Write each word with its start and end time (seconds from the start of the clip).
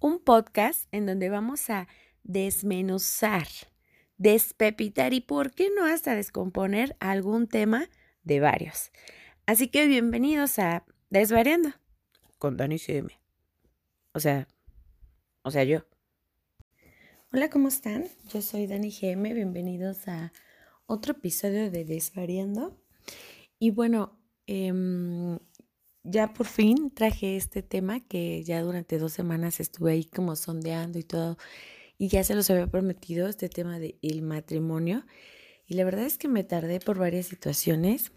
un 0.00 0.18
podcast 0.18 0.86
en 0.92 1.06
donde 1.06 1.28
vamos 1.28 1.70
a 1.70 1.88
desmenuzar, 2.22 3.46
despepitar 4.16 5.12
y, 5.14 5.20
¿por 5.20 5.52
qué 5.52 5.70
no 5.74 5.84
hasta 5.84 6.14
descomponer 6.14 6.96
algún 7.00 7.48
tema 7.48 7.88
de 8.22 8.40
varios? 8.40 8.90
Así 9.46 9.68
que 9.68 9.86
bienvenidos 9.86 10.58
a 10.58 10.84
Desvariando 11.10 11.70
con 12.38 12.56
Dani 12.56 12.78
CM. 12.78 13.10
O 14.12 14.20
sea, 14.20 14.48
o 15.42 15.50
sea, 15.50 15.64
yo. 15.64 15.84
Hola, 17.32 17.50
¿cómo 17.50 17.68
están? 17.68 18.06
Yo 18.32 18.40
soy 18.40 18.66
Dani 18.66 18.90
GM, 18.90 19.34
bienvenidos 19.34 20.08
a 20.08 20.32
otro 20.86 21.12
episodio 21.12 21.70
de 21.70 21.84
Desvariando. 21.84 22.80
Y 23.58 23.70
bueno, 23.70 24.18
eh, 24.46 24.72
ya 26.10 26.32
por 26.32 26.46
fin 26.46 26.90
traje 26.90 27.36
este 27.36 27.62
tema 27.62 28.00
que 28.00 28.42
ya 28.44 28.62
durante 28.62 28.98
dos 28.98 29.12
semanas 29.12 29.60
estuve 29.60 29.92
ahí 29.92 30.04
como 30.04 30.36
sondeando 30.36 30.98
y 30.98 31.04
todo. 31.04 31.36
Y 31.98 32.08
ya 32.08 32.24
se 32.24 32.34
los 32.34 32.48
había 32.50 32.66
prometido 32.68 33.28
este 33.28 33.48
tema 33.48 33.78
del 33.78 33.98
el 34.02 34.22
matrimonio. 34.22 35.04
Y 35.66 35.74
la 35.74 35.84
verdad 35.84 36.04
es 36.04 36.16
que 36.18 36.28
me 36.28 36.44
tardé 36.44 36.80
por 36.80 36.98
varias 36.98 37.26
situaciones. 37.26 38.12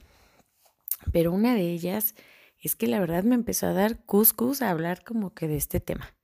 Pero 1.11 1.31
una 1.31 1.55
de 1.55 1.71
ellas 1.71 2.15
es 2.59 2.75
que 2.75 2.87
la 2.87 2.99
verdad 2.99 3.23
me 3.23 3.35
empezó 3.35 3.67
a 3.67 3.73
dar 3.73 4.05
cuscus 4.05 4.61
a 4.61 4.69
hablar 4.69 5.03
como 5.03 5.33
que 5.33 5.47
de 5.47 5.57
este 5.57 5.79
tema. 5.79 6.15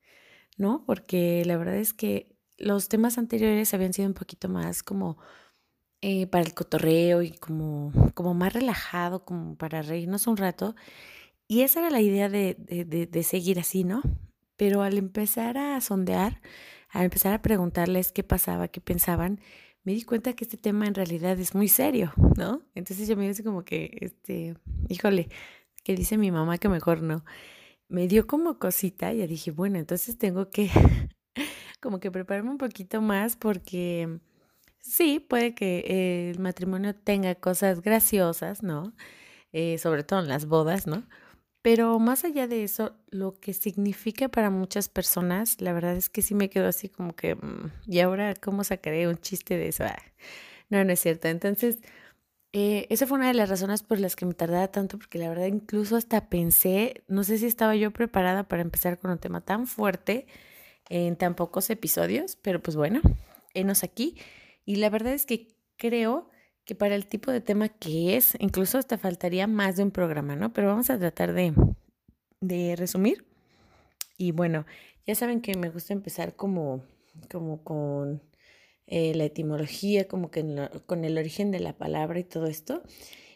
¿No? 0.58 0.84
Porque 0.86 1.44
la 1.46 1.58
verdad 1.58 1.77
es 1.77 1.94
que 1.94 2.38
los 2.58 2.90
temas 2.90 3.18
anteriores 3.18 3.74
habían 3.74 3.94
sido 3.94 4.08
un 4.08 4.13
poquito 4.13 4.49
más 4.49 4.84
como 4.84 5.18
eh, 6.02 6.27
para 6.27 6.44
el 6.44 6.54
cotorreo 6.54 7.24
y 7.24 7.32
como, 7.32 7.91
como 8.13 8.34
más 8.36 8.54
relajado, 8.54 9.26
como 9.26 9.55
para 9.58 9.82
reírnos 9.82 10.27
un 10.27 10.38
rato. 10.38 10.76
Y 11.48 11.62
esa 11.62 11.80
era 11.80 11.90
la 11.90 12.02
idea 12.02 12.30
de, 12.30 12.56
de, 12.56 13.24
seguir 13.24 13.60
así, 13.60 13.84
¿no? 13.84 14.02
Pero 14.58 14.82
al 14.82 14.98
empezar 14.98 15.58
a 15.58 15.80
sondear, 15.80 16.42
al 16.90 17.05
empezar 17.05 17.34
a 17.34 17.42
preguntarles 17.42 18.12
qué 18.12 18.24
pasaba, 18.24 18.68
qué 18.68 18.82
pensaban, 18.82 19.40
me 19.84 19.94
di 19.94 20.04
cuenta 20.04 20.34
que 20.34 20.44
este 20.44 20.58
tema 20.58 20.88
en 20.88 20.96
realidad 20.96 21.40
es 21.40 21.55
muy 21.55 21.70
serio, 21.70 22.12
¿no? 22.36 22.63
Entonces 22.76 23.08
yo 23.08 23.16
me 23.16 23.27
dije 23.27 23.44
como 23.44 23.63
que, 23.63 23.98
este, 24.02 24.58
híjole, 24.90 25.30
que 25.84 25.96
dice 25.96 26.18
mi 26.18 26.32
mamá 26.32 26.58
que 26.58 26.68
mejor 26.68 27.02
no. 27.02 27.24
Me 27.88 28.10
dio 28.10 28.27
como 28.27 28.60
cosita 28.60 29.14
y 29.14 29.26
dije, 29.26 29.52
bueno, 29.52 29.80
entonces 29.80 30.18
tengo 30.18 30.49
que 30.49 30.70
como 31.82 32.02
que 32.02 32.12
prepararme 32.12 32.49
un 32.52 32.58
poquito 32.58 33.02
más 33.02 33.38
porque 33.38 34.20
sí, 34.80 35.21
puede 35.21 35.55
que 35.55 36.30
el 36.32 36.40
matrimonio 36.40 36.93
tenga 36.93 37.36
cosas 37.36 37.82
graciosas, 37.82 38.64
¿no? 38.64 38.93
Eh, 39.54 39.77
sobre 39.77 40.04
todo 40.04 40.20
en 40.20 40.27
las 40.27 40.46
bodas, 40.46 40.88
¿no? 40.88 41.08
Pero 41.68 41.99
más 41.99 42.23
allá 42.23 42.48
de 42.48 42.63
eso, 42.63 42.96
lo 43.10 43.41
que 43.41 43.51
significa 43.51 44.29
para 44.29 44.49
muchas 44.49 44.87
personas, 44.87 45.60
la 45.60 45.74
verdad 45.74 45.98
es 45.98 46.07
que 46.07 46.21
sí 46.21 46.34
me 46.34 46.49
quedo 46.49 46.65
así 46.65 46.87
como 46.87 47.13
que, 47.13 47.35
mm, 47.35 47.71
¿y 47.87 47.99
ahora 47.99 48.35
cómo 48.35 48.63
sacaré 48.63 49.05
un 49.05 49.18
chiste 49.18 49.57
de 49.57 49.68
eso? 49.68 49.84
Ah, 49.84 49.98
no, 50.70 50.82
no 50.85 50.93
es 50.93 51.01
cierto. 51.01 51.27
Entonces, 51.27 51.79
eh, 52.54 52.87
esa 52.90 53.05
fue 53.05 53.18
una 53.18 53.27
de 53.27 53.34
las 53.34 53.49
razones 53.49 53.84
por 53.84 53.99
las 53.99 54.15
que 54.15 54.26
me 54.26 54.34
tardaba 54.34 54.70
tanto, 54.70 54.98
porque 54.98 55.20
la 55.20 55.27
verdad 55.27 55.48
incluso 55.48 55.98
hasta 55.98 56.29
pensé, 56.29 57.04
no 57.09 57.26
sé 57.26 57.37
si 57.37 57.48
estaba 57.48 57.76
yo 57.76 57.91
preparada 57.91 58.48
para 58.48 58.62
empezar 58.62 58.98
con 58.98 59.12
un 59.12 59.18
tema 59.20 59.41
tan 59.41 59.68
fuerte 59.68 60.26
en 60.87 61.18
tan 61.18 61.35
pocos 61.35 61.70
episodios, 61.70 62.37
pero 62.37 62.63
pues 62.63 62.77
bueno, 62.77 63.02
enos 63.54 63.84
aquí. 63.84 64.16
Y 64.63 64.78
la 64.78 64.90
verdad 64.90 65.12
es 65.12 65.25
que 65.25 65.50
creo 65.75 66.29
que 66.68 66.75
para 66.75 66.96
el 66.96 67.07
tipo 67.07 67.31
de 67.31 67.40
tema 67.40 67.69
que 67.69 68.18
es, 68.18 68.35
incluso 68.40 68.78
hasta 68.78 68.97
faltaría 68.97 69.47
más 69.47 69.78
de 69.78 69.84
un 69.84 69.91
programa, 69.91 70.35
¿no? 70.35 70.51
Pero 70.51 70.68
vamos 70.68 70.90
a 70.90 71.00
tratar 71.00 71.31
de, 71.34 71.53
de 72.41 72.75
resumir. 72.75 73.25
Y 74.18 74.34
bueno, 74.34 74.66
ya 75.06 75.16
saben 75.16 75.40
que 75.40 75.56
me 75.56 75.69
gusta 75.69 75.94
empezar 75.94 76.35
como, 76.35 76.84
como 77.31 77.63
con 77.63 78.22
eh, 78.85 79.16
la 79.16 79.24
etimología, 79.24 80.09
como 80.09 80.29
que 80.29 80.69
con 80.85 81.06
el 81.06 81.18
origen 81.18 81.51
de 81.51 81.62
la 81.62 81.72
palabra 81.78 82.19
y 82.19 82.25
todo 82.25 82.47
esto. 82.47 82.84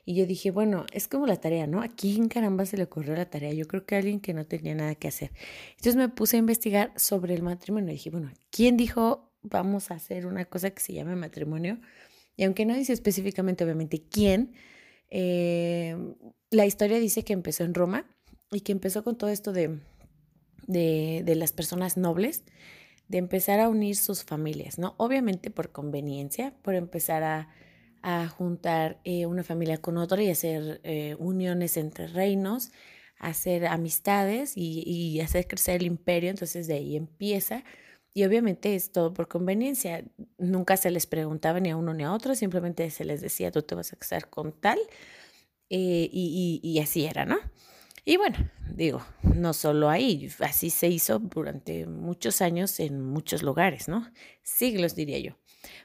Y 0.03 0.15
yo 0.15 0.25
dije, 0.25 0.51
bueno, 0.51 0.85
es 0.91 1.07
como 1.07 1.25
la 1.25 1.37
tarea, 1.37 1.67
¿no? 1.67 1.81
¿A 1.81 1.87
quién 1.87 2.27
caramba 2.27 2.65
se 2.65 2.75
le 2.75 2.83
ocurrió 2.83 3.15
la 3.15 3.29
tarea? 3.29 3.53
Yo 3.53 3.65
creo 3.65 3.85
que 3.85 3.95
a 3.95 3.99
alguien 3.99 4.19
que 4.19 4.33
no 4.33 4.45
tenía 4.45 4.75
nada 4.75 4.95
que 4.95 5.07
hacer. 5.07 5.31
Entonces 5.77 5.95
me 5.95 6.09
puse 6.09 6.35
a 6.35 6.39
investigar 6.39 6.91
sobre 6.97 7.33
el 7.33 7.43
matrimonio. 7.43 7.91
Y 7.91 7.93
dije, 7.93 8.09
bueno, 8.09 8.29
¿quién 8.49 8.75
dijo 8.75 9.31
vamos 9.41 9.89
a 9.89 9.93
hacer 9.95 10.25
una 10.27 10.43
cosa 10.43 10.71
que 10.71 10.81
se 10.81 10.91
llame 10.91 11.15
matrimonio? 11.15 11.79
Y 12.35 12.43
aunque 12.43 12.65
no 12.65 12.75
dice 12.75 12.93
específicamente, 12.93 13.63
obviamente, 13.63 14.03
quién, 14.09 14.53
eh, 15.09 15.95
la 16.49 16.65
historia 16.65 16.99
dice 16.99 17.23
que 17.23 17.33
empezó 17.33 17.63
en 17.63 17.73
Roma 17.73 18.05
y 18.51 18.61
que 18.61 18.71
empezó 18.71 19.03
con 19.03 19.17
todo 19.17 19.29
esto 19.29 19.53
de, 19.53 19.79
de, 20.67 21.35
las 21.35 21.51
personas 21.51 21.97
nobles, 21.97 22.43
de 23.07 23.17
empezar 23.17 23.59
a 23.59 23.69
unir 23.69 23.95
sus 23.95 24.23
familias, 24.23 24.79
¿no? 24.79 24.95
Obviamente 24.97 25.51
por 25.51 25.71
conveniencia, 25.71 26.53
por 26.61 26.75
empezar 26.75 27.23
a, 27.23 27.49
juntar 28.35 28.99
eh, 29.03 29.27
una 29.27 29.43
familia 29.43 29.77
con 29.77 29.97
otra 29.97 30.23
y 30.23 30.31
hacer 30.31 30.81
eh, 30.83 31.15
uniones 31.19 31.77
entre 31.77 32.07
reinos, 32.07 32.71
hacer 33.19 33.67
amistades 33.67 34.53
y, 34.55 34.81
y 34.87 35.21
hacer 35.21 35.45
crecer 35.47 35.81
el 35.81 35.85
imperio, 35.85 36.31
entonces 36.31 36.65
de 36.65 36.73
ahí 36.73 36.95
empieza 36.95 37.63
y 38.13 38.25
obviamente 38.25 38.75
es 38.75 38.91
todo 38.91 39.13
por 39.13 39.27
conveniencia. 39.27 40.03
Nunca 40.37 40.77
se 40.77 40.91
les 40.91 41.05
preguntaba 41.05 41.59
ni 41.59 41.69
a 41.69 41.77
uno 41.77 41.93
ni 41.93 42.03
a 42.03 42.13
otro, 42.13 42.35
simplemente 42.35 42.89
se 42.91 43.05
les 43.05 43.21
decía, 43.21 43.51
tú 43.51 43.61
te 43.61 43.75
vas 43.75 43.93
a 43.93 43.97
casar 43.97 44.29
con 44.29 44.51
tal. 44.51 44.79
Eh, 45.69 46.09
y, 46.11 46.79
así 46.79 47.05
era, 47.05 47.25
¿no? 47.25 47.37
Y 48.03 48.17
bueno, 48.17 48.37
digo, 48.75 49.01
no 49.23 49.53
solo 49.53 49.89
ahí, 49.89 50.29
así 50.39 50.69
se 50.69 50.89
hizo 50.89 51.19
durante 51.19 51.85
muchos 51.85 52.41
años 52.41 52.79
en 52.81 53.01
muchos 53.01 53.41
lugares, 53.41 53.87
¿no? 53.87 54.11
Siglos, 54.43 54.95
diría 54.95 55.19
yo. 55.19 55.37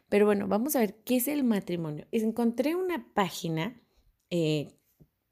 Pero 0.09 0.27
bueno, 0.27 0.49
vamos 0.49 0.75
a 0.75 0.81
ver 0.81 0.97
qué 1.05 1.17
es 1.17 1.29
el 1.29 1.45
matrimonio. 1.45 2.07
Encontré 2.11 2.75
una 2.75 3.07
página, 3.15 3.81
eh, 4.31 4.73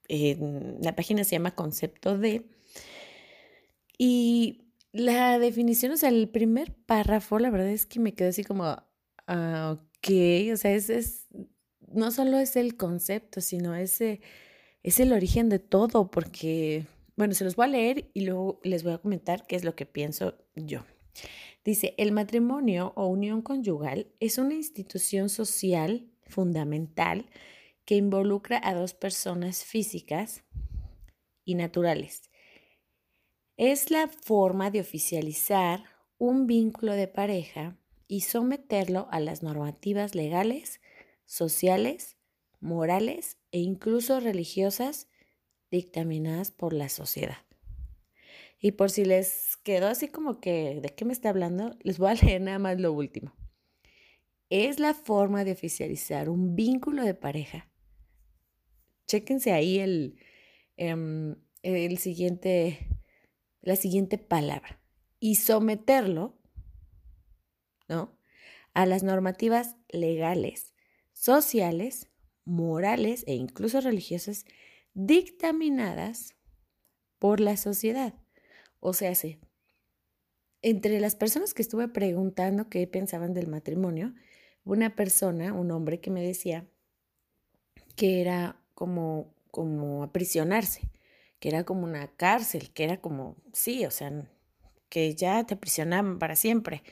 la 0.08 0.94
página 0.94 1.24
se 1.24 1.32
llama 1.32 1.56
Concepto 1.56 2.16
de, 2.16 2.46
y 3.98 4.63
la 4.94 5.40
definición, 5.40 5.90
o 5.90 5.96
sea, 5.96 6.08
el 6.08 6.28
primer 6.28 6.72
párrafo, 6.72 7.40
la 7.40 7.50
verdad 7.50 7.68
es 7.68 7.84
que 7.84 7.98
me 7.98 8.14
quedó 8.14 8.28
así 8.28 8.44
como, 8.44 8.64
ah, 9.26 9.76
ok, 9.76 10.08
o 10.52 10.56
sea, 10.56 10.72
es, 10.72 10.88
es, 10.88 11.26
no 11.88 12.12
solo 12.12 12.38
es 12.38 12.54
el 12.54 12.76
concepto, 12.76 13.40
sino 13.40 13.74
ese, 13.74 14.20
es 14.84 15.00
el 15.00 15.12
origen 15.12 15.48
de 15.48 15.58
todo, 15.58 16.12
porque, 16.12 16.86
bueno, 17.16 17.34
se 17.34 17.42
los 17.42 17.56
voy 17.56 17.64
a 17.64 17.70
leer 17.70 18.10
y 18.14 18.24
luego 18.24 18.60
les 18.62 18.84
voy 18.84 18.92
a 18.92 18.98
comentar 18.98 19.48
qué 19.48 19.56
es 19.56 19.64
lo 19.64 19.74
que 19.74 19.84
pienso 19.84 20.38
yo. 20.54 20.84
Dice, 21.64 21.94
el 21.98 22.12
matrimonio 22.12 22.92
o 22.94 23.08
unión 23.08 23.42
conyugal 23.42 24.06
es 24.20 24.38
una 24.38 24.54
institución 24.54 25.28
social 25.28 26.06
fundamental 26.28 27.26
que 27.84 27.96
involucra 27.96 28.60
a 28.62 28.74
dos 28.74 28.94
personas 28.94 29.64
físicas 29.64 30.44
y 31.44 31.56
naturales 31.56 32.30
es 33.56 33.90
la 33.90 34.08
forma 34.08 34.70
de 34.70 34.80
oficializar 34.80 35.84
un 36.18 36.46
vínculo 36.46 36.92
de 36.92 37.08
pareja 37.08 37.76
y 38.08 38.22
someterlo 38.22 39.08
a 39.10 39.20
las 39.20 39.42
normativas 39.42 40.14
legales, 40.14 40.80
sociales, 41.24 42.16
morales 42.60 43.38
e 43.52 43.60
incluso 43.60 44.20
religiosas 44.20 45.08
dictaminadas 45.70 46.50
por 46.50 46.72
la 46.72 46.88
sociedad. 46.88 47.38
Y 48.60 48.72
por 48.72 48.90
si 48.90 49.04
les 49.04 49.56
quedó 49.58 49.88
así 49.88 50.08
como 50.08 50.40
que, 50.40 50.80
¿de 50.80 50.88
qué 50.88 51.04
me 51.04 51.12
está 51.12 51.28
hablando? 51.28 51.76
Les 51.82 51.98
voy 51.98 52.10
a 52.10 52.14
leer 52.24 52.40
nada 52.40 52.58
más 52.58 52.80
lo 52.80 52.92
último. 52.92 53.34
Es 54.50 54.78
la 54.78 54.94
forma 54.94 55.44
de 55.44 55.52
oficializar 55.52 56.28
un 56.28 56.54
vínculo 56.54 57.04
de 57.04 57.14
pareja. 57.14 57.70
Chéquense 59.06 59.52
ahí 59.52 59.78
el, 59.78 60.18
em, 60.76 61.36
el 61.62 61.98
siguiente 61.98 62.93
la 63.64 63.76
siguiente 63.76 64.18
palabra 64.18 64.80
y 65.20 65.36
someterlo, 65.36 66.38
¿no? 67.88 68.16
A 68.74 68.86
las 68.86 69.02
normativas 69.02 69.76
legales, 69.88 70.74
sociales, 71.12 72.08
morales 72.44 73.24
e 73.26 73.34
incluso 73.34 73.80
religiosas 73.80 74.44
dictaminadas 74.92 76.36
por 77.18 77.40
la 77.40 77.56
sociedad. 77.56 78.14
O 78.80 78.92
sea, 78.92 79.12
entre 80.60 81.00
las 81.00 81.16
personas 81.16 81.54
que 81.54 81.62
estuve 81.62 81.88
preguntando 81.88 82.68
qué 82.68 82.86
pensaban 82.86 83.32
del 83.32 83.48
matrimonio, 83.48 84.14
una 84.64 84.94
persona, 84.94 85.54
un 85.54 85.70
hombre 85.70 86.00
que 86.00 86.10
me 86.10 86.22
decía 86.22 86.66
que 87.96 88.20
era 88.20 88.60
como, 88.74 89.34
como 89.50 90.02
aprisionarse, 90.02 90.90
que 91.44 91.50
era 91.50 91.64
como 91.64 91.84
una 91.84 92.08
cárcel, 92.08 92.72
que 92.72 92.84
era 92.84 93.02
como, 93.02 93.36
sí, 93.52 93.84
o 93.84 93.90
sea, 93.90 94.10
que 94.88 95.14
ya 95.14 95.44
te 95.44 95.52
aprisionaban 95.52 96.18
para 96.18 96.36
siempre. 96.36 96.82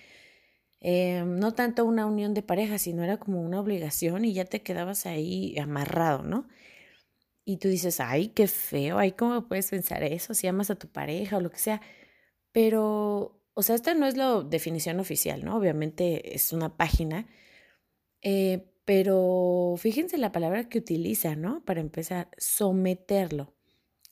Eh, 0.81 1.25
no 1.27 1.55
tanto 1.55 1.87
una 1.87 2.05
unión 2.05 2.35
de 2.35 2.43
pareja, 2.43 2.77
sino 2.77 3.03
era 3.03 3.17
como 3.17 3.41
una 3.41 3.59
obligación 3.61 4.27
y 4.27 4.35
ya 4.35 4.45
te 4.45 4.61
quedabas 4.63 5.07
ahí 5.07 5.59
amarrado, 5.59 6.23
¿no? 6.23 6.49
Y 7.47 7.57
tú 7.57 7.69
dices, 7.69 7.99
ay, 8.01 8.29
qué 8.29 8.47
feo, 8.47 8.99
ay, 8.99 9.13
¿cómo 9.13 9.49
puedes 9.49 9.71
pensar 9.71 10.03
eso 10.03 10.35
si 10.35 10.47
amas 10.49 10.71
a 10.71 10.77
tu 10.77 10.87
pareja 10.89 11.39
o 11.39 11.41
lo 11.41 11.51
que 11.51 11.59
sea? 11.59 11.81
Pero 12.53 13.41
o 13.55 13.63
sea, 13.63 13.75
esta 13.77 13.95
no 13.95 14.07
es 14.07 14.19
la 14.19 14.43
definición 14.43 15.01
oficial, 15.01 15.45
¿no? 15.47 15.57
Obviamente 15.57 16.35
es 16.35 16.53
una 16.53 16.77
página, 16.77 17.27
eh, 18.23 18.67
pero 18.85 19.77
fíjense 19.79 20.19
la 20.19 20.31
palabra 20.33 20.69
que 20.69 20.79
utiliza, 20.79 21.37
¿no? 21.37 21.65
Para 21.65 21.81
empezar, 21.81 22.29
someterlo. 22.37 23.55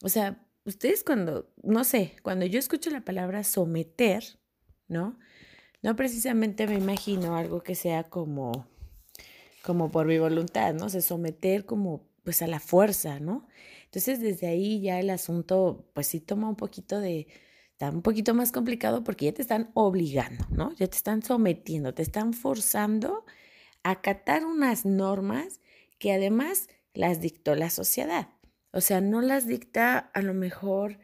O 0.03 0.09
sea, 0.09 0.47
ustedes 0.65 1.05
cuando, 1.05 1.53
no 1.63 1.85
sé, 1.85 2.17
cuando 2.23 2.47
yo 2.47 2.59
escucho 2.59 2.91
la 2.91 3.05
palabra 3.05 3.45
someter, 3.45 4.25
¿no? 4.89 5.19
No 5.83 5.97
precisamente 5.97 6.67
me 6.67 6.75
imagino 6.75 7.37
algo 7.37 7.63
que 7.63 7.75
sea 7.75 8.05
como, 8.05 8.67
como 9.63 9.91
por 9.91 10.07
mi 10.07 10.19
voluntad, 10.19 10.75
¿no? 10.75 10.87
O 10.87 10.89
sea, 10.89 11.01
someter 11.01 11.65
como 11.65 12.09
pues 12.23 12.43
a 12.43 12.47
la 12.47 12.61
fuerza, 12.61 13.19
¿no? 13.19 13.47
Entonces 13.85 14.21
desde 14.21 14.47
ahí 14.47 14.81
ya 14.81 15.01
el 15.01 15.11
asunto 15.11 15.91
pues 15.95 16.07
sí 16.07 16.21
toma 16.21 16.49
un 16.49 16.57
poquito 16.57 17.01
de, 17.01 17.29
está 17.73 17.91
un 17.91 18.03
poquito 18.03 18.35
más 18.35 18.53
complicado 18.53 19.03
porque 19.05 19.27
ya 19.27 19.33
te 19.33 19.43
están 19.43 19.71
obligando, 19.75 20.47
¿no? 20.51 20.73
Ya 20.77 20.87
te 20.87 20.97
están 20.97 21.23
sometiendo, 21.23 21.95
te 21.95 22.03
están 22.03 22.35
forzando 22.35 23.25
a 23.83 23.93
acatar 23.93 24.45
unas 24.45 24.85
normas 24.85 25.61
que 25.99 26.13
además 26.13 26.69
las 26.93 27.21
dictó 27.21 27.55
la 27.55 27.71
sociedad. 27.71 28.29
O 28.73 28.81
sea, 28.81 29.01
no 29.01 29.21
las 29.21 29.47
dicta 29.47 29.99
a 29.99 30.23
lo 30.23 30.35
mejor, 30.35 30.99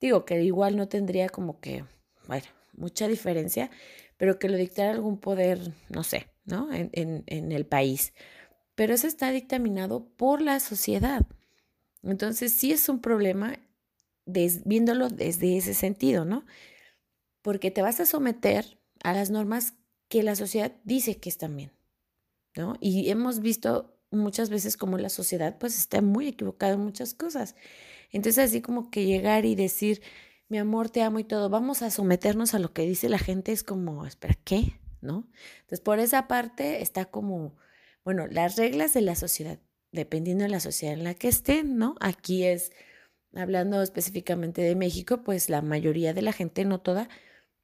digo 0.00 0.24
que 0.24 0.42
igual 0.42 0.76
no 0.76 0.88
tendría 0.88 1.28
como 1.28 1.60
que, 1.60 1.84
bueno, 2.26 2.46
mucha 2.72 3.08
diferencia, 3.08 3.70
pero 4.16 4.38
que 4.38 4.48
lo 4.48 4.56
dictara 4.56 4.90
algún 4.90 5.18
poder, 5.18 5.72
no 5.88 6.02
sé, 6.02 6.28
¿no? 6.44 6.72
En, 6.72 6.90
en, 6.92 7.52
el 7.52 7.66
país. 7.66 8.12
Pero 8.74 8.94
eso 8.94 9.06
está 9.06 9.30
dictaminado 9.30 10.08
por 10.16 10.40
la 10.40 10.60
sociedad. 10.60 11.26
Entonces 12.02 12.52
sí 12.52 12.72
es 12.72 12.88
un 12.88 13.00
problema 13.00 13.58
viéndolo 14.26 15.08
desde 15.08 15.56
ese 15.56 15.74
sentido, 15.74 16.24
¿no? 16.24 16.46
Porque 17.42 17.70
te 17.70 17.82
vas 17.82 18.00
a 18.00 18.06
someter 18.06 18.78
a 19.02 19.12
las 19.12 19.30
normas 19.30 19.74
que 20.08 20.22
la 20.22 20.36
sociedad 20.36 20.72
dice 20.84 21.18
que 21.18 21.28
están 21.28 21.56
bien, 21.56 21.72
¿no? 22.56 22.76
Y 22.80 23.10
hemos 23.10 23.40
visto 23.40 23.99
muchas 24.10 24.50
veces 24.50 24.76
como 24.76 24.98
la 24.98 25.08
sociedad 25.08 25.56
pues 25.58 25.78
está 25.78 26.02
muy 26.02 26.28
equivocada 26.28 26.74
en 26.74 26.80
muchas 26.80 27.14
cosas. 27.14 27.54
Entonces 28.10 28.44
así 28.44 28.60
como 28.60 28.90
que 28.90 29.04
llegar 29.04 29.44
y 29.44 29.54
decir, 29.54 30.02
mi 30.48 30.58
amor, 30.58 30.90
te 30.90 31.02
amo 31.02 31.18
y 31.20 31.24
todo, 31.24 31.48
vamos 31.48 31.82
a 31.82 31.90
someternos 31.90 32.54
a 32.54 32.58
lo 32.58 32.72
que 32.72 32.82
dice 32.82 33.08
la 33.08 33.18
gente 33.18 33.52
es 33.52 33.62
como, 33.62 34.06
espera, 34.06 34.36
¿qué? 34.44 34.80
¿No? 35.00 35.28
Entonces 35.60 35.80
por 35.80 35.98
esa 36.00 36.28
parte 36.28 36.82
está 36.82 37.04
como, 37.06 37.56
bueno, 38.04 38.26
las 38.26 38.56
reglas 38.56 38.92
de 38.92 39.02
la 39.02 39.14
sociedad, 39.14 39.60
dependiendo 39.92 40.44
de 40.44 40.50
la 40.50 40.60
sociedad 40.60 40.94
en 40.94 41.04
la 41.04 41.14
que 41.14 41.28
estén, 41.28 41.78
¿no? 41.78 41.94
Aquí 42.00 42.44
es, 42.44 42.72
hablando 43.34 43.80
específicamente 43.82 44.60
de 44.62 44.74
México, 44.74 45.22
pues 45.22 45.48
la 45.48 45.62
mayoría 45.62 46.12
de 46.14 46.22
la 46.22 46.32
gente, 46.32 46.64
no 46.64 46.80
toda, 46.80 47.08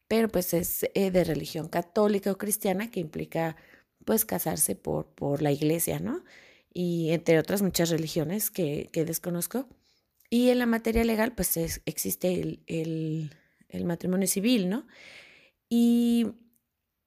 pero 0.09 0.29
pues 0.29 0.55
es 0.55 0.85
eh, 0.95 1.11
de 1.11 1.25
religión 1.25 1.69
católica 1.69 2.31
o 2.31 2.39
cristiana 2.39 2.91
que 2.91 3.01
implica 3.01 3.57
pues 4.07 4.25
casarse 4.25 4.77
por, 4.77 5.09
por 5.09 5.43
la 5.43 5.53
iglesia, 5.53 5.99
¿no? 5.99 6.25
Y 6.73 7.11
entre 7.11 7.39
otras 7.39 7.61
muchas 7.61 7.91
religiones 7.91 8.51
que, 8.51 8.89
desconozco. 8.95 9.69
Y 10.31 10.49
en 10.51 10.61
la 10.61 10.67
materia 10.67 11.05
legal, 11.05 11.35
pues 11.35 11.81
existe 11.85 12.33
el, 12.33 13.31
el, 13.69 13.85
matrimonio 13.85 14.29
civil, 14.29 14.69
¿no? 14.69 14.87
Y 15.69 16.29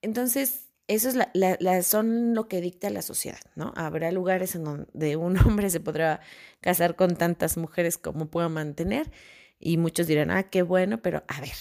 entonces, 0.01 0.69
eso 0.87 1.09
es 1.09 1.85
son 1.85 2.35
lo 2.35 2.47
que 2.47 2.61
dicta 2.61 2.89
la 2.89 3.01
sociedad, 3.01 3.39
¿no? 3.55 3.73
Habrá 3.75 4.11
lugares 4.11 4.55
en 4.55 4.65
donde 4.65 5.15
un 5.15 5.37
hombre 5.45 5.69
se 5.69 5.79
podrá 5.79 6.19
casar 6.59 6.95
con 6.95 7.15
tantas 7.15 7.57
mujeres 7.57 7.97
como 7.97 8.29
pueda 8.29 8.49
mantener, 8.49 9.09
y 9.57 9.77
muchos 9.77 10.07
dirán, 10.07 10.31
ah, 10.31 10.43
qué 10.43 10.63
bueno, 10.63 11.01
pero 11.01 11.23
a 11.27 11.39
ver, 11.41 11.55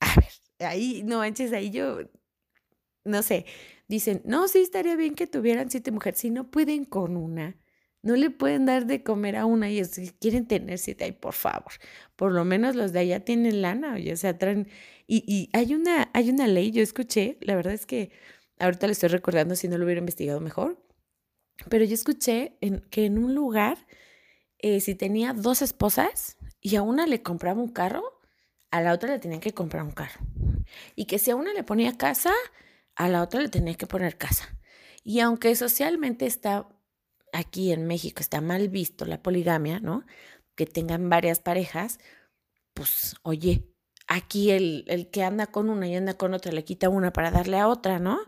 a 0.00 0.14
ver, 0.16 0.68
ahí, 0.68 1.02
no 1.04 1.18
manches, 1.18 1.52
ahí 1.52 1.70
yo, 1.70 1.98
no 3.04 3.22
sé, 3.22 3.46
dicen, 3.94 4.22
no, 4.24 4.48
sí 4.48 4.58
estaría 4.58 4.96
bien 4.96 5.14
que 5.14 5.26
tuvieran 5.26 5.70
siete 5.70 5.90
mujeres, 5.90 6.20
si 6.20 6.30
no 6.30 6.50
pueden 6.50 6.84
con 6.84 7.16
una, 7.16 7.56
no 8.02 8.16
le 8.16 8.30
pueden 8.30 8.66
dar 8.66 8.86
de 8.86 9.02
comer 9.02 9.36
a 9.36 9.46
una 9.46 9.70
y 9.70 9.84
si 9.84 10.10
quieren 10.10 10.46
tener 10.46 10.78
siete, 10.78 11.04
ay, 11.04 11.12
por 11.12 11.34
favor, 11.34 11.72
por 12.16 12.32
lo 12.32 12.44
menos 12.44 12.76
los 12.76 12.92
de 12.92 13.00
allá 13.00 13.20
tienen 13.24 13.62
lana, 13.62 13.96
o 14.12 14.16
sea, 14.16 14.36
traen, 14.38 14.68
y, 15.06 15.24
y 15.26 15.48
hay, 15.52 15.74
una, 15.74 16.10
hay 16.12 16.30
una 16.30 16.46
ley, 16.46 16.70
yo 16.70 16.82
escuché, 16.82 17.38
la 17.40 17.56
verdad 17.56 17.72
es 17.72 17.86
que 17.86 18.10
ahorita 18.58 18.86
le 18.86 18.92
estoy 18.92 19.08
recordando 19.08 19.56
si 19.56 19.68
no 19.68 19.78
lo 19.78 19.84
hubiera 19.84 20.00
investigado 20.00 20.40
mejor, 20.40 20.78
pero 21.68 21.84
yo 21.84 21.94
escuché 21.94 22.58
que 22.90 23.06
en 23.06 23.18
un 23.18 23.34
lugar, 23.34 23.86
eh, 24.58 24.80
si 24.80 24.94
tenía 24.94 25.32
dos 25.32 25.62
esposas 25.62 26.36
y 26.60 26.76
a 26.76 26.82
una 26.82 27.06
le 27.06 27.22
compraba 27.22 27.60
un 27.60 27.68
carro, 27.68 28.02
a 28.70 28.80
la 28.80 28.92
otra 28.92 29.10
le 29.10 29.18
tenían 29.18 29.40
que 29.40 29.52
comprar 29.52 29.84
un 29.84 29.92
carro. 29.92 30.20
Y 30.96 31.04
que 31.04 31.18
si 31.18 31.30
a 31.30 31.36
una 31.36 31.52
le 31.52 31.62
ponía 31.62 31.96
casa, 31.96 32.32
a 32.96 33.08
la 33.08 33.22
otra 33.22 33.40
le 33.40 33.48
tenía 33.48 33.74
que 33.74 33.86
poner 33.86 34.16
casa. 34.18 34.58
Y 35.04 35.20
aunque 35.20 35.54
socialmente 35.56 36.26
está 36.26 36.68
aquí 37.32 37.72
en 37.72 37.86
México, 37.86 38.20
está 38.20 38.40
mal 38.40 38.68
visto 38.68 39.04
la 39.04 39.22
poligamia, 39.22 39.80
¿no? 39.80 40.04
Que 40.54 40.66
tengan 40.66 41.08
varias 41.10 41.40
parejas, 41.40 41.98
pues 42.74 43.16
oye, 43.22 43.68
aquí 44.08 44.50
el, 44.50 44.84
el 44.88 45.10
que 45.10 45.24
anda 45.24 45.46
con 45.46 45.70
una 45.70 45.88
y 45.88 45.96
anda 45.96 46.14
con 46.14 46.34
otra 46.34 46.52
le 46.52 46.64
quita 46.64 46.88
una 46.88 47.12
para 47.12 47.30
darle 47.30 47.58
a 47.58 47.68
otra, 47.68 47.98
¿no? 47.98 48.20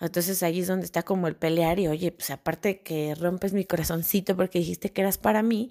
Entonces 0.00 0.42
ahí 0.42 0.60
es 0.60 0.66
donde 0.66 0.84
está 0.86 1.04
como 1.04 1.28
el 1.28 1.36
pelear 1.36 1.78
y 1.78 1.88
oye, 1.88 2.12
pues 2.12 2.30
aparte 2.30 2.82
que 2.82 3.14
rompes 3.14 3.52
mi 3.52 3.64
corazoncito 3.64 4.36
porque 4.36 4.58
dijiste 4.58 4.90
que 4.92 5.02
eras 5.02 5.18
para 5.18 5.42
mí, 5.42 5.70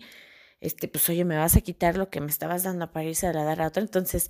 este, 0.61 0.87
pues 0.87 1.09
oye, 1.09 1.25
me 1.25 1.37
vas 1.37 1.55
a 1.57 1.61
quitar 1.61 1.97
lo 1.97 2.09
que 2.09 2.21
me 2.21 2.27
estabas 2.27 2.63
dando 2.63 2.91
para 2.91 3.05
irse 3.09 3.27
a 3.27 3.33
la 3.33 3.43
dar 3.43 3.61
a 3.61 3.67
otra. 3.67 3.81
Entonces, 3.83 4.29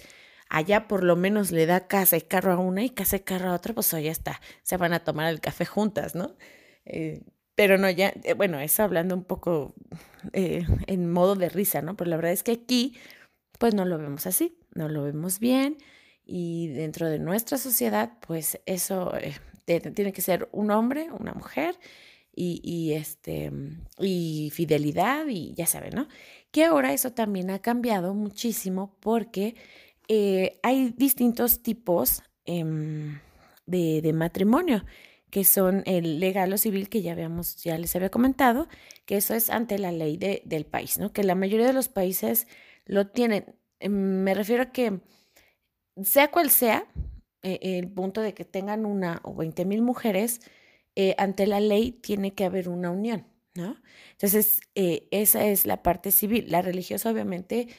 allá 0.51 0.87
por 0.87 1.03
lo 1.03 1.15
menos 1.15 1.51
le 1.51 1.65
da 1.65 1.87
casa 1.87 2.17
y 2.17 2.21
carro 2.21 2.51
a 2.51 2.57
una 2.57 2.83
y 2.83 2.89
casa 2.89 3.15
y 3.15 3.21
carro 3.21 3.49
a 3.49 3.53
otra, 3.55 3.73
pues 3.73 3.93
oye, 3.93 4.09
está, 4.09 4.41
se 4.63 4.75
van 4.75 4.93
a 4.93 5.03
tomar 5.03 5.31
el 5.31 5.39
café 5.39 5.65
juntas, 5.65 6.13
¿no? 6.13 6.35
Eh, 6.85 7.23
pero 7.55 7.77
no, 7.77 7.89
ya, 7.89 8.13
eh, 8.23 8.33
bueno, 8.33 8.59
eso 8.59 8.83
hablando 8.83 9.15
un 9.15 9.23
poco 9.23 9.73
eh, 10.33 10.65
en 10.87 11.09
modo 11.09 11.35
de 11.35 11.47
risa, 11.47 11.81
¿no? 11.81 11.95
Pero 11.95 12.09
la 12.09 12.17
verdad 12.17 12.33
es 12.33 12.43
que 12.43 12.51
aquí, 12.51 12.97
pues 13.59 13.73
no 13.73 13.85
lo 13.85 13.97
vemos 13.97 14.27
así, 14.27 14.57
no 14.75 14.89
lo 14.89 15.03
vemos 15.03 15.39
bien 15.39 15.77
y 16.25 16.67
dentro 16.67 17.09
de 17.09 17.19
nuestra 17.19 17.57
sociedad, 17.57 18.11
pues 18.27 18.59
eso 18.65 19.13
tiene 19.65 20.11
que 20.11 20.21
ser 20.21 20.49
un 20.51 20.71
hombre, 20.71 21.07
una 21.17 21.33
mujer 21.33 21.75
y, 22.35 22.59
y, 22.61 22.93
este, 22.93 23.51
y 23.99 24.51
fidelidad 24.53 25.27
y 25.27 25.53
ya 25.53 25.65
saben, 25.65 25.95
¿no? 25.95 26.07
Que 26.51 26.65
ahora 26.65 26.91
eso 26.91 27.13
también 27.13 27.49
ha 27.51 27.59
cambiado 27.59 28.13
muchísimo 28.13 28.97
porque 28.99 29.55
eh, 30.13 30.59
hay 30.61 30.89
distintos 30.97 31.63
tipos 31.63 32.21
em, 32.43 33.21
de, 33.65 34.11
matrimonio 34.11 34.83
que 35.29 35.45
son 35.45 35.83
el 35.85 36.19
legal 36.19 36.51
o 36.51 36.57
civil 36.57 36.89
que 36.89 37.01
ya 37.01 37.13
habíamos, 37.13 37.63
ya 37.63 37.77
les 37.77 37.95
había 37.95 38.11
comentado, 38.11 38.67
que 39.05 39.15
eso 39.15 39.33
es 39.33 39.49
ante 39.49 39.79
la 39.79 39.93
ley 39.93 40.17
de, 40.17 40.41
del 40.43 40.65
país, 40.65 40.97
¿no? 40.99 41.13
Que 41.13 41.23
la 41.23 41.33
mayoría 41.33 41.65
de 41.65 41.71
los 41.71 41.87
países 41.87 42.47
lo 42.85 43.07
tienen. 43.07 43.55
Em, 43.79 43.93
me 44.23 44.33
refiero 44.33 44.63
a 44.63 44.71
que 44.73 44.99
sea 46.03 46.29
cual 46.29 46.49
sea, 46.49 46.87
eh, 47.41 47.59
el 47.79 47.87
punto 47.89 48.19
de 48.19 48.33
que 48.33 48.43
tengan 48.43 48.85
una 48.85 49.21
o 49.23 49.33
20 49.33 49.63
mil 49.63 49.81
mujeres, 49.81 50.41
eh, 50.95 51.15
ante 51.19 51.47
la 51.47 51.61
ley 51.61 51.93
tiene 51.93 52.33
que 52.33 52.43
haber 52.43 52.67
una 52.67 52.91
unión, 52.91 53.27
¿no? 53.55 53.77
Entonces, 54.11 54.59
esa 54.75 55.45
es 55.47 55.65
la 55.65 55.83
parte 55.83 56.11
civil. 56.11 56.47
La 56.49 56.61
religiosa, 56.61 57.09
obviamente, 57.11 57.69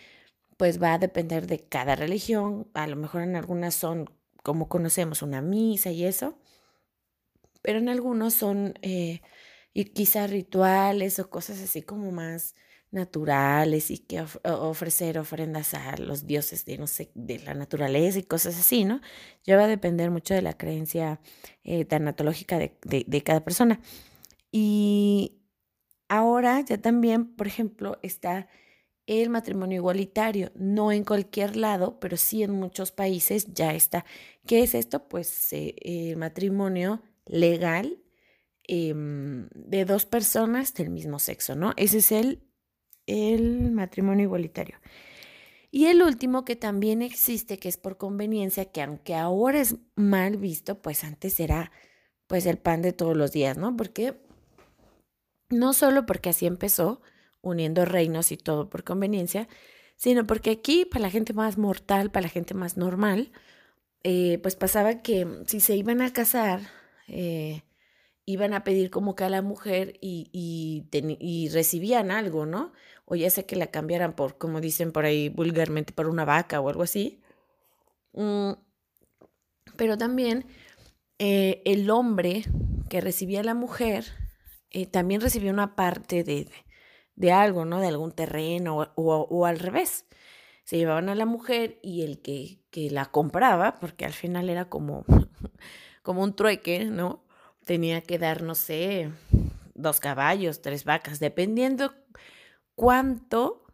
pues 0.63 0.81
va 0.81 0.95
a 0.95 0.99
depender 0.99 1.49
de 1.49 1.59
cada 1.59 1.97
religión. 1.97 2.69
A 2.73 2.87
lo 2.87 2.95
mejor 2.95 3.23
en 3.23 3.35
algunas 3.35 3.75
son, 3.75 4.09
como 4.45 4.69
conocemos, 4.69 5.21
una 5.21 5.43
misa 5.43 5.91
y 5.91 6.05
eso, 6.05 6.39
pero 7.63 7.81
en 7.81 7.89
algunos 7.89 8.35
son 8.35 8.75
y 8.81 9.21
quizás 9.87 10.31
rituales 10.31 11.19
o 11.19 11.29
cosas 11.31 11.61
así 11.61 11.83
como 11.83 12.13
más 12.13 12.55
naturales 12.93 13.91
y 13.91 13.99
que 13.99 14.25
ofrecer 14.45 15.19
ofrendas 15.19 15.75
a 15.75 15.97
los 15.97 16.29
dioses 16.29 16.65
de, 16.65 16.79
no 16.79 16.87
sé, 16.87 17.11
de 17.17 17.41
la 17.41 17.55
naturaleza 17.55 18.21
y 18.21 18.23
cosas 18.23 18.57
así, 18.57 18.85
¿no? 18.85 19.01
Ya 19.43 19.57
va 19.57 19.65
a 19.65 19.67
depender 19.67 20.13
mucho 20.13 20.33
de 20.33 20.43
la 20.43 20.57
creencia 20.57 21.19
eh, 21.65 21.85
tanatológica 21.87 22.61
de, 22.61 22.79
de, 22.85 23.23
cada 23.25 23.43
persona. 23.43 23.81
Y 24.53 25.43
ahora 26.09 26.61
ya 26.61 26.79
también, 26.79 27.35
por 27.35 27.49
ejemplo, 27.49 27.99
está 28.03 28.47
el 29.07 29.31
matrimonio 29.31 29.77
igualitario, 29.77 30.53
no 30.55 30.93
en 30.93 31.05
cualquier 31.05 31.57
lado, 31.57 31.99
pero 32.01 32.17
sí 32.17 32.43
en 32.43 32.53
muchos 32.53 32.93
países 32.93 33.53
ya 33.53 33.75
está. 33.75 34.05
¿Qué 34.47 34.63
es 34.63 34.75
esto? 34.75 35.09
Pues 35.09 35.53
eh, 35.53 35.75
el 35.83 36.17
matrimonio 36.17 37.03
legal 37.27 37.99
em, 38.65 39.49
de 39.55 39.85
dos 39.85 40.07
personas 40.07 40.75
del 40.75 40.91
mismo 40.91 41.19
sexo, 41.19 41.57
¿no? 41.57 41.73
Ese 41.77 41.99
es 41.99 42.13
el 42.13 42.43
el 43.07 43.71
matrimonio 43.73 44.25
igualitario. 44.25 44.77
Y 45.71 45.87
el 45.87 46.03
último 46.03 46.45
que 46.45 46.57
también 46.57 47.03
existe, 47.03 47.59
que 47.59 47.69
es 47.69 47.79
por 47.79 47.97
conveniencia, 47.97 48.67
que 48.67 48.83
aunque 48.83 49.15
ahora 49.15 49.61
es 49.61 49.77
mal 49.97 50.37
visto, 50.37 50.83
pues 50.83 51.03
antes 51.05 51.41
era 51.41 51.73
pues 52.27 52.47
el 52.47 52.59
pan 52.59 52.83
de 52.83 52.93
todos 52.93 53.17
los 53.17 53.33
días, 53.33 53.57
¿no? 53.57 53.77
Porque 53.77 54.21
no 55.49 55.73
solo 55.73 56.07
porque 56.07 56.31
así 56.31 56.47
empezó, 56.47 57.01
uniendo 57.43 57.85
reinos 57.85 58.33
y 58.33 58.37
todo 58.37 58.71
por 58.71 58.85
conveniencia, 58.85 59.49
sino 59.97 60.27
porque 60.27 60.51
aquí, 60.51 60.85
para 60.85 61.03
la 61.03 61.11
gente 61.11 61.33
más 61.33 61.59
mortal, 61.59 62.11
para 62.11 62.25
la 62.25 62.29
gente 62.29 62.55
más 62.55 62.77
normal, 62.77 63.33
eh, 64.05 64.39
pues 64.43 64.57
pasaba 64.57 65.03
que 65.03 65.27
si 65.47 65.61
se 65.61 65.77
iban 65.77 66.03
a 66.03 66.13
casar, 66.13 66.61
eh, 67.09 67.63
iban 68.25 68.55
a 68.55 68.65
pedir 68.65 68.91
como 68.91 69.15
que 69.15 69.25
a 69.25 69.29
la 69.29 69.43
mujer 69.43 69.99
y, 70.01 71.49
recibían 71.53 72.11
algo, 72.11 72.47
¿no? 72.47 72.73
O 73.05 73.15
ya 73.17 73.31
sea 73.31 73.45
que 73.47 73.57
la 73.57 73.69
cambiaran 73.69 74.15
por, 74.15 74.39
como 74.39 74.61
dicen 74.61 74.93
por 74.93 75.05
ahí 75.05 75.29
vulgarmente, 75.29 75.93
por 75.93 76.09
una 76.09 76.25
vaca 76.25 76.61
o 76.61 76.69
algo 76.69 76.83
así. 76.83 77.21
Mm, 78.13 78.53
pero 79.77 79.99
también 79.99 80.47
eh, 81.19 81.63
el 81.65 81.91
hombre 81.91 82.45
que 82.89 83.01
recibía 83.01 83.41
a 83.41 83.45
la 83.45 83.55
mujer 83.55 84.05
también 84.91 85.21
recibía 85.21 85.53
una 85.53 85.77
parte 85.77 86.25
de, 86.25 86.49
de, 87.23 87.33
algo, 87.33 87.65
¿no? 87.65 87.81
De 87.81 87.89
algún 87.89 88.13
terreno 88.13 88.79
o, 88.79 89.13
o 89.31 89.47
al 89.47 89.59
revés 89.59 90.05
se 90.65 90.77
llevaban 90.77 91.09
a 91.09 91.15
la 91.15 91.27
mujer 91.27 91.79
y 91.83 92.03
el 92.03 92.21
que, 92.21 92.61
que 92.71 92.91
la 92.91 93.07
compraba, 93.07 93.79
porque 93.81 94.05
al 94.05 94.13
final 94.13 94.49
era 94.49 94.69
como, 94.69 95.05
como 96.03 96.23
un 96.23 96.35
trueque, 96.35 96.85
¿no? 96.87 97.25
Tenía 97.65 98.03
que 98.03 98.19
dar, 98.19 98.43
no 98.43 98.55
sé, 98.55 99.11
dos 99.75 100.01
caballos, 100.01 100.63
tres 100.63 100.85
vacas, 100.85 101.21
dependiendo 101.21 101.95
cuánto 102.75 103.65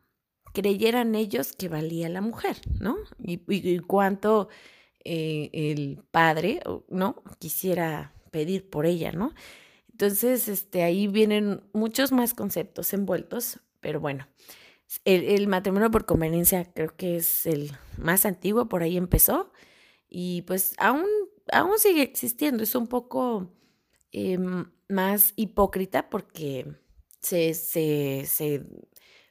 creyeran 0.53 1.15
ellos 1.15 1.53
que 1.53 1.69
valía 1.69 2.09
la 2.09 2.21
mujer, 2.21 2.57
¿no? 2.81 2.97
Y, 3.19 3.79
cuánto 3.81 4.49
eh, 5.05 5.51
el 5.53 6.03
padre, 6.11 6.61
¿no? 6.89 7.23
Quisiera 7.39 8.13
pedir 8.31 8.69
por 8.69 8.87
ella, 8.87 9.13
¿no? 9.13 9.33
Entonces, 9.99 10.47
este, 10.47 10.85
ahí 10.85 11.09
vienen 11.09 11.61
muchos 11.73 12.13
más 12.13 12.33
conceptos 12.33 12.93
envueltos, 12.93 13.59
pero 13.81 13.99
bueno, 13.99 14.29
el, 15.05 15.49
matrimonio 15.49 15.91
por 15.91 16.07
conveniencia 16.07 16.73
creo 16.73 16.95
que 16.97 17.17
es 17.17 17.47
el 17.47 17.73
más 17.97 18.25
antiguo, 18.25 18.69
por 18.69 18.85
ahí 18.85 18.97
empezó 18.97 19.53
y 20.09 20.43
pues 20.43 20.77
aún, 20.79 21.05
aún 21.51 21.81
sigue 21.81 22.03
existiendo. 22.03 22.63
Es 22.63 22.77
un 22.77 22.87
poco 22.87 23.53
em, 24.13 24.71
más 24.89 25.33
hipócrita 25.35 26.09
porque 26.11 26.77
se, 27.21 27.55
se, 27.55 28.23
se 28.27 28.63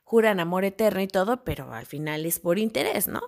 juran 0.03 0.41
amor 0.41 0.65
eterno 0.65 0.99
y 1.01 1.07
todo, 1.07 1.45
pero 1.45 1.71
al 1.71 1.85
final 1.85 2.25
es 2.25 2.39
por 2.39 2.59
interés, 2.59 3.07
¿no? 3.07 3.21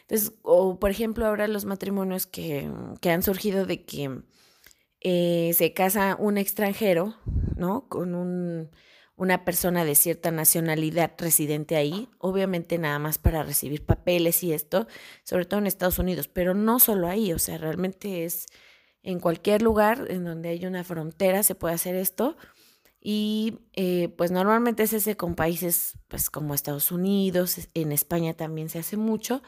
Entonces, 0.00 0.32
o 0.40 0.78
por 0.80 0.90
ejemplo 0.90 1.26
ahora 1.26 1.46
los 1.46 1.66
matrimonios 1.66 2.24
que, 2.24 2.70
que 3.02 3.10
han 3.10 3.22
surgido 3.22 3.66
de 3.66 3.84
que 3.84 4.22
eh, 5.00 5.52
se 5.54 5.72
casa 5.72 6.16
un 6.18 6.38
extranjero, 6.38 7.16
¿no? 7.56 7.88
Con 7.88 8.14
un 8.14 8.70
una 9.16 9.44
persona 9.44 9.84
de 9.84 9.94
cierta 9.94 10.30
nacionalidad 10.30 11.12
residente 11.18 11.76
ahí, 11.76 12.08
obviamente 12.18 12.78
nada 12.78 12.98
más 12.98 13.18
para 13.18 13.42
recibir 13.42 13.84
papeles 13.84 14.42
y 14.42 14.52
esto, 14.52 14.86
sobre 15.24 15.46
todo 15.46 15.58
en 15.60 15.66
Estados 15.66 15.98
Unidos, 15.98 16.28
pero 16.28 16.54
no 16.54 16.78
solo 16.78 17.08
ahí, 17.08 17.32
o 17.32 17.38
sea, 17.38 17.56
realmente 17.56 18.24
es 18.24 18.46
en 19.02 19.20
cualquier 19.20 19.62
lugar 19.62 20.06
en 20.10 20.24
donde 20.24 20.50
hay 20.50 20.66
una 20.66 20.84
frontera 20.84 21.42
se 21.42 21.54
puede 21.54 21.74
hacer 21.74 21.94
esto. 21.94 22.36
Y 23.00 23.60
eh, 23.74 24.08
pues 24.16 24.32
normalmente 24.32 24.82
es 24.82 24.92
ese 24.92 25.16
con 25.16 25.36
países 25.36 25.96
pues 26.08 26.28
como 26.28 26.54
Estados 26.54 26.90
Unidos, 26.90 27.68
en 27.74 27.92
España 27.92 28.34
también 28.34 28.68
se 28.68 28.80
hace 28.80 28.96
mucho, 28.96 29.42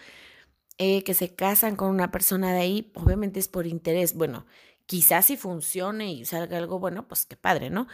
eh, 0.79 1.03
que 1.03 1.13
se 1.13 1.35
casan 1.35 1.75
con 1.75 1.91
una 1.91 2.13
persona 2.13 2.53
de 2.53 2.61
ahí, 2.61 2.93
obviamente 2.95 3.41
es 3.41 3.49
por 3.49 3.67
interés. 3.67 4.15
Bueno, 4.15 4.47
quizás 4.89 5.27
si 5.27 5.37
funcione 5.37 6.11
y 6.11 6.25
salga 6.25 6.57
algo 6.57 6.79
bueno, 6.81 7.07
pues 7.07 7.27
qué 7.27 7.37
padre, 7.37 7.69
¿no? 7.69 7.87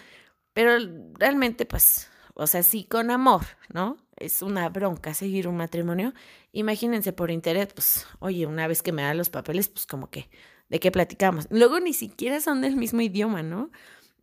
Pero 0.52 0.78
realmente, 1.18 1.66
pues, 1.66 2.08
o 2.34 2.46
sea, 2.46 2.62
sí 2.62 2.84
con 2.84 3.10
amor, 3.10 3.42
¿no? 3.72 3.96
Es 4.16 4.42
una 4.42 4.68
bronca 4.68 5.12
seguir 5.12 5.48
un 5.48 5.56
matrimonio. 5.56 6.14
Imagínense 6.52 7.12
por 7.12 7.32
interés, 7.32 7.68
pues, 7.74 8.06
oye, 8.20 8.46
una 8.46 8.68
vez 8.68 8.80
que 8.80 8.92
me 8.92 9.02
dan 9.02 9.18
los 9.18 9.28
papeles, 9.28 9.68
pues 9.68 9.86
como 9.86 10.08
que, 10.08 10.30
¿de 10.68 10.78
qué 10.78 10.92
platicamos? 10.92 11.48
Luego 11.50 11.80
ni 11.80 11.94
siquiera 11.94 12.40
son 12.40 12.60
del 12.60 12.76
mismo 12.76 13.00
idioma, 13.00 13.42
¿no? 13.42 13.72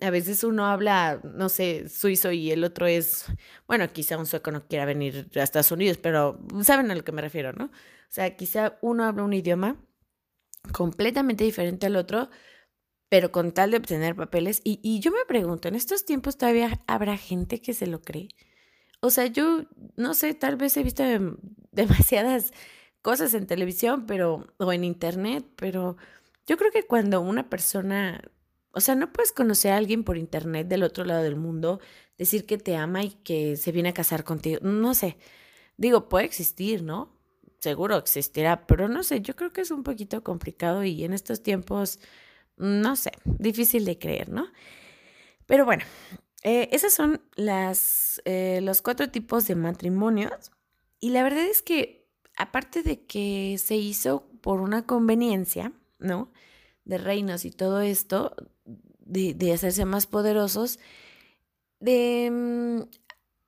A 0.01 0.10
veces 0.10 0.46
uno 0.46 0.66
habla, 0.66 1.20
no 1.24 1.50
sé, 1.50 1.90
suizo 1.90 2.32
y 2.32 2.51
el 2.51 2.63
otro 2.63 2.88
es, 2.88 3.25
bueno, 3.68 3.92
quizá 3.92 4.18
un 4.18 4.28
sueco 4.28 4.51
no 4.51 4.66
quiera 4.66 4.86
venir 4.86 5.30
a 5.36 5.44
Estados 5.44 5.72
Unidos, 5.74 5.98
pero 5.98 6.40
saben 6.63 6.90
a 6.90 6.96
lo 6.96 7.04
que 7.04 7.12
me 7.12 7.22
refiero, 7.22 7.51
¿no? 7.51 7.66
O 7.66 7.70
sea, 8.08 8.38
quizá 8.38 8.78
uno 8.82 9.04
habla 9.04 9.24
un 9.24 9.34
idioma 9.34 9.75
completamente 10.72 11.44
diferente 11.44 11.86
al 11.88 11.98
otro, 11.98 12.30
pero 13.12 13.30
con 13.30 13.51
tal 13.51 13.72
de 13.72 13.77
obtener 13.77 14.15
papeles. 14.15 14.62
Y, 14.63 15.01
yo 15.01 15.12
me 15.12 15.25
pregunto, 15.27 15.68
¿en 15.68 15.75
estos 15.75 16.06
tiempos 16.06 16.38
todavía 16.38 16.82
habrá 16.88 17.18
gente 17.18 17.60
que 17.60 17.74
se 17.74 17.86
lo 17.86 18.01
cree? 18.01 18.30
O 19.01 19.10
sea, 19.10 19.25
yo 19.25 19.65
no 19.98 20.13
sé, 20.13 20.34
tal 20.34 20.56
vez 20.56 20.77
he 20.77 20.84
visto 20.84 21.03
demasiadas 21.74 22.53
cosas 23.01 23.34
en 23.34 23.48
televisión, 23.48 24.06
pero 24.06 24.48
o 24.58 24.72
en 24.72 24.86
internet, 24.86 25.46
pero 25.58 25.98
yo 26.48 26.56
creo 26.56 26.72
que 26.72 26.84
cuando 26.84 27.20
una 27.20 27.50
persona, 27.50 28.22
o 28.72 28.80
sea, 28.80 28.96
no 28.96 29.12
puedes 29.12 29.34
conocer 29.34 29.74
a 29.74 29.77
alguien 29.77 30.06
por 30.06 30.18
internet 30.18 30.70
del 30.70 30.84
otro 30.84 31.03
lado 31.03 31.22
del 31.22 31.36
mundo, 31.36 31.82
decir 32.18 32.46
que 32.46 32.58
te 32.58 32.77
ama 32.77 33.03
y 33.03 33.10
que 33.25 33.58
se 33.58 33.74
viene 33.74 33.89
a 33.89 33.94
casar 33.94 34.24
contigo, 34.24 34.60
no 34.62 34.94
sé. 34.94 35.18
Digo, 35.75 36.08
puede 36.08 36.25
existir, 36.27 36.82
¿no? 36.82 37.13
Seguro 37.60 37.98
existirá, 37.98 38.65
pero 38.68 38.88
no 38.88 39.03
sé, 39.03 39.22
yo 39.22 39.36
creo 39.36 39.51
que 39.51 39.62
es 39.62 39.72
un 39.72 39.84
poquito 39.84 40.24
complicado 40.24 40.86
y 40.86 41.03
en 41.03 41.12
estos 41.12 41.44
tiempos 41.44 42.00
no 42.62 42.96
sé, 42.96 43.12
difícil 43.25 43.86
de 43.86 43.98
creer, 43.98 44.30
¿no? 44.30 44.48
Pero 45.48 45.65
bueno, 45.65 45.84
eh, 46.44 46.70
esos 46.72 46.94
son 46.94 47.22
las, 47.36 48.22
eh, 48.25 48.60
los 48.62 48.82
cuatro 48.82 49.10
tipos 49.10 49.48
de 49.48 49.56
matrimonios. 49.56 50.51
Y 51.00 51.10
la 51.10 51.24
verdad 51.24 51.46
es 51.46 51.62
que, 51.62 52.08
aparte 52.38 52.84
de 52.84 53.06
que 53.06 53.58
se 53.58 53.75
hizo 53.75 54.27
por 54.41 54.62
una 54.62 54.86
conveniencia, 54.86 55.74
¿no? 56.00 56.32
De 56.86 56.98
reinos 56.98 57.46
y 57.46 57.51
todo 57.51 57.82
esto, 57.82 58.36
de, 59.00 59.53
hacerse 59.53 59.86
más 59.86 60.06
poderosos, 60.06 60.80
de, 61.80 62.30
mm, 62.32 62.82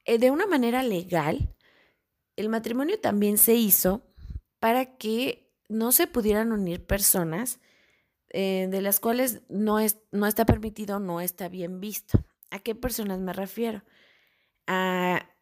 eh, 0.05 0.17
de 0.17 0.31
una 0.31 0.47
manera 0.47 0.81
legal, 0.81 1.55
el 2.35 2.49
matrimonio 2.49 2.99
también 2.99 3.37
se 3.37 3.53
hizo 3.53 4.01
para 4.59 4.97
que 4.97 5.51
no 5.69 5.91
se 5.91 6.07
pudieran 6.07 6.51
unir 6.51 6.85
personas 6.85 7.59
eh, 8.33 8.67
de 8.69 8.81
las 8.81 8.99
cuales 8.99 9.41
no, 9.47 9.79
es, 9.79 9.99
no 10.11 10.25
está 10.25 10.45
permitido, 10.45 10.99
no 10.99 11.21
está 11.21 11.49
bien 11.49 11.79
visto. 11.79 12.25
¿A 12.49 12.59
qué 12.59 12.75
personas 12.75 13.19
me 13.19 13.33
refiero? 13.33 13.83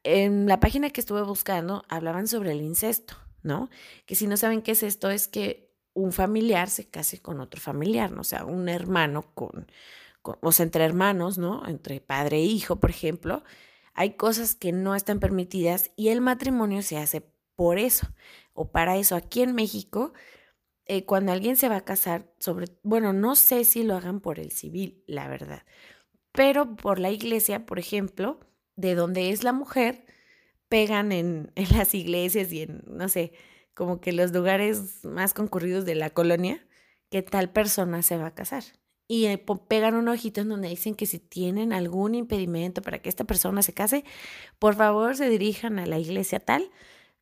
en 0.04 0.48
la 0.48 0.60
página 0.60 0.90
que 0.90 1.00
estuve 1.00 1.22
buscando 1.22 1.84
hablaban 1.90 2.28
sobre 2.28 2.54
el 2.54 2.62
incesto, 2.62 3.14
¿no? 3.44 3.70
Que 4.08 4.16
si 4.16 4.26
no 4.26 4.36
saben 4.36 4.64
qué 4.64 4.72
es 4.72 4.82
esto, 4.82 5.12
es 5.12 5.28
que 5.28 5.72
un 5.94 6.12
familiar 6.12 6.72
se 6.72 6.90
case 6.90 7.20
con 7.20 7.40
otro 7.40 7.62
familiar, 7.62 8.12
¿no? 8.12 8.22
O 8.22 8.24
sea, 8.24 8.46
un 8.46 8.68
hermano 8.68 9.32
con, 9.36 9.72
con, 10.24 10.38
o 10.42 10.52
sea, 10.52 10.64
entre 10.64 10.86
hermanos, 10.86 11.38
¿no? 11.38 11.64
Entre 11.68 12.02
padre 12.02 12.38
e 12.38 12.46
hijo, 12.46 12.78
por 12.78 12.90
ejemplo, 12.90 13.44
hay 13.94 14.14
cosas 14.14 14.56
que 14.56 14.72
no 14.72 14.96
están 14.96 15.20
permitidas 15.20 15.92
y 15.96 16.08
el 16.10 16.20
matrimonio 16.20 16.82
se 16.82 16.98
hace 16.98 17.22
por 17.56 17.78
eso 17.78 18.08
o 18.54 18.72
para 18.72 18.98
eso. 18.98 19.16
Aquí 19.16 19.44
en 19.44 19.54
México 19.54 20.14
eh, 20.86 21.06
cuando 21.06 21.32
alguien 21.32 21.56
se 21.56 21.70
va 21.70 21.78
a 21.78 21.86
casar, 21.86 22.34
sobre, 22.40 22.68
bueno, 22.84 23.14
no 23.14 23.36
sé 23.36 23.64
si 23.66 23.84
lo 23.84 23.96
hagan 23.96 24.20
por 24.20 24.40
el 24.40 24.52
civil, 24.52 25.04
la 25.08 25.28
verdad, 25.28 25.64
pero 26.32 26.76
por 26.76 27.00
la 27.00 27.12
iglesia, 27.12 27.66
por 27.66 27.80
ejemplo, 27.80 28.40
de 28.76 28.96
donde 28.96 29.32
es 29.32 29.44
la 29.44 29.54
mujer, 29.54 30.06
pegan 30.70 31.12
en, 31.12 31.52
en 31.56 31.70
las 31.78 31.94
iglesias 31.94 32.52
y 32.52 32.64
en, 32.64 32.84
no 32.88 33.10
sé, 33.10 33.34
como 33.74 34.02
que 34.02 34.12
los 34.12 34.32
lugares 34.32 35.04
más 35.06 35.34
concurridos 35.34 35.86
de 35.86 35.96
la 35.96 36.10
colonia, 36.10 36.66
que 37.10 37.22
tal 37.22 37.52
persona 37.52 38.02
se 38.02 38.18
va 38.18 38.28
a 38.28 38.36
casar. 38.36 38.64
Y 39.08 39.26
eh, 39.26 39.44
pegan 39.68 39.96
un 39.96 40.08
ojito 40.08 40.40
en 40.42 40.50
donde 40.50 40.70
dicen 40.70 40.96
que 40.96 41.06
si 41.06 41.20
tienen 41.20 41.74
algún 41.74 42.16
impedimento 42.16 42.82
para 42.82 43.00
que 43.00 43.10
esta 43.10 43.26
persona 43.26 43.62
se 43.62 43.74
case, 43.74 44.06
por 44.58 44.76
favor 44.76 45.18
se 45.18 45.30
dirijan 45.30 45.80
a 45.80 45.86
la 45.86 46.00
iglesia 46.00 46.40
tal 46.40 46.72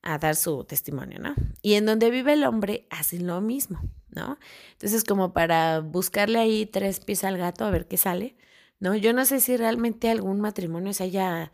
a 0.02 0.18
dar 0.18 0.36
su 0.36 0.64
testimonio, 0.64 1.20
¿no? 1.20 1.36
Y 1.62 1.74
en 1.74 1.86
donde 1.86 2.10
vive 2.10 2.34
el 2.34 2.44
hombre 2.44 2.88
hacen 2.90 3.28
lo 3.28 3.42
mismo, 3.42 3.82
¿no? 4.10 4.38
Entonces, 4.74 5.04
como 5.04 5.34
para 5.34 5.80
buscarle 5.82 6.40
ahí 6.40 6.66
tres 6.66 7.00
pies 7.00 7.24
al 7.24 7.38
gato 7.38 7.66
a 7.66 7.72
ver 7.72 7.88
qué 7.88 7.98
sale, 7.98 8.36
¿no? 8.80 8.96
Yo 8.96 9.14
no 9.14 9.26
sé 9.26 9.40
si 9.40 9.58
realmente 9.58 10.10
algún 10.10 10.40
matrimonio 10.40 10.94
se 10.94 11.04
haya 11.04 11.52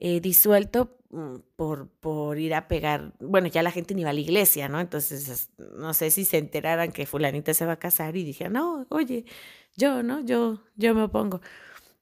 eh, 0.00 0.20
disuelto 0.20 0.98
mm, 1.10 1.36
por, 1.56 1.88
por 1.88 2.38
ir 2.38 2.54
a 2.54 2.68
pegar, 2.68 3.14
bueno, 3.20 3.46
ya 3.48 3.62
la 3.62 3.70
gente 3.70 3.94
ni 3.94 4.04
va 4.04 4.10
a 4.10 4.14
la 4.14 4.20
iglesia, 4.20 4.68
¿no? 4.68 4.80
Entonces, 4.80 5.50
no 5.76 5.94
sé 5.94 6.10
si 6.10 6.24
se 6.24 6.38
enteraran 6.38 6.92
que 6.92 7.06
fulanita 7.06 7.54
se 7.54 7.66
va 7.66 7.74
a 7.74 7.78
casar 7.78 8.16
y 8.16 8.24
dijeron, 8.24 8.54
no, 8.54 8.86
oye, 8.90 9.24
yo, 9.76 10.02
¿no? 10.02 10.20
Yo, 10.20 10.60
yo 10.76 10.94
me 10.94 11.02
opongo. 11.02 11.40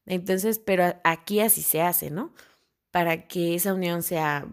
Entonces, 0.07 0.59
pero 0.59 0.95
aquí 1.05 1.41
así 1.41 1.63
se 1.63 1.83
hace, 1.83 2.11
¿no? 2.11 2.33
Para 2.91 3.29
que 3.29 3.55
esa 3.55 3.75
unión 3.75 4.03
sea 4.03 4.47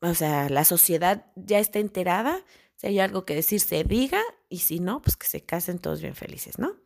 o 0.00 0.14
sea, 0.14 0.48
la 0.48 0.64
sociedad 0.64 1.26
ya 1.36 1.58
está 1.58 1.78
enterada, 1.78 2.44
si 2.76 2.86
hay 2.86 2.98
algo 3.00 3.24
que 3.24 3.34
decir, 3.34 3.60
se 3.60 3.84
diga, 3.84 4.20
y 4.48 4.58
si 4.58 4.80
no, 4.80 5.02
pues 5.02 5.16
que 5.16 5.26
se 5.26 5.42
casen 5.42 5.78
todos 5.78 6.00
bien 6.00 6.14
felices, 6.14 6.58
¿no? 6.58 6.76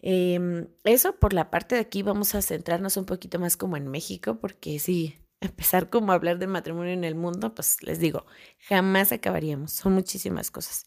Em, 0.00 0.68
eso 0.84 1.18
por 1.18 1.32
la 1.32 1.50
parte 1.50 1.74
de 1.74 1.80
aquí 1.80 2.02
vamos 2.02 2.34
a 2.34 2.42
centrarnos 2.42 2.96
un 2.96 3.06
poquito 3.06 3.38
más 3.40 3.56
como 3.56 3.76
en 3.76 3.88
México, 3.88 4.38
porque 4.40 4.78
sí, 4.78 5.16
empezar 5.40 5.90
como 5.90 6.12
a 6.12 6.14
hablar 6.14 6.38
de 6.38 6.46
matrimonio 6.46 6.92
en 6.92 7.04
el 7.04 7.14
mundo, 7.14 7.54
pues 7.54 7.82
les 7.82 7.98
digo, 7.98 8.26
jamás 8.68 9.12
acabaríamos, 9.12 9.72
son 9.72 9.94
muchísimas 9.94 10.50
cosas. 10.50 10.86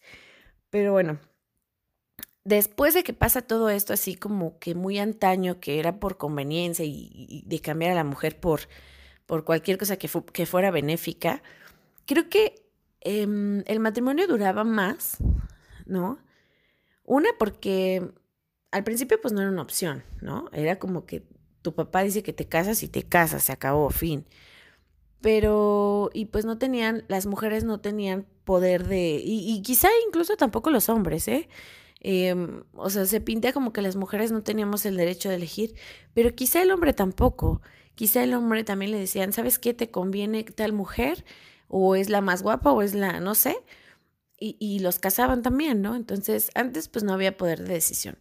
Pero 0.70 0.94
bueno, 0.94 1.20
después 2.44 2.94
de 2.94 3.04
que 3.04 3.14
pasa 3.14 3.42
todo 3.42 3.70
esto 3.70 3.94
así 3.94 4.16
como 4.16 4.60
que 4.60 4.76
muy 4.76 5.00
antaño, 5.00 5.60
que 5.60 5.80
era 5.80 6.00
por 6.00 6.18
conveniencia 6.18 6.86
y, 6.86 7.44
de 7.46 7.60
cambiar 7.62 7.92
a 7.92 7.96
la 7.96 8.04
mujer 8.04 8.40
por, 8.40 8.62
por 9.30 9.46
cualquier 9.46 9.78
cosa 9.78 9.96
que, 9.98 10.10
que 10.34 10.48
fuera 10.48 10.72
benéfica, 10.72 11.44
creo 12.08 12.30
que 12.30 12.66
em, 13.02 13.64
el 13.68 13.80
matrimonio 13.80 14.26
duraba 14.28 14.64
más, 14.64 15.18
¿no? 15.86 16.18
Una 17.04 17.30
porque 17.38 18.12
al 18.72 18.84
principio 18.84 19.22
pues 19.22 19.32
no 19.32 19.42
era 19.42 19.52
una 19.52 19.62
opción, 19.62 20.04
¿no? 20.20 20.50
Era 20.52 20.80
como 20.80 21.06
que 21.06 21.28
tu 21.62 21.76
papá 21.76 22.02
dice 22.02 22.24
que 22.24 22.34
te 22.34 22.48
casas 22.48 22.82
y 22.82 22.88
te 22.88 23.04
casas, 23.04 23.44
se 23.44 23.52
acabó, 23.52 23.92
fin. 23.92 24.26
Pero, 25.22 26.10
y 26.12 26.26
pues 26.26 26.46
no 26.46 26.58
tenían, 26.58 27.04
las 27.08 27.28
mujeres 27.28 27.64
no 27.64 27.80
tenían 27.80 28.26
poder 28.46 28.88
de, 28.88 29.22
y, 29.24 29.62
quizá 29.62 29.90
incluso 30.08 30.38
tampoco 30.38 30.72
los 30.72 30.90
hombres, 30.90 31.28
¿eh? 31.28 31.50
Em, 32.00 32.64
o 32.74 32.90
sea, 32.90 33.06
se 33.06 33.22
pinta 33.22 33.54
como 33.54 33.74
que 33.74 33.84
las 33.84 33.96
mujeres 33.96 34.32
no 34.32 34.42
teníamos 34.42 34.88
el 34.88 34.98
derecho 34.98 35.30
de 35.30 35.36
elegir, 35.36 35.76
pero 36.16 36.34
quizá 36.34 36.64
el 36.64 36.72
hombre 36.72 36.94
tampoco. 36.94 37.62
Quizá 38.00 38.24
el 38.24 38.34
hombre 38.34 38.64
también 38.64 38.92
le 38.92 38.98
decían, 38.98 39.34
¿sabes 39.34 39.60
qué 39.60 39.74
te 39.74 39.92
conviene 39.92 40.46
tal 40.46 40.72
mujer? 40.72 41.26
O 41.68 41.98
es 41.98 42.10
la 42.10 42.22
más 42.22 42.42
guapa 42.42 42.72
o 42.72 42.82
es 42.82 42.96
la, 42.96 43.20
no 43.20 43.36
sé. 43.36 43.58
Y, 44.40 44.56
y 44.58 44.80
los 44.80 45.00
casaban 45.00 45.42
también, 45.42 45.82
¿no? 45.82 45.98
Entonces, 45.98 46.50
antes 46.56 46.88
pues 46.88 47.04
no 47.04 47.12
había 47.12 47.36
poder 47.36 47.60
de 47.62 47.74
decisión. 47.74 48.18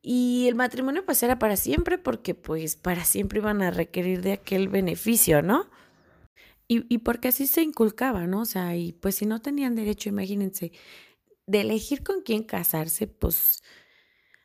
Y 0.00 0.46
el 0.48 0.54
matrimonio 0.54 1.04
pues 1.04 1.22
era 1.22 1.38
para 1.38 1.56
siempre 1.56 1.98
porque 1.98 2.34
pues 2.34 2.76
para 2.76 3.04
siempre 3.04 3.40
iban 3.40 3.60
a 3.60 3.70
requerir 3.70 4.22
de 4.22 4.32
aquel 4.32 4.68
beneficio, 4.70 5.42
¿no? 5.42 5.68
Y, 6.66 6.86
y 6.88 6.96
porque 7.00 7.28
así 7.28 7.46
se 7.46 7.60
inculcaba, 7.60 8.26
¿no? 8.26 8.40
O 8.40 8.46
sea, 8.46 8.74
y 8.76 8.92
pues 8.92 9.16
si 9.16 9.26
no 9.26 9.42
tenían 9.42 9.74
derecho, 9.74 10.08
imagínense, 10.08 10.72
de 11.46 11.60
elegir 11.60 12.02
con 12.02 12.22
quién 12.22 12.44
casarse, 12.44 13.08
pues 13.08 13.62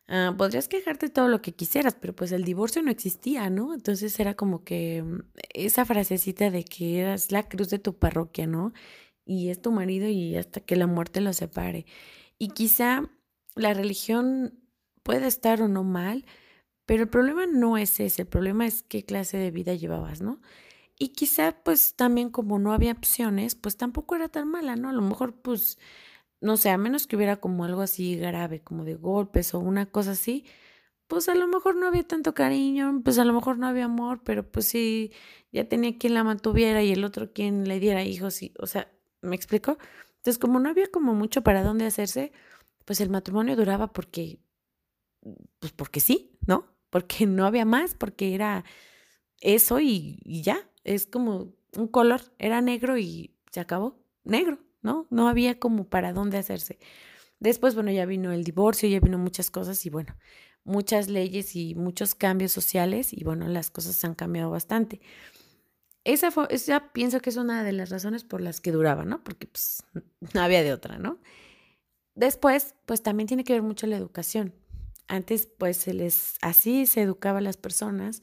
ah, 0.07 0.33
podrías 0.37 0.67
quejarte 0.67 1.09
todo 1.09 1.27
lo 1.27 1.41
que 1.41 1.53
quisieras, 1.53 1.95
pero 1.99 2.15
pues 2.15 2.31
el 2.31 2.43
divorcio 2.43 2.81
no 2.83 2.91
existía, 2.91 3.49
¿no? 3.49 3.73
Entonces 3.73 4.19
era 4.19 4.35
como 4.35 4.63
que 4.63 5.03
mm, 5.03 5.19
esa 5.53 5.85
frasecita 5.85 6.49
de 6.51 6.63
que 6.65 6.99
eras 7.01 7.31
la 7.31 7.43
cruz 7.43 7.69
de 7.69 7.79
tu 7.79 7.97
parroquia, 7.97 8.47
¿no? 8.47 8.73
Y 9.25 9.49
es 9.49 9.61
tu 9.61 9.71
marido 9.71 10.07
y 10.07 10.35
hasta 10.37 10.61
que 10.61 10.75
la 10.75 10.87
muerte 10.87 11.21
los 11.21 11.37
separe. 11.37 11.85
Y 12.39 12.49
quizá 12.49 13.09
la 13.55 13.73
religión 13.73 14.53
puede 15.03 15.27
estar 15.27 15.61
o 15.61 15.67
no 15.67 15.83
mal, 15.83 16.25
pero 16.85 17.03
el 17.03 17.09
problema 17.09 17.45
no 17.47 17.77
es 17.77 17.99
ese, 17.99 18.23
el 18.23 18.27
problema 18.27 18.65
es 18.67 18.83
qué 18.83 19.03
clase 19.03 19.37
de 19.37 19.51
vida 19.51 19.73
llevabas, 19.75 20.21
¿no? 20.21 20.41
Y 20.99 21.09
quizá 21.09 21.51
pues 21.63 21.95
también 21.95 22.29
como 22.29 22.59
no 22.59 22.73
había 22.73 22.91
opciones, 22.93 23.55
pues 23.55 23.77
tampoco 23.77 24.15
era 24.15 24.29
tan 24.29 24.49
mala, 24.49 24.75
¿no? 24.75 24.89
A 24.89 24.93
lo 24.93 25.01
mejor 25.01 25.35
pues, 25.41 25.77
no 26.41 26.58
sé, 26.58 26.70
a 26.70 26.77
menos 26.77 27.08
que 27.08 27.15
hubiera 27.15 27.38
como 27.38 27.65
algo 27.65 27.82
así 27.82 28.17
grave, 28.17 28.62
como 28.62 28.86
de 28.86 28.96
golpes 28.96 29.53
o 29.53 29.60
una 29.60 29.88
cosa 29.88 30.12
así, 30.12 30.46
pues 31.08 31.29
a 31.29 31.36
lo 31.36 31.48
mejor 31.48 31.75
no 31.75 31.88
había 31.88 32.03
tanto 32.08 32.34
cariño, 32.34 33.01
pues 33.03 33.20
a 33.20 33.25
lo 33.25 33.34
mejor 33.34 33.58
no 33.58 33.67
había 33.67 33.86
amor, 33.86 34.22
pero 34.24 34.50
pues 34.50 34.67
sí, 34.67 35.12
ya 35.51 35.67
tenía 35.70 35.98
quien 35.98 36.13
la 36.13 36.24
mantuviera 36.24 36.84
y 36.84 36.91
el 36.91 37.03
otro 37.06 37.34
quien 37.34 37.67
le 37.67 37.79
diera 37.79 38.03
hijos, 38.03 38.41
y, 38.44 38.53
o 38.60 38.67
sea, 38.67 38.91
¿me 39.22 39.36
explico? 39.36 39.77
Entonces 40.17 40.38
como 40.39 40.60
no 40.60 40.70
había 40.70 40.91
como 40.91 41.13
mucho 41.13 41.44
para 41.44 41.63
dónde 41.63 41.86
hacerse, 41.86 42.32
pues 42.86 43.01
el 43.01 43.10
matrimonio 43.10 43.56
duraba 43.56 43.88
porque 43.94 44.39
pues 45.60 45.72
porque 45.74 46.00
sí, 46.00 46.38
¿no? 46.46 46.65
Porque 46.89 47.25
no 47.25 47.46
había 47.46 47.65
más, 47.65 47.96
porque 47.96 48.34
era 48.36 48.63
eso 49.41 49.79
y, 49.79 50.20
ya, 50.25 50.70
es 50.84 51.06
como 51.06 51.53
un 51.75 51.88
color, 51.88 52.22
era 52.39 52.62
negro 52.62 52.98
y 52.98 53.36
se 53.51 53.60
acabó, 53.60 54.00
negro, 54.24 54.60
¿no? 54.88 55.06
No 55.10 55.27
había 55.27 55.60
como 55.60 55.84
para 55.84 56.13
dónde 56.13 56.38
hacerse. 56.38 56.79
Después, 57.39 57.75
bueno, 57.75 57.91
ya 57.91 58.06
vino 58.06 58.32
el 58.32 58.46
divorcio, 58.46 58.88
ya 58.88 59.01
vino 59.01 59.17
muchas 59.17 59.51
cosas 59.51 59.86
y 59.86 59.89
bueno, 59.89 60.15
muchas 60.63 61.10
leyes 61.10 61.56
y 61.58 61.75
muchos 61.75 62.15
cambios 62.15 62.53
sociales 62.53 63.12
y 63.12 63.26
bueno, 63.26 63.47
las 63.50 63.69
cosas 63.69 64.02
han 64.06 64.15
cambiado 64.15 64.50
bastante. 64.50 65.02
Esa, 66.06 66.32
fue, 66.32 66.47
esa 66.52 66.93
pienso 66.93 67.19
que 67.19 67.30
es 67.30 67.36
una 67.36 67.65
de 67.65 67.73
las 67.73 67.89
razones 67.89 68.23
por 68.23 68.39
las 68.39 68.62
que 68.62 68.71
duraba, 68.71 69.04
¿no? 69.04 69.23
Porque 69.26 69.45
pues 69.47 69.84
no 70.34 70.41
había 70.41 70.63
de 70.63 70.71
otra, 70.71 70.97
¿no? 70.97 71.19
Después, 72.15 72.76
pues 72.86 73.04
también 73.04 73.28
tiene 73.28 73.43
que 73.43 73.54
ver 73.54 73.62
mucho 73.62 73.88
la 73.88 73.97
educación. 73.97 74.54
Antes, 75.10 75.47
pues, 75.58 75.78
se 75.78 75.93
les, 75.93 76.36
así 76.41 76.86
se 76.86 77.02
educaba 77.02 77.39
a 77.39 77.41
las 77.41 77.58
personas, 77.58 78.21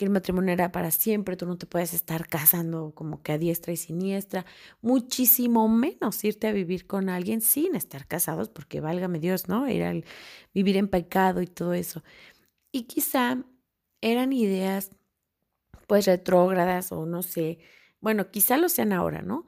que 0.00 0.06
el 0.06 0.10
matrimonio 0.10 0.54
era 0.54 0.72
para 0.72 0.90
siempre, 0.90 1.36
tú 1.36 1.44
no 1.44 1.58
te 1.58 1.66
puedes 1.66 1.92
estar 1.92 2.26
casando 2.26 2.94
como 2.94 3.22
que 3.22 3.32
a 3.32 3.38
diestra 3.38 3.74
y 3.74 3.76
siniestra, 3.76 4.46
muchísimo 4.80 5.68
menos 5.68 6.24
irte 6.24 6.46
a 6.46 6.52
vivir 6.52 6.86
con 6.86 7.10
alguien 7.10 7.42
sin 7.42 7.74
estar 7.74 8.06
casados, 8.06 8.48
porque 8.48 8.80
válgame 8.80 9.18
Dios, 9.18 9.46
¿no? 9.46 9.66
Era 9.66 9.90
el 9.90 10.06
vivir 10.54 10.78
en 10.78 10.88
pecado 10.88 11.42
y 11.42 11.46
todo 11.46 11.74
eso. 11.74 12.02
Y 12.72 12.84
quizá 12.84 13.44
eran 14.00 14.32
ideas, 14.32 14.90
pues, 15.86 16.06
retrógradas 16.06 16.92
o 16.92 17.04
no 17.04 17.22
sé, 17.22 17.58
bueno, 18.00 18.30
quizá 18.30 18.56
lo 18.56 18.70
sean 18.70 18.94
ahora, 18.94 19.20
¿no? 19.20 19.44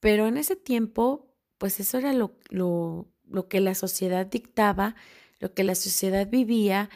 Pero 0.00 0.26
en 0.26 0.36
ese 0.36 0.56
tiempo, 0.56 1.32
pues 1.58 1.78
eso 1.78 1.98
era 1.98 2.12
lo, 2.12 2.34
lo, 2.50 3.06
lo 3.28 3.46
que 3.46 3.60
la 3.60 3.76
sociedad 3.76 4.26
dictaba 4.26 4.96
lo 5.38 5.54
que 5.54 5.64
la 5.64 5.74
sociedad 5.74 6.28
vivía 6.28 6.88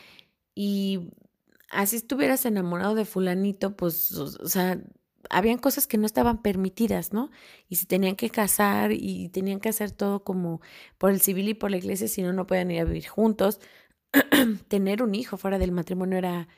y 0.54 1.10
así 1.70 1.96
estuvieras 1.96 2.46
enamorado 2.46 2.94
de 2.94 3.04
fulanito, 3.04 3.76
pues, 3.76 4.12
o 4.12 4.48
sea, 4.48 4.80
habían 5.30 5.58
cosas 5.58 5.86
que 5.86 5.98
no 5.98 6.06
estaban 6.06 6.42
permitidas, 6.42 7.12
¿no? 7.12 7.30
Y 7.68 7.76
se 7.76 7.86
tenían 7.86 8.16
que 8.16 8.30
casar 8.30 8.92
y 8.92 9.28
tenían 9.30 9.60
que 9.60 9.68
hacer 9.70 9.90
todo 9.90 10.24
como 10.24 10.60
por 10.98 11.10
el 11.10 11.20
civil 11.20 11.48
y 11.48 11.54
por 11.54 11.70
la 11.70 11.78
iglesia, 11.78 12.08
si 12.08 12.22
no, 12.22 12.32
no 12.32 12.46
podían 12.46 12.70
ir 12.70 12.80
a 12.80 12.84
vivir 12.84 13.08
juntos. 13.08 13.60
Tener 14.68 15.02
un 15.02 15.14
hijo 15.14 15.36
fuera 15.36 15.58
del 15.58 15.72
matrimonio 15.72 16.18
era, 16.18 16.48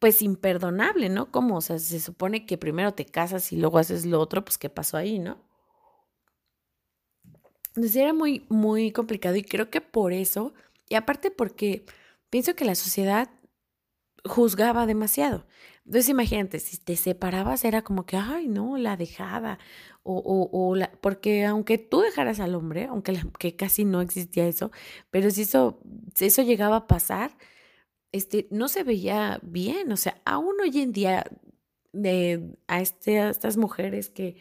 pues, 0.00 0.22
imperdonable, 0.22 1.08
¿no? 1.10 1.30
¿Cómo? 1.32 1.58
O 1.58 1.60
sea, 1.62 1.78
se 1.78 2.00
supone 2.00 2.46
que 2.46 2.58
primero 2.58 2.94
te 2.94 3.06
casas 3.06 3.52
y 3.52 3.56
luego 3.58 3.78
haces 3.78 4.06
lo 4.06 4.20
otro, 4.20 4.44
pues, 4.44 4.58
¿qué 4.58 4.70
pasó 4.70 4.96
ahí, 4.98 5.18
no? 5.18 5.38
Entonces 7.68 7.96
era 7.96 8.12
muy, 8.12 8.44
muy 8.48 8.90
complicado 8.92 9.36
y 9.36 9.42
creo 9.44 9.70
que 9.70 9.80
por 9.80 10.12
eso 10.12 10.52
y 10.90 10.96
aparte 10.96 11.30
porque 11.30 11.86
pienso 12.30 12.54
que 12.54 12.64
la 12.64 12.74
sociedad 12.74 13.30
juzgaba 14.24 14.86
demasiado. 14.86 15.46
Entonces 15.84 16.08
imagínate, 16.10 16.60
si 16.60 16.78
te 16.78 16.96
separabas 16.96 17.64
era 17.64 17.82
como 17.82 18.06
que, 18.06 18.16
ay, 18.16 18.48
no, 18.48 18.76
la 18.76 18.96
dejada. 18.96 19.58
O, 20.02 20.16
o, 20.18 20.48
o 20.52 20.76
la, 20.76 20.90
porque 21.00 21.44
aunque 21.44 21.78
tú 21.78 22.00
dejaras 22.00 22.40
al 22.40 22.54
hombre, 22.54 22.86
aunque 22.86 23.20
que 23.38 23.56
casi 23.56 23.84
no 23.84 24.00
existía 24.00 24.46
eso, 24.46 24.70
pero 25.10 25.30
si 25.30 25.42
eso, 25.42 25.80
si 26.14 26.26
eso 26.26 26.42
llegaba 26.42 26.76
a 26.76 26.86
pasar, 26.86 27.36
este, 28.12 28.48
no 28.50 28.68
se 28.68 28.84
veía 28.84 29.40
bien. 29.42 29.92
O 29.92 29.96
sea, 29.96 30.20
aún 30.24 30.54
hoy 30.62 30.80
en 30.80 30.92
día 30.92 31.24
de, 31.92 32.56
a, 32.68 32.80
este, 32.80 33.20
a 33.20 33.30
estas 33.30 33.56
mujeres 33.56 34.10
que 34.10 34.36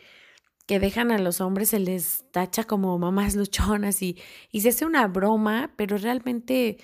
que 0.70 0.80
dejan 0.80 1.12
a 1.12 1.18
los 1.18 1.42
hombres 1.42 1.70
se 1.70 1.80
les 1.80 2.26
tacha 2.32 2.64
como 2.66 3.00
mamás 3.00 3.36
luchonas 3.36 4.04
y, 4.04 4.20
y 4.52 4.62
se 4.62 4.70
hace 4.70 4.86
una 4.86 5.08
broma, 5.08 5.74
pero 5.78 5.98
realmente, 5.98 6.78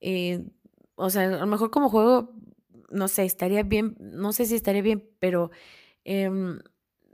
eh, 0.00 0.44
o 0.94 1.10
sea, 1.10 1.24
a 1.24 1.38
lo 1.38 1.46
mejor 1.48 1.72
como 1.72 1.88
juego, 1.88 2.32
no 2.92 3.08
sé, 3.08 3.24
estaría 3.24 3.62
bien, 3.62 3.96
no 4.00 4.32
sé 4.32 4.46
si 4.46 4.54
estaría 4.54 4.82
bien, 4.82 5.08
pero 5.18 5.50
em, 6.04 6.60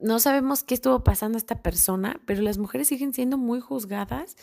no 0.01 0.19
sabemos 0.21 0.63
qué 0.65 0.75
estuvo 0.75 1.05
pasando 1.05 1.37
a 1.37 1.41
esta 1.41 1.63
persona, 1.63 2.21
pero 2.27 2.43
las 2.43 2.59
mujeres 2.59 2.89
siguen 2.89 3.13
siendo 3.13 3.39
muy 3.39 3.61
juzgadas 3.61 4.37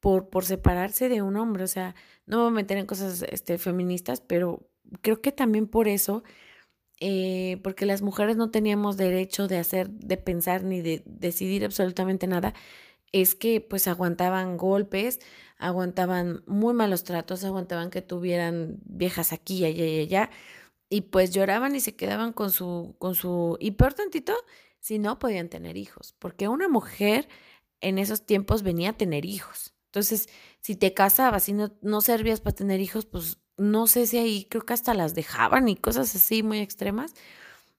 por, 0.00 0.28
por 0.30 0.44
separarse 0.44 1.08
de 1.08 1.22
un 1.22 1.36
hombre, 1.36 1.64
o 1.64 1.68
sea, 1.68 1.94
no 2.26 2.38
me 2.38 2.42
voy 2.44 2.52
a 2.52 2.54
meter 2.56 2.78
en 2.78 2.86
cosas 2.86 3.24
este, 3.30 3.58
feministas, 3.58 4.20
pero 4.20 4.68
creo 5.00 5.20
que 5.20 5.32
también 5.32 5.66
por 5.66 5.88
eso 5.88 6.22
eh, 7.04 7.58
porque 7.64 7.84
las 7.84 8.00
mujeres 8.00 8.36
no 8.36 8.52
teníamos 8.52 8.96
derecho 8.96 9.48
de 9.48 9.58
hacer, 9.58 9.90
de 9.90 10.16
pensar 10.16 10.62
ni 10.62 10.82
de 10.82 11.02
decidir 11.04 11.64
absolutamente 11.64 12.28
nada, 12.28 12.54
es 13.10 13.34
que 13.34 13.60
pues 13.60 13.88
aguantaban 13.88 14.56
golpes, 14.56 15.18
aguantaban 15.58 16.44
muy 16.46 16.74
malos 16.74 17.02
tratos, 17.02 17.42
aguantaban 17.44 17.90
que 17.90 18.02
tuvieran 18.02 18.78
viejas 18.84 19.32
aquí, 19.32 19.64
allá 19.64 19.84
y 19.84 20.00
allá, 20.00 20.30
y 20.92 21.00
pues 21.00 21.30
lloraban 21.30 21.74
y 21.74 21.80
se 21.80 21.96
quedaban 21.96 22.34
con 22.34 22.50
su, 22.50 22.96
con 22.98 23.14
su, 23.14 23.56
y 23.60 23.70
peor 23.70 23.94
tantito, 23.94 24.34
si 24.78 24.98
no 24.98 25.18
podían 25.18 25.48
tener 25.48 25.78
hijos, 25.78 26.14
porque 26.18 26.48
una 26.48 26.68
mujer 26.68 27.30
en 27.80 27.96
esos 27.96 28.26
tiempos 28.26 28.62
venía 28.62 28.90
a 28.90 28.92
tener 28.92 29.24
hijos. 29.24 29.72
Entonces, 29.86 30.28
si 30.60 30.76
te 30.76 30.92
casabas 30.92 31.48
y 31.48 31.54
no, 31.54 31.72
no 31.80 32.02
servías 32.02 32.42
para 32.42 32.56
tener 32.56 32.80
hijos, 32.80 33.06
pues 33.06 33.38
no 33.56 33.86
sé 33.86 34.06
si 34.06 34.18
ahí 34.18 34.44
creo 34.50 34.66
que 34.66 34.74
hasta 34.74 34.92
las 34.92 35.14
dejaban 35.14 35.66
y 35.66 35.76
cosas 35.76 36.14
así 36.14 36.42
muy 36.42 36.58
extremas. 36.58 37.14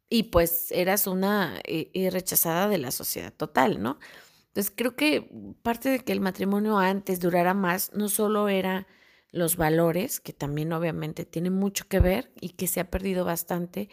Y 0.10 0.24
pues 0.24 0.72
eras 0.72 1.06
una 1.06 1.60
eh, 1.66 1.92
eh, 1.94 2.10
rechazada 2.10 2.68
de 2.68 2.80
la 2.80 2.90
sociedad 2.90 3.32
total, 3.32 3.80
¿no? 3.84 4.00
Entonces 4.48 4.74
creo 4.76 4.96
que 4.96 5.30
parte 5.62 5.90
de 5.90 6.00
que 6.00 6.14
el 6.14 6.20
matrimonio 6.22 6.80
antes 6.80 7.20
durara 7.20 7.54
más 7.54 7.94
no 7.94 8.10
solo 8.10 8.50
era 8.50 8.88
los 9.34 9.58
valores, 9.58 10.22
que 10.22 10.32
también 10.32 10.72
obviamente 10.72 11.26
tienen 11.26 11.54
mucho 11.54 11.86
que 11.90 12.00
ver 12.00 12.32
y 12.40 12.52
que 12.52 12.68
se 12.68 12.80
ha 12.80 12.90
perdido 12.90 13.26
bastante, 13.26 13.90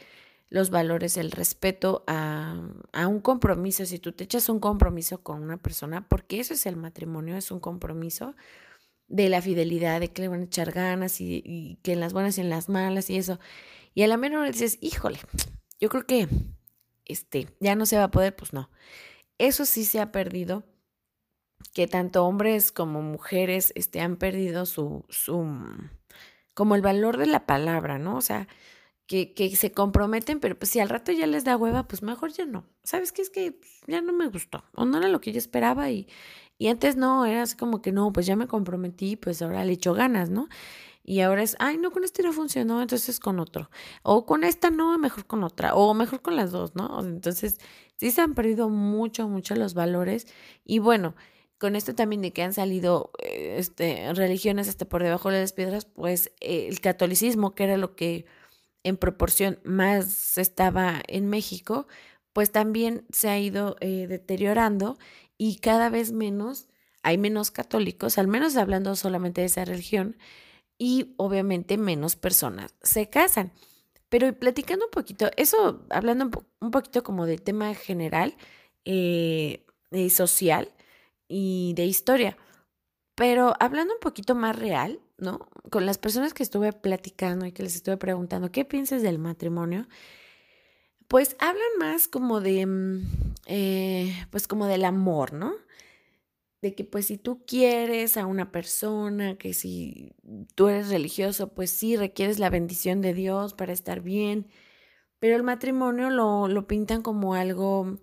los 0.48 0.70
valores, 0.70 1.16
el 1.16 1.33
respeto 1.33 2.05
a, 2.07 2.61
a, 2.92 3.09
un 3.09 3.20
compromiso. 3.20 3.85
Si 3.87 3.98
tú 3.98 4.12
te 4.12 4.24
echas 4.24 4.48
un 4.48 4.61
compromiso 4.61 5.22
con 5.22 5.42
una 5.42 5.57
persona, 5.57 6.07
porque 6.09 6.40
eso 6.40 6.55
es 6.55 6.66
el 6.66 6.76
matrimonio, 6.76 7.37
es 7.37 7.50
un 7.50 7.61
compromiso, 7.61 8.37
de 9.11 9.29
la 9.29 9.42
fidelidad, 9.42 10.00
de 10.00 10.09
que 10.09 10.22
le 10.22 10.29
van 10.29 10.40
a 10.40 10.44
echar 10.44 10.72
ganas 10.72 11.20
y, 11.20 11.79
que 11.83 11.92
en 11.92 12.00
las 12.00 12.12
buenas 12.12 12.38
y 12.38 12.40
en 12.40 12.48
las 12.48 12.68
malas 12.68 13.11
y 13.11 13.16
eso. 13.16 13.38
Y 13.92 14.03
a 14.03 14.09
la 14.09 14.16
menor 14.16 14.46
dices, 14.46 14.79
híjole, 14.81 15.18
yo 15.81 15.88
creo 15.88 16.07
que 16.07 16.29
este, 17.05 17.48
ya 17.59 17.74
no 17.74 17.87
se 17.87 17.98
va 17.98 18.05
a 18.05 18.11
poder, 18.11 18.35
pues 18.35 18.53
no. 18.53 18.70
Eso 19.37 19.66
sí 19.66 19.85
se 19.85 20.00
ha 20.00 20.12
perdido, 20.12 20.64
que 21.75 21.87
tanto 21.87 22.25
hombres 22.25 22.73
como 22.73 23.03
mujeres 23.03 23.73
este, 23.77 24.01
han 24.01 24.16
perdido 24.16 24.66
su, 24.66 25.05
su, 25.09 25.46
como 26.55 26.75
el 26.75 26.83
valor 26.83 27.16
de 27.16 27.27
la 27.27 27.46
palabra, 27.46 27.99
¿no? 27.99 28.16
O 28.16 28.20
sea, 28.20 28.49
que, 29.07 29.35
que, 29.35 29.55
se 29.57 29.73
comprometen, 29.73 30.40
pero 30.40 30.59
pues 30.59 30.70
si 30.70 30.81
al 30.81 30.88
rato 30.88 31.11
ya 31.12 31.27
les 31.27 31.44
da 31.44 31.57
hueva, 31.57 31.88
pues 31.88 32.03
mejor 32.03 32.33
ya 32.33 32.46
no. 32.46 32.64
¿Sabes 32.85 33.12
qué? 33.12 33.23
Es 33.23 33.31
que 33.31 33.61
ya 33.87 34.03
no 34.03 34.12
me 34.12 34.29
gustó, 34.29 34.64
o 34.75 34.85
no 34.85 34.99
era 34.99 35.09
lo 35.09 35.20
que 35.20 35.33
yo 35.33 35.38
esperaba 35.38 35.90
y, 35.90 36.09
y 36.59 36.68
antes 36.68 36.96
no, 36.96 37.25
era 37.27 37.42
así 37.42 37.57
como 37.57 37.83
que 37.83 37.92
no, 37.92 38.12
pues 38.12 38.27
ya 38.27 38.37
me 38.37 38.46
comprometí, 38.46 39.16
pues 39.16 39.42
ahora 39.42 39.64
le 39.64 39.73
echo 39.73 39.94
ganas, 39.94 40.31
¿no? 40.31 40.49
Y 41.03 41.20
ahora 41.23 41.42
es, 41.42 41.57
ay, 41.59 41.79
no, 41.79 41.90
con 41.90 42.05
este 42.05 42.23
no 42.23 42.33
funcionó, 42.33 42.83
entonces 42.83 43.18
con 43.18 43.40
otro. 43.40 43.70
O 44.03 44.27
con 44.27 44.44
esta 44.44 44.70
no, 44.70 44.96
mejor 44.99 45.27
con 45.27 45.42
otra. 45.42 45.75
O 45.75 45.94
mejor 45.94 46.23
con 46.23 46.37
las 46.37 46.53
dos, 46.53 46.77
¿no? 46.77 47.01
Entonces, 47.01 47.59
sí 47.96 48.11
se 48.11 48.20
han 48.20 48.35
perdido 48.35 48.68
mucho, 48.68 49.27
mucho 49.29 49.57
los 49.57 49.75
valores. 49.75 50.27
Y 50.64 50.79
bueno, 50.79 51.16
con 51.61 51.77
esto 51.77 51.94
también 51.94 52.23
de 52.23 52.33
que 52.33 52.42
han 52.42 52.55
salido 52.55 53.12
eh, 53.23 53.57
este, 53.59 54.12
religiones 54.14 54.68
hasta 54.68 54.87
por 54.87 55.03
debajo 55.03 55.31
de 55.31 55.42
las 55.42 55.53
piedras, 55.53 55.85
pues 55.85 56.33
eh, 56.40 56.66
el 56.68 56.81
catolicismo, 56.81 57.55
que 57.55 57.64
era 57.64 57.77
lo 57.77 57.94
que 57.94 58.25
en 58.83 58.96
proporción 58.96 59.61
más 59.62 60.38
estaba 60.38 61.03
en 61.07 61.29
México, 61.29 61.87
pues 62.33 62.51
también 62.51 63.05
se 63.12 63.29
ha 63.29 63.38
ido 63.38 63.77
eh, 63.81 64.07
deteriorando 64.09 64.99
y 65.37 65.57
cada 65.59 65.90
vez 65.90 66.12
menos, 66.12 66.68
hay 67.03 67.18
menos 67.18 67.51
católicos, 67.51 68.16
al 68.16 68.27
menos 68.29 68.57
hablando 68.57 68.96
solamente 68.96 69.42
de 69.42 69.49
esa 69.49 69.64
religión, 69.66 70.16
y 70.79 71.14
obviamente 71.18 71.77
menos 71.77 72.16
personas 72.16 72.75
se 72.83 73.11
casan. 73.11 73.53
Pero 74.09 74.33
platicando 74.38 74.87
un 74.87 74.90
poquito, 74.90 75.31
eso 75.37 75.85
hablando 75.90 76.31
un, 76.61 76.70
poquito 76.70 77.03
como 77.03 77.27
de 77.27 77.38
tema 77.38 77.75
general, 77.75 78.35
eh, 78.87 79.64
social 80.11 80.73
y 81.31 81.73
de 81.77 81.87
historia, 81.87 82.37
pero 83.14 83.55
hablando 83.61 83.95
un 83.95 84.01
poquito 84.01 84.35
más 84.35 84.59
real, 84.59 85.01
¿no? 85.19 85.49
Con 85.71 85.87
las 85.87 85.99
personas 85.99 86.35
que 86.35 86.43
estuve 86.43 86.73
platicando 86.73 87.47
y 87.47 87.53
que 87.53 87.62
les 87.62 87.77
estuve 87.77 87.97
preguntando, 87.97 88.53
¿qué 88.53 88.64
piensas 88.64 89.03
del 89.03 89.19
matrimonio? 89.19 89.87
pues 91.11 91.37
hablan 91.40 91.66
más 91.81 92.07
como 92.07 92.40
de, 92.40 92.64
mm, 92.66 93.35
eh, 93.47 94.14
pues 94.31 94.47
como 94.47 94.66
del 94.66 94.85
amor, 94.85 95.33
¿no? 95.33 95.55
De 96.62 96.75
que 96.77 96.85
pues 96.85 97.07
si 97.07 97.19
tú 97.19 97.45
quieres 97.47 98.16
a 98.16 98.27
una 98.27 98.53
persona, 98.53 99.37
que 99.37 99.53
si 99.53 100.14
tú 100.55 100.69
eres 100.69 100.88
religioso, 100.90 101.53
pues 101.53 101.71
sí 101.71 101.97
requieres 101.97 102.38
la 102.38 102.49
bendición 102.49 103.01
de 103.01 103.12
Dios 103.14 103.55
para 103.55 103.73
estar 103.73 104.03
bien, 104.03 104.47
pero 105.21 105.37
el 105.37 105.43
matrimonio 105.43 106.11
lo, 106.11 106.49
lo 106.49 106.66
pintan 106.69 107.03
como 107.03 107.35
algo, 107.35 107.99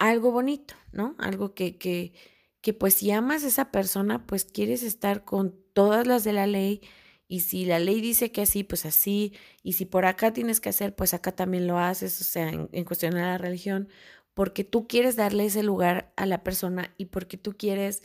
algo 0.00 0.32
bonito, 0.32 0.74
¿no? 0.90 1.14
Algo 1.18 1.54
que, 1.54 1.78
que, 1.78 2.14
que 2.62 2.74
pues 2.74 2.94
si 2.94 3.12
amas 3.12 3.44
a 3.44 3.48
esa 3.48 3.70
persona, 3.70 4.26
pues 4.26 4.44
quieres 4.44 4.82
estar 4.82 5.24
con 5.24 5.54
todas 5.74 6.06
las 6.08 6.24
de 6.24 6.32
la 6.32 6.48
ley, 6.48 6.80
y 7.28 7.40
si 7.40 7.64
la 7.64 7.78
ley 7.78 8.00
dice 8.00 8.32
que 8.32 8.42
así, 8.42 8.64
pues 8.64 8.84
así, 8.86 9.34
y 9.62 9.74
si 9.74 9.84
por 9.86 10.04
acá 10.04 10.32
tienes 10.32 10.58
que 10.58 10.70
hacer, 10.70 10.96
pues 10.96 11.14
acá 11.14 11.30
también 11.30 11.68
lo 11.68 11.78
haces, 11.78 12.20
o 12.20 12.24
sea, 12.24 12.48
en, 12.48 12.84
cuestión 12.84 13.14
de 13.14 13.20
la 13.20 13.38
religión, 13.38 13.88
porque 14.34 14.64
tú 14.64 14.88
quieres 14.88 15.14
darle 15.14 15.44
ese 15.44 15.62
lugar 15.62 16.12
a 16.16 16.26
la 16.26 16.42
persona 16.42 16.92
y 16.98 17.06
porque 17.06 17.36
tú 17.36 17.52
quieres 17.56 18.02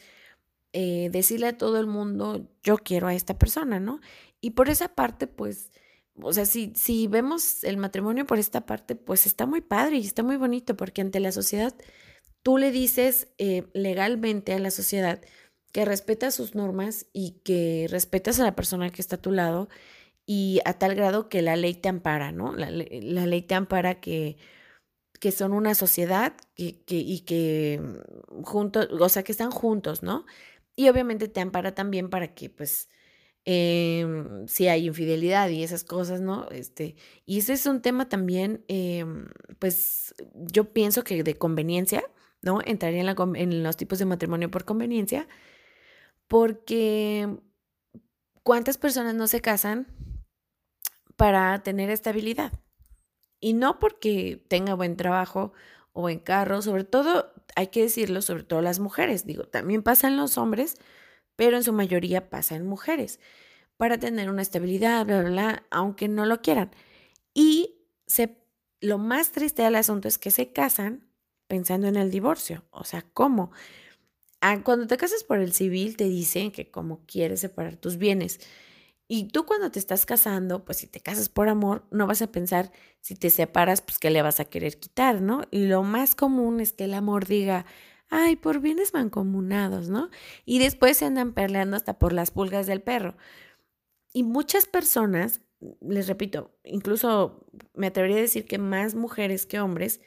eh, 0.73 1.09
decirle 1.11 1.47
a 1.47 1.57
todo 1.57 1.79
el 1.79 1.87
mundo, 1.87 2.51
yo 2.63 2.77
quiero 2.77 3.07
a 3.07 3.15
esta 3.15 3.39
persona, 3.39 3.79
¿no? 3.79 3.99
Y 4.41 4.51
por 4.51 4.69
esa 4.69 4.89
parte, 4.95 5.27
pues, 5.27 5.71
o 6.21 6.33
sea, 6.33 6.45
si, 6.45 6.73
si 6.75 7.07
vemos 7.07 7.63
el 7.63 7.77
matrimonio 7.77 8.25
por 8.25 8.39
esta 8.39 8.65
parte, 8.65 8.95
pues 8.95 9.25
está 9.25 9.45
muy 9.45 9.61
padre 9.61 9.97
y 9.97 10.05
está 10.05 10.23
muy 10.23 10.37
bonito, 10.37 10.75
porque 10.77 11.01
ante 11.01 11.19
la 11.19 11.31
sociedad, 11.31 11.75
tú 12.43 12.57
le 12.57 12.71
dices 12.71 13.27
eh, 13.37 13.67
legalmente 13.73 14.53
a 14.53 14.59
la 14.59 14.71
sociedad, 14.71 15.21
que 15.71 15.83
respetas 15.83 16.35
sus 16.35 16.55
normas 16.55 17.07
y 17.11 17.41
que 17.43 17.87
respetas 17.89 18.39
a 18.39 18.43
la 18.45 18.55
persona 18.55 18.91
que 18.91 19.01
está 19.01 19.17
a 19.17 19.21
tu 19.21 19.31
lado 19.31 19.67
y 20.25 20.61
a 20.65 20.73
tal 20.79 20.95
grado 20.95 21.29
que 21.29 21.41
la 21.41 21.57
ley 21.57 21.73
te 21.75 21.89
ampara, 21.89 22.31
¿no? 22.31 22.53
La, 22.55 22.69
ley 22.71 23.41
te 23.41 23.55
ampara 23.55 23.99
que, 23.99 24.37
que 25.19 25.31
son 25.31 25.53
una 25.53 25.75
sociedad 25.75 26.35
que, 26.55 26.83
y 26.87 27.19
que 27.21 27.81
juntos, 28.43 28.87
o 28.91 29.09
sea, 29.09 29.23
que 29.23 29.33
están 29.33 29.51
juntos, 29.51 30.01
¿no? 30.01 30.25
Y 30.75 30.89
obviamente 30.89 31.27
te 31.27 31.41
ampara 31.41 31.75
también 31.75 32.09
para 32.09 32.33
que, 32.33 32.49
pues, 32.49 32.89
em, 33.45 34.47
si 34.47 34.67
hay 34.67 34.87
infidelidad 34.87 35.49
y 35.49 35.63
esas 35.63 35.83
cosas, 35.83 36.21
¿no? 36.21 36.49
Este, 36.49 36.95
y 37.25 37.39
ese 37.39 37.53
es 37.53 37.65
un 37.65 37.81
tema 37.81 38.09
también, 38.09 38.63
em, 38.67 39.27
pues, 39.59 40.15
yo 40.33 40.73
pienso 40.73 41.03
que 41.03 41.23
de 41.23 41.35
conveniencia, 41.35 42.03
¿no? 42.41 42.59
Entraría 42.65 43.01
en, 43.01 43.35
en 43.35 43.63
los 43.63 43.77
tipos 43.77 43.99
de 43.99 44.05
matrimonio 44.05 44.51
por 44.51 44.65
conveniencia, 44.65 45.27
porque 46.27 47.29
¿cuántas 48.43 48.77
personas 48.77 49.15
no 49.15 49.27
se 49.27 49.41
casan 49.41 49.87
para 51.15 51.61
tener 51.63 51.89
estabilidad? 51.89 52.53
Y 53.39 53.53
no 53.53 53.79
porque 53.79 54.43
tenga 54.47 54.73
buen 54.73 54.97
trabajo 54.97 55.53
o 55.93 56.01
buen 56.01 56.19
carro, 56.19 56.61
sobre 56.61 56.83
todo, 56.83 57.31
hay 57.55 57.67
que 57.67 57.81
decirlo, 57.83 58.21
sobre 58.21 58.43
todo 58.43 58.61
las 58.61 58.79
mujeres, 58.79 59.25
digo, 59.25 59.43
también 59.43 59.83
pasan 59.83 60.17
los 60.17 60.37
hombres, 60.37 60.77
pero 61.35 61.57
en 61.57 61.63
su 61.63 61.73
mayoría 61.73 62.29
pasan 62.29 62.65
mujeres, 62.65 63.19
para 63.77 63.97
tener 63.97 64.29
una 64.29 64.41
estabilidad, 64.41 65.05
bla, 65.05 65.21
bla, 65.21 65.29
bla, 65.29 65.63
aunque 65.69 66.07
no 66.07 66.25
lo 66.25 66.41
quieran. 66.41 66.71
Y 67.33 67.75
se, 68.07 68.37
lo 68.81 68.97
más 68.97 69.31
triste 69.31 69.63
del 69.63 69.75
asunto 69.75 70.07
es 70.07 70.17
que 70.17 70.31
se 70.31 70.53
casan 70.53 71.09
pensando 71.47 71.87
en 71.87 71.95
el 71.97 72.11
divorcio. 72.11 72.63
O 72.71 72.83
sea, 72.83 73.03
¿cómo? 73.13 73.51
Ah, 74.41 74.61
cuando 74.63 74.87
te 74.87 74.97
casas 74.97 75.23
por 75.23 75.39
el 75.39 75.53
civil 75.53 75.97
te 75.97 76.05
dicen 76.05 76.51
que 76.51 76.71
como 76.71 77.05
quieres 77.05 77.39
separar 77.41 77.77
tus 77.77 77.97
bienes. 77.97 78.39
Y 79.07 79.25
tú 79.29 79.45
cuando 79.45 79.71
te 79.71 79.79
estás 79.79 80.05
casando, 80.05 80.65
pues 80.65 80.79
si 80.79 80.87
te 80.87 80.99
casas 80.99 81.29
por 81.29 81.47
amor, 81.49 81.85
no 81.91 82.07
vas 82.07 82.21
a 82.21 82.31
pensar 82.31 82.71
si 83.01 83.15
te 83.15 83.29
separas, 83.29 83.81
pues 83.81 83.99
que 83.99 84.09
le 84.09 84.21
vas 84.23 84.39
a 84.39 84.45
querer 84.45 84.79
quitar, 84.79 85.21
¿no? 85.21 85.43
Y 85.51 85.65
lo 85.67 85.83
más 85.83 86.15
común 86.15 86.59
es 86.59 86.73
que 86.73 86.85
el 86.85 86.93
amor 86.95 87.25
diga, 87.27 87.65
ay, 88.09 88.35
por 88.35 88.59
bienes 88.59 88.93
mancomunados, 88.93 89.89
¿no? 89.89 90.09
Y 90.45 90.59
después 90.59 90.97
se 90.97 91.05
andan 91.05 91.33
peleando 91.33 91.75
hasta 91.75 91.97
por 91.99 92.13
las 92.13 92.31
pulgas 92.31 92.67
del 92.67 92.81
perro. 92.81 93.17
Y 94.13 94.23
muchas 94.23 94.65
personas, 94.65 95.41
les 95.81 96.07
repito, 96.07 96.57
incluso 96.63 97.45
me 97.73 97.87
atrevería 97.87 98.17
a 98.17 98.21
decir 98.21 98.45
que 98.45 98.57
más 98.57 98.95
mujeres 98.95 99.45
que 99.45 99.59
hombres, 99.59 100.01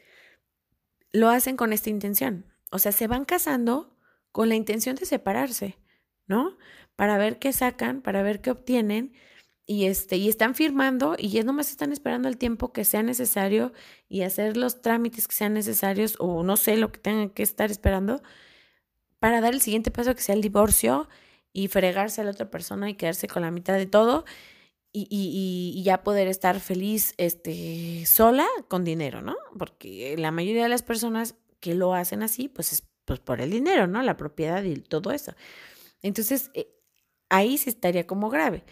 lo 1.12 1.28
hacen 1.28 1.56
con 1.56 1.72
esta 1.72 1.90
intención. 1.90 2.46
O 2.70 2.78
sea, 2.78 2.92
se 2.92 3.06
van 3.06 3.24
casando 3.24 3.96
con 4.32 4.48
la 4.48 4.54
intención 4.54 4.96
de 4.96 5.06
separarse, 5.06 5.78
¿no? 6.26 6.56
Para 6.96 7.18
ver 7.18 7.38
qué 7.38 7.52
sacan, 7.52 8.02
para 8.02 8.22
ver 8.22 8.40
qué 8.40 8.50
obtienen 8.50 9.12
y 9.68 9.84
este 9.84 10.16
y 10.16 10.30
están 10.30 10.54
firmando 10.54 11.14
y 11.18 11.28
ya 11.28 11.44
nomás 11.44 11.70
están 11.70 11.92
esperando 11.92 12.28
el 12.28 12.38
tiempo 12.38 12.72
que 12.72 12.86
sea 12.86 13.02
necesario 13.02 13.72
y 14.08 14.22
hacer 14.22 14.56
los 14.56 14.80
trámites 14.80 15.28
que 15.28 15.34
sean 15.34 15.52
necesarios 15.52 16.16
o 16.18 16.42
no 16.42 16.56
sé 16.56 16.78
lo 16.78 16.90
que 16.90 16.98
tengan 16.98 17.28
que 17.28 17.42
estar 17.42 17.70
esperando 17.70 18.22
para 19.18 19.42
dar 19.42 19.52
el 19.52 19.60
siguiente 19.60 19.90
paso 19.90 20.14
que 20.14 20.22
sea 20.22 20.34
el 20.34 20.40
divorcio 20.40 21.08
y 21.52 21.68
fregarse 21.68 22.22
a 22.22 22.24
la 22.24 22.30
otra 22.30 22.50
persona 22.50 22.88
y 22.88 22.94
quedarse 22.94 23.28
con 23.28 23.42
la 23.42 23.50
mitad 23.50 23.74
de 23.74 23.86
todo 23.86 24.24
y, 24.90 25.06
y, 25.10 25.82
ya 25.82 26.02
poder 26.02 26.28
estar 26.28 26.58
feliz 26.60 27.12
este, 27.18 28.04
sola 28.06 28.46
con 28.68 28.84
dinero, 28.84 29.20
¿no? 29.22 29.36
Porque 29.56 30.16
la 30.18 30.32
mayoría 30.32 30.62
de 30.64 30.70
las 30.70 30.82
personas 30.82 31.36
que 31.60 31.74
lo 31.74 31.94
hacen 31.94 32.22
así, 32.22 32.48
pues 32.48 32.72
es 32.72 32.82
pues 33.04 33.20
por 33.20 33.40
el 33.40 33.50
dinero, 33.50 33.86
¿no? 33.86 34.02
La 34.02 34.16
propiedad 34.16 34.64
y 34.64 34.76
todo 34.76 35.12
eso. 35.12 35.34
Entonces, 36.02 36.50
eh, 36.54 36.68
ahí 37.28 37.58
sí 37.58 37.70
estaría 37.70 38.06
como 38.06 38.30
grave. 38.30 38.64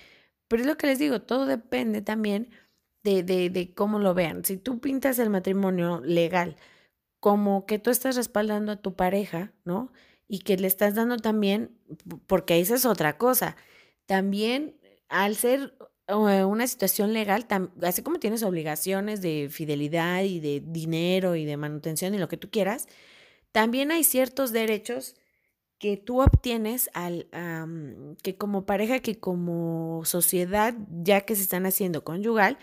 Pero 0.48 0.62
es 0.62 0.68
lo 0.68 0.76
que 0.76 0.86
les 0.86 0.98
digo, 0.98 1.22
todo 1.22 1.46
depende 1.46 2.02
también 2.02 2.50
de, 3.02 3.22
de, 3.22 3.50
de 3.50 3.74
cómo 3.74 3.98
lo 3.98 4.14
vean. 4.14 4.44
Si 4.44 4.56
tú 4.56 4.80
pintas 4.80 5.18
el 5.18 5.30
matrimonio 5.30 6.00
legal 6.04 6.56
como 7.20 7.66
que 7.66 7.78
tú 7.78 7.90
estás 7.90 8.16
respaldando 8.16 8.72
a 8.72 8.76
tu 8.76 8.94
pareja, 8.94 9.52
¿no? 9.64 9.92
Y 10.28 10.40
que 10.40 10.56
le 10.56 10.66
estás 10.68 10.94
dando 10.94 11.16
también, 11.16 11.76
porque 12.26 12.60
esa 12.60 12.74
es 12.76 12.86
otra 12.86 13.18
cosa, 13.18 13.56
también 14.06 14.76
al 15.08 15.36
ser 15.36 15.76
eh, 16.08 16.44
una 16.44 16.66
situación 16.66 17.12
legal, 17.12 17.46
así 17.82 18.02
como 18.02 18.18
tienes 18.20 18.42
obligaciones 18.42 19.22
de 19.22 19.48
fidelidad 19.50 20.22
y 20.22 20.40
de 20.40 20.62
dinero 20.64 21.34
y 21.36 21.44
de 21.44 21.56
manutención 21.56 22.14
y 22.14 22.18
lo 22.18 22.28
que 22.28 22.36
tú 22.36 22.50
quieras, 22.50 22.86
también 23.52 23.90
hay 23.90 24.04
ciertos 24.04 24.52
derechos 24.52 25.16
que 25.78 25.96
tú 25.96 26.22
obtienes 26.22 26.90
al 26.94 27.28
que 28.22 28.36
como 28.36 28.66
pareja, 28.66 29.00
que 29.00 29.18
como 29.18 30.02
sociedad, 30.04 30.74
ya 31.02 31.22
que 31.22 31.36
se 31.36 31.42
están 31.42 31.66
haciendo 31.66 32.04
conyugal, 32.04 32.58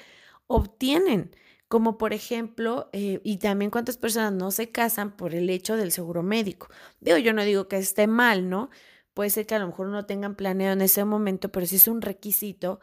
obtienen. 0.48 1.36
Como 1.68 1.98
por 1.98 2.14
ejemplo, 2.14 2.90
eh, 2.94 3.20
y 3.24 3.38
también 3.38 3.72
cuántas 3.72 3.98
personas 3.98 4.32
no 4.34 4.52
se 4.52 4.72
casan 4.72 5.16
por 5.18 5.34
el 5.34 5.50
hecho 5.50 5.76
del 5.76 5.92
seguro 5.92 6.22
médico. 6.22 6.68
Digo, 7.00 7.18
yo 7.18 7.34
no 7.34 7.44
digo 7.44 7.68
que 7.68 7.78
esté 7.78 8.06
mal, 8.06 8.50
¿no? 8.50 8.70
puede 9.14 9.30
ser 9.30 9.46
que 9.46 9.56
a 9.56 9.60
lo 9.60 9.68
mejor 9.68 9.88
no 9.88 10.06
tengan 10.06 10.36
planeado 10.36 10.74
en 10.74 10.82
ese 10.82 11.06
momento, 11.06 11.52
pero 11.52 11.66
si 11.66 11.78
es 11.78 11.88
un 11.88 12.02
requisito 12.02 12.80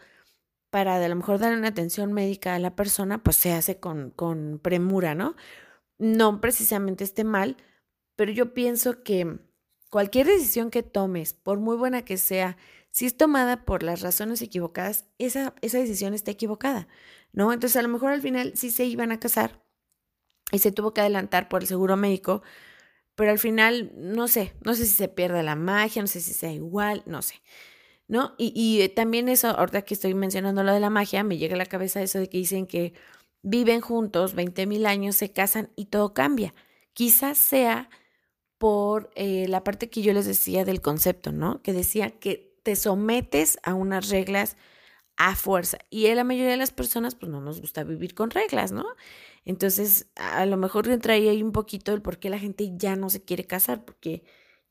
para 0.70 0.96
a 1.04 1.08
lo 1.08 1.16
mejor 1.16 1.38
dar 1.38 1.56
una 1.56 1.68
atención 1.68 2.12
médica 2.12 2.54
a 2.54 2.58
la 2.60 2.76
persona, 2.76 3.22
pues 3.22 3.36
se 3.36 3.52
hace 3.52 3.80
con, 3.80 4.10
con 4.12 4.60
premura, 4.62 5.14
¿no? 5.14 5.36
No 5.98 6.40
precisamente 6.40 7.04
esté 7.04 7.24
mal, 7.24 7.56
pero 8.16 8.32
yo 8.32 8.54
pienso 8.54 9.02
que 9.02 9.40
cualquier 9.90 10.26
decisión 10.26 10.70
que 10.70 10.82
tomes, 10.82 11.34
por 11.34 11.58
muy 11.58 11.76
buena 11.76 12.04
que 12.04 12.16
sea, 12.16 12.56
si 12.90 13.06
es 13.06 13.16
tomada 13.16 13.64
por 13.64 13.82
las 13.82 14.00
razones 14.00 14.40
equivocadas, 14.40 15.04
esa, 15.18 15.54
esa 15.60 15.78
decisión 15.78 16.14
está 16.14 16.30
equivocada, 16.30 16.88
¿no? 17.32 17.52
Entonces 17.52 17.76
a 17.76 17.82
lo 17.82 17.88
mejor 17.88 18.12
al 18.12 18.22
final 18.22 18.52
sí 18.56 18.70
se 18.70 18.84
iban 18.84 19.12
a 19.12 19.20
casar 19.20 19.62
y 20.52 20.58
se 20.58 20.72
tuvo 20.72 20.94
que 20.94 21.00
adelantar 21.00 21.48
por 21.48 21.62
el 21.62 21.68
seguro 21.68 21.96
médico, 21.96 22.42
pero 23.14 23.32
al 23.32 23.38
final, 23.38 23.92
no 23.96 24.28
sé, 24.28 24.54
no 24.64 24.74
sé 24.74 24.86
si 24.86 24.94
se 24.94 25.08
pierde 25.08 25.42
la 25.42 25.56
magia, 25.56 26.02
no 26.02 26.08
sé 26.08 26.20
si 26.20 26.32
sea 26.32 26.52
igual, 26.52 27.02
no 27.06 27.22
sé. 27.22 27.42
¿No? 28.08 28.34
Y, 28.38 28.52
y 28.56 28.88
también 28.88 29.28
eso, 29.28 29.48
ahorita 29.48 29.82
que 29.82 29.94
estoy 29.94 30.14
mencionando 30.14 30.64
lo 30.64 30.72
de 30.72 30.80
la 30.80 30.90
magia, 30.90 31.22
me 31.22 31.38
llega 31.38 31.54
a 31.54 31.58
la 31.58 31.66
cabeza 31.66 32.02
eso 32.02 32.18
de 32.18 32.28
que 32.28 32.38
dicen 32.38 32.66
que 32.66 32.92
viven 33.42 33.80
juntos 33.80 34.34
20 34.34 34.66
mil 34.66 34.86
años, 34.86 35.16
se 35.16 35.32
casan 35.32 35.70
y 35.76 35.86
todo 35.86 36.12
cambia. 36.12 36.54
Quizás 36.92 37.38
sea 37.38 37.88
por 38.60 39.10
eh, 39.14 39.46
la 39.48 39.64
parte 39.64 39.88
que 39.88 40.02
yo 40.02 40.12
les 40.12 40.26
decía 40.26 40.66
del 40.66 40.82
concepto, 40.82 41.32
¿no? 41.32 41.62
Que 41.62 41.72
decía 41.72 42.10
que 42.10 42.54
te 42.62 42.76
sometes 42.76 43.58
a 43.62 43.72
unas 43.72 44.10
reglas 44.10 44.58
a 45.16 45.34
fuerza. 45.34 45.78
Y 45.88 46.08
a 46.08 46.14
la 46.14 46.24
mayoría 46.24 46.50
de 46.50 46.58
las 46.58 46.70
personas, 46.70 47.14
pues 47.14 47.32
no 47.32 47.40
nos 47.40 47.62
gusta 47.62 47.84
vivir 47.84 48.14
con 48.14 48.28
reglas, 48.28 48.70
¿no? 48.70 48.84
Entonces, 49.46 50.10
a 50.14 50.44
lo 50.44 50.58
mejor 50.58 50.86
entraría 50.88 51.30
ahí 51.30 51.42
un 51.42 51.52
poquito 51.52 51.94
el 51.94 52.02
por 52.02 52.18
qué 52.18 52.28
la 52.28 52.38
gente 52.38 52.70
ya 52.76 52.96
no 52.96 53.08
se 53.08 53.24
quiere 53.24 53.46
casar, 53.46 53.82
porque 53.82 54.24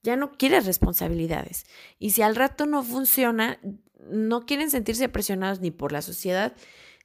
ya 0.03 0.15
no 0.15 0.33
quiere 0.33 0.59
responsabilidades. 0.59 1.65
Y 1.97 2.11
si 2.11 2.21
al 2.21 2.35
rato 2.35 2.67
no 2.67 2.83
funciona, 2.83 3.59
no 4.07 4.45
quieren 4.45 4.69
sentirse 4.69 5.09
presionados 5.09 5.61
ni 5.61 5.71
por 5.71 5.91
la 5.91 6.03
sociedad, 6.03 6.55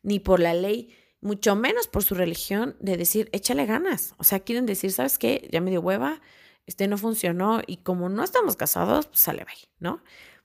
ni 0.03 0.20
por 0.20 0.38
la 0.38 0.53
ley, 0.53 0.94
mucho 1.23 1.57
menos 1.57 1.88
por 1.88 2.05
su 2.05 2.14
religión, 2.14 2.77
de 2.79 2.99
decir, 2.99 3.31
échale 3.33 3.64
ganas. 3.64 4.12
O 4.18 4.25
sea, 4.25 4.40
quieren 4.40 4.66
decir, 4.66 4.92
¿sabes 4.92 5.16
qué? 5.16 5.49
Ya 5.51 5.62
me 5.62 5.70
dio 5.70 5.81
hueva, 5.81 6.20
este 6.66 6.88
no 6.88 6.98
funcionó 6.98 7.62
y 7.66 7.79
como 7.79 8.09
no 8.09 8.22
estamos 8.24 8.57
casados, 8.57 9.07
pues 9.07 9.20
sale 9.20 9.44
bye, 9.44 9.70
¿no? 9.79 10.03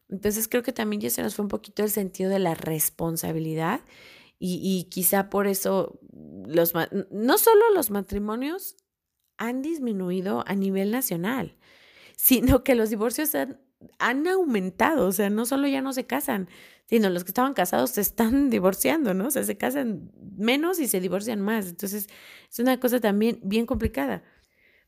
Entonces 0.10 0.48
creo 0.48 0.64
que 0.64 0.74
también 0.74 1.02
ya 1.02 1.10
se 1.10 1.22
nos 1.22 1.36
fue 1.36 1.44
un 1.44 1.50
poquito 1.50 1.84
el 1.84 1.92
sentido 1.92 2.30
de 2.30 2.40
la 2.40 2.56
responsabilidad 2.56 3.82
y, 4.42 4.88
quizá 4.90 5.30
por 5.30 5.48
eso 5.48 6.00
los, 6.48 6.74
no 7.12 7.38
solo 7.38 7.74
los 7.76 7.92
matrimonios 7.92 8.78
han 9.38 9.62
disminuido 9.62 10.46
a 10.48 10.56
nivel 10.56 10.92
nacional, 10.92 11.58
sino 12.16 12.64
que 12.64 12.76
los 12.76 12.90
divorcios 12.90 13.36
han, 13.36 13.60
han 13.98 14.26
aumentado, 14.28 15.08
o 15.08 15.12
sea, 15.12 15.30
no 15.30 15.46
solo 15.46 15.68
ya 15.68 15.82
no 15.82 15.92
se 15.92 16.06
casan, 16.06 16.48
sino 16.86 17.10
los 17.10 17.24
que 17.24 17.32
estaban 17.32 17.54
casados 17.54 17.92
se 17.92 18.02
están 18.02 18.50
divorciando, 18.50 19.14
¿no? 19.14 19.28
O 19.28 19.32
sea, 19.32 19.44
se 19.44 19.58
casan 19.58 20.12
menos 20.38 20.80
y 20.80 20.88
se 20.88 21.00
divorcian 21.00 21.42
más. 21.42 21.68
Entonces, 21.68 22.10
es 22.50 22.60
una 22.60 22.80
cosa 22.80 23.00
también 23.00 23.40
bien 23.44 23.66
complicada. 23.66 24.24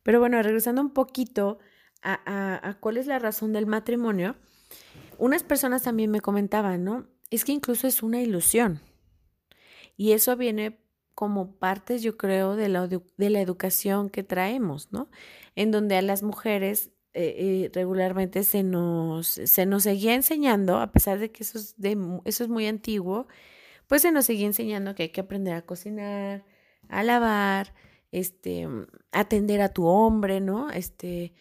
Pero 0.03 0.19
bueno, 0.19 0.41
regresando 0.41 0.81
un 0.81 0.91
poquito 0.91 1.59
a, 2.03 2.77
cuál 2.79 2.97
es 2.97 3.07
la 3.07 3.19
razón 3.19 3.53
del 3.53 3.67
matrimonio, 3.67 4.35
unas 5.17 5.43
personas 5.43 5.83
también 5.83 6.09
me 6.09 6.21
comentaban, 6.21 6.83
¿no? 6.83 7.07
Es 7.29 7.45
que 7.45 7.51
incluso 7.51 7.87
es 7.87 8.01
una 8.01 8.21
ilusión. 8.21 8.81
Y 9.95 10.13
eso 10.13 10.35
viene 10.35 10.79
como 11.13 11.55
parte, 11.57 11.99
yo 11.99 12.17
creo, 12.17 12.55
de 12.55 12.69
la, 12.69 12.87
de 12.87 13.29
la 13.29 13.41
educación 13.41 14.09
que 14.09 14.23
traemos, 14.23 14.91
¿no? 14.91 15.09
En 15.55 15.69
donde 15.69 15.95
a 15.97 16.01
las 16.01 16.23
mujeres 16.23 16.91
eh, 17.13 17.65
eh, 17.65 17.71
regularmente 17.73 18.43
se 18.43 18.63
nos, 18.63 19.27
se 19.27 19.65
nos 19.65 19.83
seguía 19.83 20.15
enseñando, 20.15 20.79
a 20.79 20.93
pesar 20.93 21.19
de 21.19 21.29
que 21.29 21.43
eso 21.43 21.57
es, 21.57 21.75
de, 21.77 21.97
eso 22.23 22.43
es 22.45 22.49
muy 22.49 22.67
antiguo, 22.67 23.27
pues 23.87 24.03
se 24.03 24.13
nos 24.13 24.25
seguía 24.25 24.47
enseñando 24.47 24.95
que 24.95 25.03
hay 25.03 25.09
que 25.09 25.19
aprender 25.19 25.53
a 25.55 25.65
cocinar, 25.65 26.45
a 26.87 27.03
lavar, 27.03 27.73
este, 28.11 28.67
atender 29.11 29.61
a 29.61 29.69
tu 29.69 29.85
hombre, 29.85 30.41
¿no? 30.41 30.69
Este, 30.69 31.33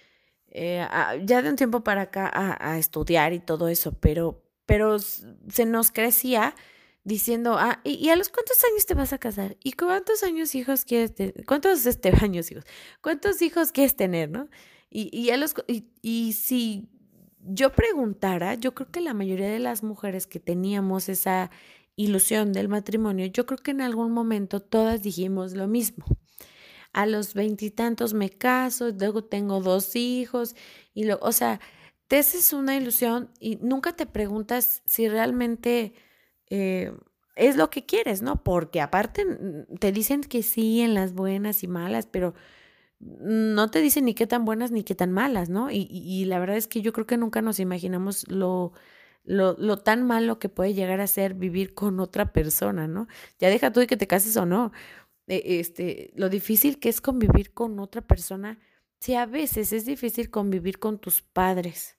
eh, 0.50 0.86
ya 1.24 1.42
de 1.42 1.50
un 1.50 1.56
tiempo 1.56 1.82
para 1.84 2.02
acá 2.02 2.30
a, 2.32 2.78
estudiar 2.78 3.32
y 3.32 3.40
todo 3.40 3.68
eso, 3.68 3.92
pero, 3.92 4.42
pero 4.66 4.98
se 4.98 5.66
nos 5.66 5.90
crecía 5.90 6.54
diciendo, 7.04 7.56
ah, 7.58 7.80
¿y, 7.84 8.08
a 8.10 8.16
los 8.16 8.28
cuántos 8.28 8.62
años 8.64 8.86
te 8.86 8.94
vas 8.94 9.12
a 9.12 9.18
casar? 9.18 9.56
¿Y 9.62 9.72
cuántos 9.72 10.22
años 10.22 10.54
hijos 10.54 10.84
quieres 10.84 11.14
tener? 11.14 11.44
¿Cuántos 11.46 11.86
este, 11.86 12.12
años 12.22 12.50
hijos? 12.50 12.64
¿Cuántos 13.00 13.42
hijos 13.42 13.72
quieres 13.72 13.96
tener, 13.96 14.30
no? 14.30 14.48
Y, 14.90 15.16
y, 15.16 15.30
a 15.30 15.36
los, 15.36 15.54
y, 15.68 15.86
y 16.02 16.32
si 16.32 16.88
yo 17.40 17.72
preguntara, 17.72 18.54
yo 18.54 18.74
creo 18.74 18.90
que 18.90 19.00
la 19.00 19.14
mayoría 19.14 19.48
de 19.48 19.60
las 19.60 19.82
mujeres 19.82 20.26
que 20.26 20.40
teníamos 20.40 21.08
esa 21.08 21.50
ilusión 21.96 22.52
del 22.52 22.68
matrimonio, 22.68 23.26
yo 23.26 23.46
creo 23.46 23.58
que 23.58 23.70
en 23.70 23.82
algún 23.82 24.12
momento 24.12 24.60
todas 24.60 25.02
dijimos 25.02 25.54
lo 25.54 25.68
mismo 25.68 26.04
a 26.92 27.06
los 27.06 27.34
veintitantos 27.34 28.14
me 28.14 28.30
caso, 28.30 28.90
luego 28.90 29.24
tengo 29.24 29.60
dos 29.60 29.96
hijos, 29.96 30.56
y 30.94 31.04
lo, 31.04 31.18
o 31.22 31.32
sea, 31.32 31.60
te 32.08 32.18
haces 32.18 32.52
una 32.52 32.76
ilusión 32.76 33.30
y 33.38 33.56
nunca 33.56 33.94
te 33.94 34.06
preguntas 34.06 34.82
si 34.86 35.08
realmente 35.08 35.94
eh, 36.50 36.92
es 37.36 37.56
lo 37.56 37.70
que 37.70 37.86
quieres, 37.86 38.22
¿no? 38.22 38.42
Porque 38.42 38.80
aparte 38.80 39.24
te 39.78 39.92
dicen 39.92 40.22
que 40.22 40.42
sí 40.42 40.80
en 40.80 40.94
las 40.94 41.14
buenas 41.14 41.62
y 41.62 41.68
malas, 41.68 42.06
pero 42.06 42.34
no 43.00 43.70
te 43.70 43.80
dicen 43.80 44.04
ni 44.04 44.14
qué 44.14 44.26
tan 44.26 44.44
buenas 44.44 44.72
ni 44.72 44.84
qué 44.84 44.94
tan 44.94 45.12
malas, 45.12 45.48
¿no? 45.48 45.70
Y, 45.70 45.88
y, 45.90 46.24
la 46.26 46.38
verdad 46.38 46.56
es 46.56 46.66
que 46.68 46.82
yo 46.82 46.92
creo 46.92 47.06
que 47.06 47.16
nunca 47.16 47.40
nos 47.42 47.58
imaginamos 47.60 48.28
lo, 48.28 48.72
lo, 49.24 49.54
lo, 49.58 49.78
tan 49.78 50.06
malo 50.06 50.38
que 50.38 50.48
puede 50.48 50.74
llegar 50.74 51.00
a 51.00 51.06
ser 51.06 51.34
vivir 51.34 51.74
con 51.74 52.00
otra 52.00 52.32
persona, 52.32 52.88
¿no? 52.88 53.08
Ya 53.38 53.48
deja 53.48 53.72
tú 53.72 53.80
de 53.80 53.86
que 53.86 53.96
te 53.96 54.06
cases 54.06 54.36
o 54.36 54.46
no. 54.46 54.72
Este, 55.30 56.10
lo 56.16 56.28
difícil 56.28 56.80
que 56.80 56.88
es 56.88 57.00
convivir 57.00 57.52
con 57.52 57.78
otra 57.78 58.02
persona, 58.02 58.58
si 58.98 59.14
a 59.14 59.26
veces 59.26 59.72
es 59.72 59.86
difícil 59.86 60.28
convivir 60.28 60.80
con 60.80 60.98
tus 60.98 61.22
padres 61.22 61.96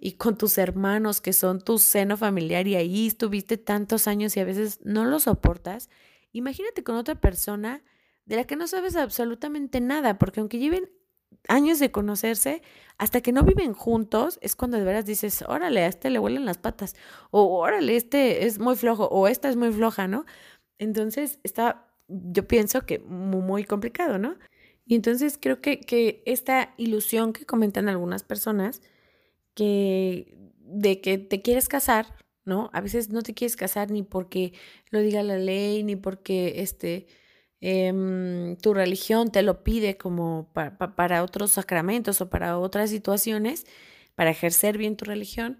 y 0.00 0.14
con 0.14 0.36
tus 0.36 0.58
hermanos 0.58 1.20
que 1.20 1.32
son 1.32 1.60
tu 1.60 1.78
seno 1.78 2.16
familiar 2.16 2.66
y 2.66 2.74
ahí 2.74 3.06
estuviste 3.06 3.56
tantos 3.56 4.08
años 4.08 4.36
y 4.36 4.40
a 4.40 4.44
veces 4.44 4.80
no 4.82 5.04
lo 5.04 5.20
soportas, 5.20 5.90
imagínate 6.32 6.82
con 6.82 6.96
otra 6.96 7.14
persona 7.14 7.84
de 8.24 8.34
la 8.34 8.44
que 8.44 8.56
no 8.56 8.66
sabes 8.66 8.96
absolutamente 8.96 9.80
nada, 9.80 10.18
porque 10.18 10.40
aunque 10.40 10.58
lleven 10.58 10.90
años 11.46 11.78
de 11.78 11.92
conocerse, 11.92 12.62
hasta 12.98 13.20
que 13.20 13.30
no 13.30 13.44
viven 13.44 13.74
juntos, 13.74 14.40
es 14.42 14.56
cuando 14.56 14.76
de 14.76 14.84
veras 14.84 15.06
dices, 15.06 15.44
órale, 15.46 15.82
a 15.84 15.86
este 15.86 16.10
le 16.10 16.18
huelen 16.18 16.46
las 16.46 16.58
patas, 16.58 16.96
o 17.30 17.60
órale, 17.60 17.94
este 17.94 18.44
es 18.46 18.58
muy 18.58 18.74
flojo, 18.74 19.06
o 19.06 19.28
esta 19.28 19.48
es 19.48 19.56
muy 19.56 19.72
floja, 19.72 20.08
¿no? 20.08 20.24
Entonces 20.78 21.38
está 21.44 21.91
yo 22.32 22.46
pienso 22.46 22.86
que 22.86 22.98
muy, 23.00 23.64
complicado, 23.64 24.18
¿no? 24.18 24.36
Y 24.86 24.94
entonces 24.94 25.38
creo 25.40 25.60
que, 25.60 25.80
que 25.80 26.22
esta 26.26 26.74
ilusión 26.76 27.32
que 27.32 27.46
comentan 27.46 27.88
algunas 27.88 28.22
personas, 28.24 28.82
que 29.54 30.36
de 30.60 31.00
que 31.00 31.18
te 31.18 31.42
quieres 31.42 31.68
casar, 31.68 32.16
¿no? 32.44 32.70
A 32.72 32.80
veces 32.80 33.10
no 33.10 33.22
te 33.22 33.34
quieres 33.34 33.56
casar 33.56 33.90
ni 33.90 34.02
porque 34.02 34.52
lo 34.90 35.00
diga 35.00 35.22
la 35.22 35.38
ley, 35.38 35.82
ni 35.82 35.96
porque 35.96 36.62
este, 36.62 37.06
em, 37.60 38.56
tu 38.56 38.74
religión 38.74 39.30
te 39.30 39.42
lo 39.42 39.62
pide 39.64 39.96
como 39.96 40.50
para 40.52 41.22
otros 41.22 41.52
sacramentos 41.52 42.20
o 42.20 42.30
para 42.30 42.58
otras 42.58 42.90
situaciones, 42.90 43.66
para 44.14 44.30
ejercer 44.30 44.78
bien 44.78 44.96
tu 44.96 45.04
religión. 45.04 45.58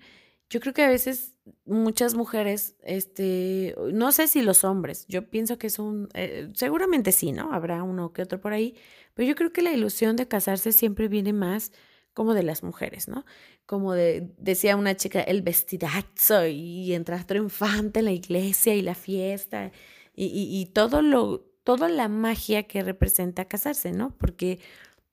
Yo 0.52 0.60
creo 0.60 0.74
que 0.74 0.82
a 0.82 0.88
veces 0.90 1.32
muchas 1.64 2.14
mujeres, 2.14 2.76
este, 2.84 3.74
no 3.90 4.12
sé 4.12 4.28
si 4.28 4.42
los 4.42 4.64
hombres, 4.64 5.06
yo 5.08 5.30
pienso 5.30 5.56
que 5.56 5.68
es 5.68 5.78
un, 5.78 6.10
eh, 6.12 6.50
seguramente 6.54 7.10
sí, 7.10 7.32
¿no? 7.32 7.54
Habrá 7.54 7.82
uno 7.82 8.12
que 8.12 8.20
otro 8.20 8.38
por 8.38 8.52
ahí, 8.52 8.74
pero 9.14 9.26
yo 9.26 9.34
creo 9.34 9.50
que 9.50 9.62
la 9.62 9.72
ilusión 9.72 10.14
de 10.16 10.28
casarse 10.28 10.72
siempre 10.72 11.08
viene 11.08 11.32
más 11.32 11.72
como 12.12 12.34
de 12.34 12.42
las 12.42 12.62
mujeres, 12.62 13.08
¿no? 13.08 13.24
Como 13.64 13.94
de, 13.94 14.34
decía 14.36 14.76
una 14.76 14.94
chica, 14.94 15.22
el 15.22 15.40
vestidazo 15.40 16.46
y 16.46 16.92
entrar 16.92 17.24
triunfante 17.24 18.00
en 18.00 18.04
la 18.04 18.12
iglesia 18.12 18.74
y 18.74 18.82
la 18.82 18.94
fiesta 18.94 19.72
y, 20.14 20.26
y, 20.26 20.60
y 20.60 20.66
todo 20.66 21.00
lo, 21.00 21.46
toda 21.64 21.88
la 21.88 22.08
magia 22.08 22.64
que 22.64 22.82
representa 22.82 23.46
casarse, 23.46 23.92
¿no? 23.92 24.14
Porque 24.18 24.60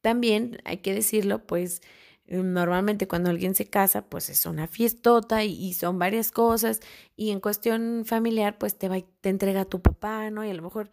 también, 0.02 0.58
hay 0.66 0.80
que 0.80 0.94
decirlo, 0.94 1.46
pues, 1.48 1.82
Normalmente 2.30 3.08
cuando 3.08 3.32
alguien 3.32 3.56
se 3.56 3.66
casa, 3.66 4.04
pues 4.04 4.30
es 4.30 4.46
una 4.46 4.68
fiestota 4.68 5.44
y, 5.44 5.74
son 5.74 5.98
varias 6.00 6.32
cosas. 6.32 6.80
Y 7.16 7.32
en 7.32 7.40
cuestión 7.40 8.04
familiar, 8.06 8.58
pues 8.58 8.78
te, 8.78 8.88
va, 8.88 8.98
te 9.22 9.30
entrega 9.30 9.62
a 9.62 9.66
tu 9.66 9.82
papá, 9.82 10.30
¿no? 10.30 10.46
Y 10.46 10.50
a 10.52 10.54
lo 10.54 10.62
mejor 10.62 10.92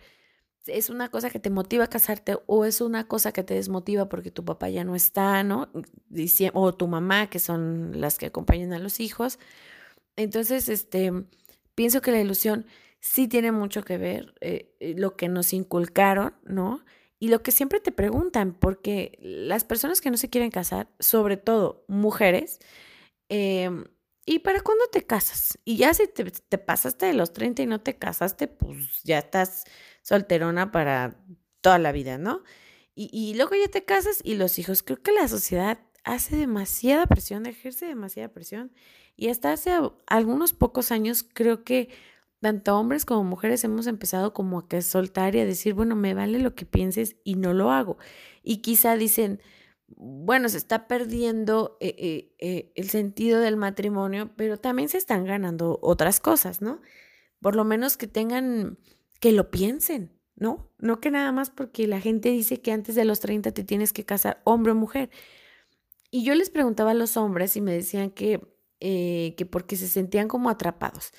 es 0.66 0.90
una 0.90 1.10
cosa 1.10 1.30
que 1.30 1.38
te 1.38 1.50
motiva 1.50 1.84
a 1.84 1.88
casarte 1.88 2.38
o 2.46 2.64
es 2.64 2.80
una 2.80 3.06
cosa 3.06 3.32
que 3.32 3.42
te 3.42 3.54
desmotiva 3.54 4.08
porque 4.08 4.30
tu 4.30 4.44
papá 4.44 4.68
ya 4.68 4.84
no 4.84 4.96
está, 4.96 5.42
¿no? 5.44 5.68
O 6.54 6.74
tu 6.74 6.88
mamá, 6.88 7.28
que 7.28 7.38
son 7.38 8.00
las 8.00 8.18
que 8.18 8.26
acompañan 8.26 8.72
a 8.72 8.78
los 8.78 9.00
hijos. 9.00 9.38
Entonces, 10.16 10.68
este, 10.68 11.12
pienso 11.74 12.00
que 12.00 12.12
la 12.12 12.20
ilusión 12.20 12.66
sí 13.00 13.28
tiene 13.28 13.52
mucho 13.52 13.84
que 13.84 13.98
ver, 13.98 14.34
eh, 14.40 14.74
eh, 14.80 14.94
lo 14.96 15.16
que 15.16 15.28
nos 15.28 15.52
inculcaron, 15.52 16.34
¿no? 16.44 16.84
Y 17.18 17.28
lo 17.28 17.42
que 17.42 17.50
siempre 17.50 17.80
te 17.80 17.92
preguntan, 17.92 18.54
porque 18.54 19.18
las 19.20 19.64
personas 19.64 20.00
que 20.00 20.10
no 20.10 20.16
se 20.16 20.28
quieren 20.28 20.50
casar, 20.50 20.88
sobre 20.98 21.36
todo 21.36 21.84
mujeres, 21.88 22.60
Em, 23.28 23.84
¿Y 24.28 24.40
para 24.40 24.60
cuándo 24.60 24.84
te 24.90 25.06
casas? 25.06 25.58
Y 25.64 25.76
ya 25.76 25.94
si 25.94 26.08
te, 26.08 26.24
te, 26.24 26.58
pasaste 26.58 27.06
de 27.06 27.14
los 27.14 27.32
30 27.32 27.62
y 27.62 27.66
no 27.66 27.80
te 27.80 27.96
casaste, 27.96 28.48
pues 28.48 29.02
ya 29.04 29.18
estás 29.18 29.64
solterona 30.02 30.72
para 30.72 31.16
toda 31.60 31.78
la 31.78 31.92
vida, 31.92 32.18
¿no? 32.18 32.42
Y, 32.96 33.08
y 33.12 33.34
luego 33.34 33.54
ya 33.54 33.68
te 33.68 33.84
casas 33.84 34.20
y 34.24 34.34
los 34.34 34.58
hijos. 34.58 34.82
Creo 34.82 35.00
que 35.00 35.12
la 35.12 35.28
sociedad 35.28 35.78
hace 36.04 36.36
demasiada 36.36 37.06
presión, 37.06 37.46
ejerce 37.46 37.86
demasiada 37.86 38.28
presión. 38.30 38.72
Y 39.16 39.28
hasta 39.28 39.52
hace 39.52 39.72
algunos 40.06 40.52
pocos 40.52 40.90
años 40.90 41.24
creo 41.32 41.62
que 41.64 41.90
tanto 42.40 42.78
hombres 42.78 43.04
como 43.04 43.24
mujeres 43.24 43.64
hemos 43.64 43.86
empezado 43.86 44.32
como 44.32 44.58
a 44.60 44.68
que 44.68 44.82
soltar 44.82 45.34
y 45.34 45.40
a 45.40 45.46
decir, 45.46 45.74
bueno, 45.74 45.96
me 45.96 46.14
vale 46.14 46.38
lo 46.38 46.54
que 46.54 46.66
pienses 46.66 47.16
y 47.24 47.36
no 47.36 47.54
lo 47.54 47.70
hago. 47.70 47.98
Y 48.42 48.58
quizá 48.58 48.96
dicen, 48.96 49.40
bueno, 49.88 50.48
se 50.48 50.58
está 50.58 50.88
perdiendo 50.88 51.76
eh, 51.80 51.94
eh, 51.98 52.34
eh, 52.38 52.72
el 52.74 52.90
sentido 52.90 53.40
del 53.40 53.56
matrimonio, 53.56 54.30
pero 54.36 54.58
también 54.58 54.88
se 54.88 54.98
están 54.98 55.24
ganando 55.24 55.78
otras 55.82 56.20
cosas, 56.20 56.60
¿no? 56.60 56.80
Por 57.40 57.54
lo 57.56 57.64
menos 57.64 57.96
que 57.96 58.06
tengan, 58.08 58.78
que 59.20 59.32
lo 59.32 59.50
piensen, 59.50 60.12
¿no? 60.34 60.70
No 60.78 61.00
que 61.00 61.10
nada 61.10 61.30
más 61.32 61.50
porque 61.50 61.86
la 61.86 62.00
gente 62.00 62.30
dice 62.30 62.60
que 62.60 62.72
antes 62.72 62.94
de 62.94 63.04
los 63.04 63.20
30 63.20 63.52
te 63.52 63.64
tienes 63.64 63.92
que 63.92 64.04
casar, 64.04 64.40
hombre 64.44 64.72
o 64.72 64.74
mujer. 64.74 65.10
Y 66.10 66.24
yo 66.24 66.34
les 66.34 66.50
preguntaba 66.50 66.92
a 66.92 66.94
los 66.94 67.16
hombres 67.16 67.56
y 67.56 67.60
me 67.60 67.72
decían 67.72 68.10
que, 68.10 68.40
que 68.80 69.48
porque 69.50 69.76
se 69.76 69.88
sentían 69.88 70.28
como 70.28 70.50
atrapados. 70.50 71.12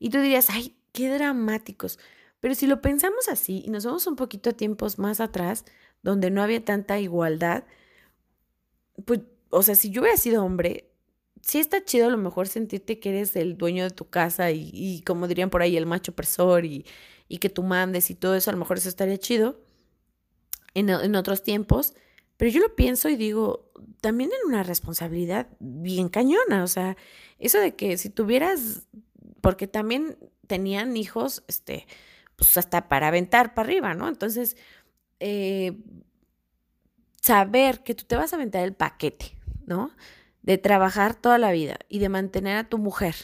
Y 0.00 0.10
tú 0.10 0.18
dirías, 0.18 0.50
ay, 0.50 0.74
qué 0.92 1.08
dramáticos. 1.10 2.00
Pero 2.40 2.54
si 2.56 2.66
lo 2.66 2.80
pensamos 2.80 3.28
así 3.28 3.62
y 3.64 3.70
nos 3.70 3.84
vamos 3.84 4.06
un 4.08 4.16
poquito 4.16 4.50
a 4.50 4.54
tiempos 4.54 4.98
más 4.98 5.20
atrás, 5.20 5.64
donde 6.02 6.30
no 6.30 6.42
había 6.42 6.64
tanta 6.64 6.98
igualdad, 6.98 7.64
pues, 9.04 9.20
o 9.50 9.62
sea, 9.62 9.74
si 9.74 9.90
yo 9.90 10.00
hubiera 10.00 10.16
sido 10.16 10.42
hombre, 10.42 10.90
sí 11.42 11.58
está 11.58 11.84
chido 11.84 12.06
a 12.06 12.10
lo 12.10 12.16
mejor 12.16 12.48
sentirte 12.48 12.98
que 12.98 13.10
eres 13.10 13.36
el 13.36 13.56
dueño 13.58 13.84
de 13.84 13.90
tu 13.90 14.08
casa 14.08 14.50
y, 14.50 15.02
como 15.06 15.28
dirían 15.28 15.50
por 15.50 15.62
ahí, 15.62 15.76
el 15.76 15.86
macho 15.86 16.12
opresor 16.12 16.64
y, 16.64 16.86
y, 17.28 17.38
que 17.38 17.50
tú 17.50 17.62
mandes 17.62 18.10
y 18.10 18.14
todo 18.14 18.34
eso, 18.34 18.50
a 18.50 18.54
lo 18.54 18.58
mejor 18.58 18.78
eso 18.78 18.88
estaría 18.88 19.18
chido 19.18 19.60
en, 20.74 20.88
en 20.88 21.14
otros 21.14 21.42
tiempos. 21.42 21.94
Pero 22.38 22.50
yo 22.52 22.60
lo 22.60 22.74
pienso 22.74 23.10
y 23.10 23.16
digo, 23.16 23.70
también 24.00 24.30
en 24.32 24.48
una 24.48 24.62
responsabilidad 24.62 25.48
bien 25.58 26.08
cañona, 26.08 26.64
o 26.64 26.68
sea, 26.68 26.96
eso 27.38 27.58
de 27.58 27.76
que 27.76 27.98
si 27.98 28.08
tuvieras 28.08 28.86
porque 29.40 29.66
también 29.66 30.18
tenían 30.46 30.96
hijos, 30.96 31.44
este, 31.48 31.86
pues 32.36 32.56
hasta 32.56 32.88
para 32.88 33.08
aventar 33.08 33.54
para 33.54 33.68
arriba, 33.68 33.94
¿no? 33.94 34.08
Entonces, 34.08 34.56
eh, 35.20 35.76
saber 37.20 37.82
que 37.82 37.94
tú 37.94 38.04
te 38.04 38.16
vas 38.16 38.32
a 38.32 38.36
aventar 38.36 38.64
el 38.64 38.74
paquete, 38.74 39.36
¿no? 39.66 39.92
De 40.42 40.58
trabajar 40.58 41.14
toda 41.14 41.38
la 41.38 41.52
vida 41.52 41.78
y 41.88 41.98
de 41.98 42.08
mantener 42.08 42.56
a 42.56 42.68
tu 42.68 42.78
mujer 42.78 43.14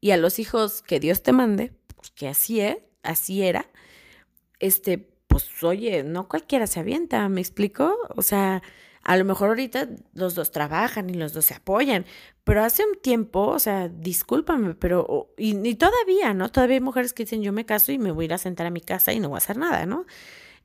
y 0.00 0.10
a 0.12 0.16
los 0.16 0.38
hijos 0.38 0.82
que 0.82 1.00
Dios 1.00 1.22
te 1.22 1.32
mande, 1.32 1.72
porque 1.96 2.28
así 2.28 2.60
es, 2.60 2.76
así 3.02 3.42
era, 3.42 3.66
este, 4.60 4.98
pues 5.26 5.62
oye, 5.62 6.02
no 6.04 6.28
cualquiera 6.28 6.66
se 6.66 6.80
avienta, 6.80 7.28
¿me 7.28 7.40
explico? 7.40 7.96
O 8.16 8.22
sea, 8.22 8.62
a 9.08 9.16
lo 9.16 9.24
mejor 9.24 9.48
ahorita 9.48 9.88
los 10.12 10.34
dos 10.34 10.50
trabajan 10.50 11.08
y 11.08 11.14
los 11.14 11.32
dos 11.32 11.46
se 11.46 11.54
apoyan, 11.54 12.04
pero 12.44 12.62
hace 12.62 12.84
un 12.84 13.00
tiempo, 13.00 13.46
o 13.46 13.58
sea, 13.58 13.88
discúlpame, 13.88 14.74
pero, 14.74 15.32
y, 15.38 15.74
todavía, 15.76 16.34
¿no? 16.34 16.50
Todavía 16.52 16.74
hay 16.74 16.82
mujeres 16.82 17.14
que 17.14 17.22
dicen, 17.22 17.42
yo 17.42 17.50
me 17.54 17.64
caso 17.64 17.90
y 17.90 17.98
me 17.98 18.10
voy 18.10 18.24
a 18.24 18.26
ir 18.26 18.34
a 18.34 18.38
sentar 18.38 18.66
a 18.66 18.70
mi 18.70 18.82
casa 18.82 19.14
y 19.14 19.20
no 19.20 19.30
voy 19.30 19.36
a 19.36 19.38
hacer 19.38 19.56
nada, 19.56 19.86
¿no? 19.86 20.04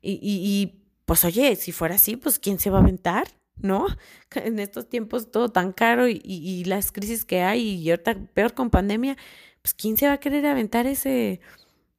Y, 0.01 0.19
y, 0.21 0.83
pues 1.05 1.23
oye, 1.23 1.55
si 1.55 1.71
fuera 1.71 1.95
así, 1.95 2.17
pues 2.17 2.37
¿quién 2.37 2.59
se 2.59 2.69
va 2.69 2.79
a 2.79 2.81
aventar? 2.81 3.29
¿No? 3.55 3.87
En 4.35 4.59
estos 4.59 4.89
tiempos 4.89 5.31
todo 5.31 5.47
tan 5.47 5.71
caro 5.71 6.09
y, 6.09 6.19
y 6.21 6.65
las 6.65 6.91
crisis 6.91 7.23
que 7.23 7.43
hay 7.43 7.61
y 7.61 7.89
ahorita 7.91 8.15
peor 8.33 8.53
con 8.53 8.69
pandemia, 8.69 9.15
pues 9.61 9.73
¿quién 9.73 9.95
se 9.95 10.07
va 10.07 10.13
a 10.13 10.19
querer 10.19 10.45
aventar 10.47 10.85
ese, 10.85 11.39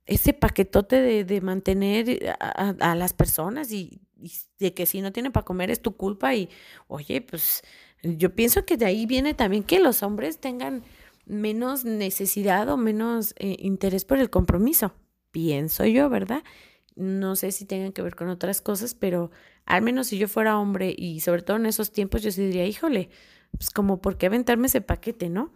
ese 0.05 0.35
paquetote 0.35 1.01
de, 1.01 1.25
de 1.25 1.41
mantener 1.41 2.37
a, 2.39 2.75
a, 2.81 2.95
las 2.95 3.15
personas 3.15 3.73
y, 3.73 4.04
de 4.59 4.75
que 4.75 4.87
si 4.87 5.01
no 5.01 5.13
tienen 5.13 5.33
para 5.33 5.45
comer 5.45 5.71
es 5.71 5.81
tu 5.81 5.97
culpa 5.97 6.35
y 6.35 6.49
oye, 6.89 7.21
pues 7.21 7.63
yo 8.03 8.35
pienso 8.35 8.65
que 8.65 8.77
de 8.77 8.87
ahí 8.87 9.07
viene 9.07 9.35
también 9.35 9.65
que 9.65 9.81
los 9.81 10.03
hombres 10.03 10.39
tengan 10.39 10.83
menos 11.27 11.85
necesidad 11.85 12.69
o 12.69 12.77
menos 12.77 13.35
eh, 13.39 13.57
interés 13.59 14.05
por 14.05 14.19
el 14.19 14.31
compromiso. 14.31 14.95
Pienso 15.31 15.85
yo, 15.87 16.09
¿verdad? 16.09 16.45
No 16.97 17.35
sé 17.35 17.51
si 17.51 17.65
tengan 17.65 17.93
que 17.93 18.03
ver 18.03 18.15
con 18.15 18.29
otras 18.29 18.61
cosas, 18.61 18.95
pero 18.95 19.31
al 19.65 19.83
menos 19.83 20.09
si 20.09 20.19
yo 20.19 20.29
fuera 20.29 20.59
hombre 20.59 20.95
y 20.97 21.21
sobre 21.21 21.43
todo 21.43 21.57
en 21.57 21.67
esos 21.67 21.93
tiempos, 21.93 22.23
yo 22.23 22.31
sí 22.31 22.43
diría, 22.43 22.67
híjole, 22.67 23.09
pues 23.53 23.71
como 23.71 24.01
por 24.01 24.19
qué 24.19 24.27
aventarme 24.27 24.67
ese 24.67 24.81
paquete, 24.81 25.29
¿no? 25.31 25.51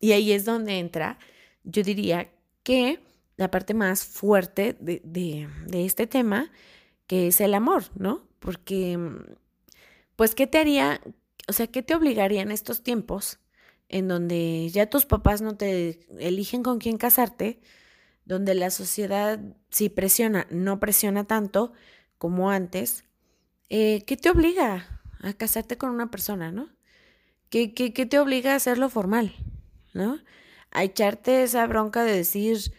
Y 0.00 0.12
ahí 0.12 0.32
es 0.32 0.44
donde 0.44 0.78
entra, 0.78 1.18
yo 1.62 1.82
diría 1.82 2.30
que 2.62 3.00
la 3.36 3.50
parte 3.50 3.74
más 3.74 4.04
fuerte 4.04 4.76
de, 4.80 5.00
de, 5.04 5.48
de 5.66 5.84
este 5.84 6.06
tema 6.06 6.50
que 7.10 7.26
es 7.26 7.40
el 7.40 7.54
amor, 7.54 7.86
¿no? 7.96 8.22
Porque, 8.38 8.96
pues, 10.14 10.36
¿qué 10.36 10.46
te 10.46 10.58
haría, 10.58 11.00
o 11.48 11.52
sea, 11.52 11.66
qué 11.66 11.82
te 11.82 11.96
obligaría 11.96 12.40
en 12.40 12.52
estos 12.52 12.84
tiempos 12.84 13.40
en 13.88 14.06
donde 14.06 14.68
ya 14.68 14.88
tus 14.88 15.06
papás 15.06 15.42
no 15.42 15.56
te 15.56 16.06
eligen 16.20 16.62
con 16.62 16.78
quién 16.78 16.98
casarte, 16.98 17.60
donde 18.26 18.54
la 18.54 18.70
sociedad 18.70 19.40
sí 19.70 19.88
presiona, 19.88 20.46
no 20.50 20.78
presiona 20.78 21.24
tanto 21.24 21.72
como 22.16 22.52
antes, 22.52 23.02
eh, 23.70 24.04
¿qué 24.06 24.16
te 24.16 24.30
obliga 24.30 25.00
a 25.20 25.32
casarte 25.32 25.76
con 25.76 25.90
una 25.90 26.12
persona, 26.12 26.52
¿no? 26.52 26.68
¿Qué, 27.48 27.74
qué, 27.74 27.92
qué 27.92 28.06
te 28.06 28.20
obliga 28.20 28.52
a 28.52 28.56
hacerlo 28.56 28.88
formal, 28.88 29.34
¿no? 29.94 30.20
A 30.70 30.84
echarte 30.84 31.42
esa 31.42 31.66
bronca 31.66 32.04
de 32.04 32.14
decir, 32.14 32.72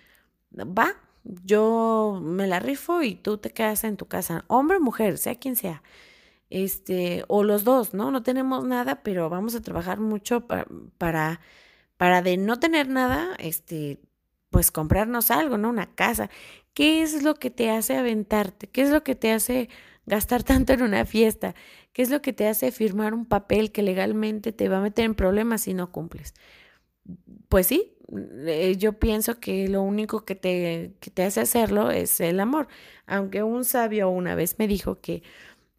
va, 0.57 0.95
yo 1.23 2.19
me 2.23 2.47
la 2.47 2.59
rifo 2.59 3.01
y 3.03 3.15
tú 3.15 3.37
te 3.37 3.51
quedas 3.51 3.83
en 3.83 3.97
tu 3.97 4.07
casa, 4.07 4.45
hombre 4.47 4.77
o 4.77 4.81
mujer, 4.81 5.17
sea 5.17 5.35
quien 5.35 5.55
sea. 5.55 5.83
Este, 6.49 7.23
o 7.29 7.43
los 7.43 7.63
dos, 7.63 7.93
¿no? 7.93 8.11
No 8.11 8.23
tenemos 8.23 8.65
nada, 8.65 9.03
pero 9.03 9.29
vamos 9.29 9.55
a 9.55 9.61
trabajar 9.61 9.99
mucho 9.99 10.47
para, 10.47 10.67
para, 10.97 11.41
para 11.97 12.21
de 12.21 12.37
no 12.37 12.59
tener 12.59 12.89
nada, 12.89 13.35
este, 13.39 13.99
pues 14.49 14.71
comprarnos 14.71 15.31
algo, 15.31 15.57
¿no? 15.57 15.69
Una 15.69 15.95
casa. 15.95 16.29
¿Qué 16.73 17.01
es 17.03 17.23
lo 17.23 17.35
que 17.35 17.51
te 17.51 17.69
hace 17.71 17.97
aventarte? 17.97 18.67
¿Qué 18.67 18.81
es 18.83 18.91
lo 18.91 19.03
que 19.03 19.15
te 19.15 19.31
hace 19.31 19.69
gastar 20.05 20.43
tanto 20.45 20.73
en 20.73 20.83
una 20.83 21.05
fiesta? 21.05 21.55
¿Qué 21.93 22.01
es 22.03 22.09
lo 22.09 22.21
que 22.21 22.33
te 22.33 22.47
hace 22.47 22.71
firmar 22.71 23.13
un 23.13 23.25
papel 23.25 23.71
que 23.71 23.83
legalmente 23.83 24.51
te 24.53 24.69
va 24.69 24.79
a 24.79 24.81
meter 24.81 25.05
en 25.05 25.15
problemas 25.15 25.61
si 25.63 25.73
no 25.73 25.91
cumples? 25.91 26.33
Pues 27.49 27.67
sí, 27.67 27.97
yo 28.77 28.93
pienso 28.99 29.39
que 29.39 29.67
lo 29.67 29.81
único 29.81 30.25
que 30.25 30.35
te, 30.35 30.93
que 30.99 31.11
te 31.11 31.23
hace 31.23 31.41
hacerlo 31.41 31.91
es 31.91 32.19
el 32.19 32.39
amor. 32.39 32.67
Aunque 33.05 33.43
un 33.43 33.65
sabio 33.65 34.09
una 34.09 34.35
vez 34.35 34.57
me 34.59 34.67
dijo 34.67 34.99
que, 35.01 35.23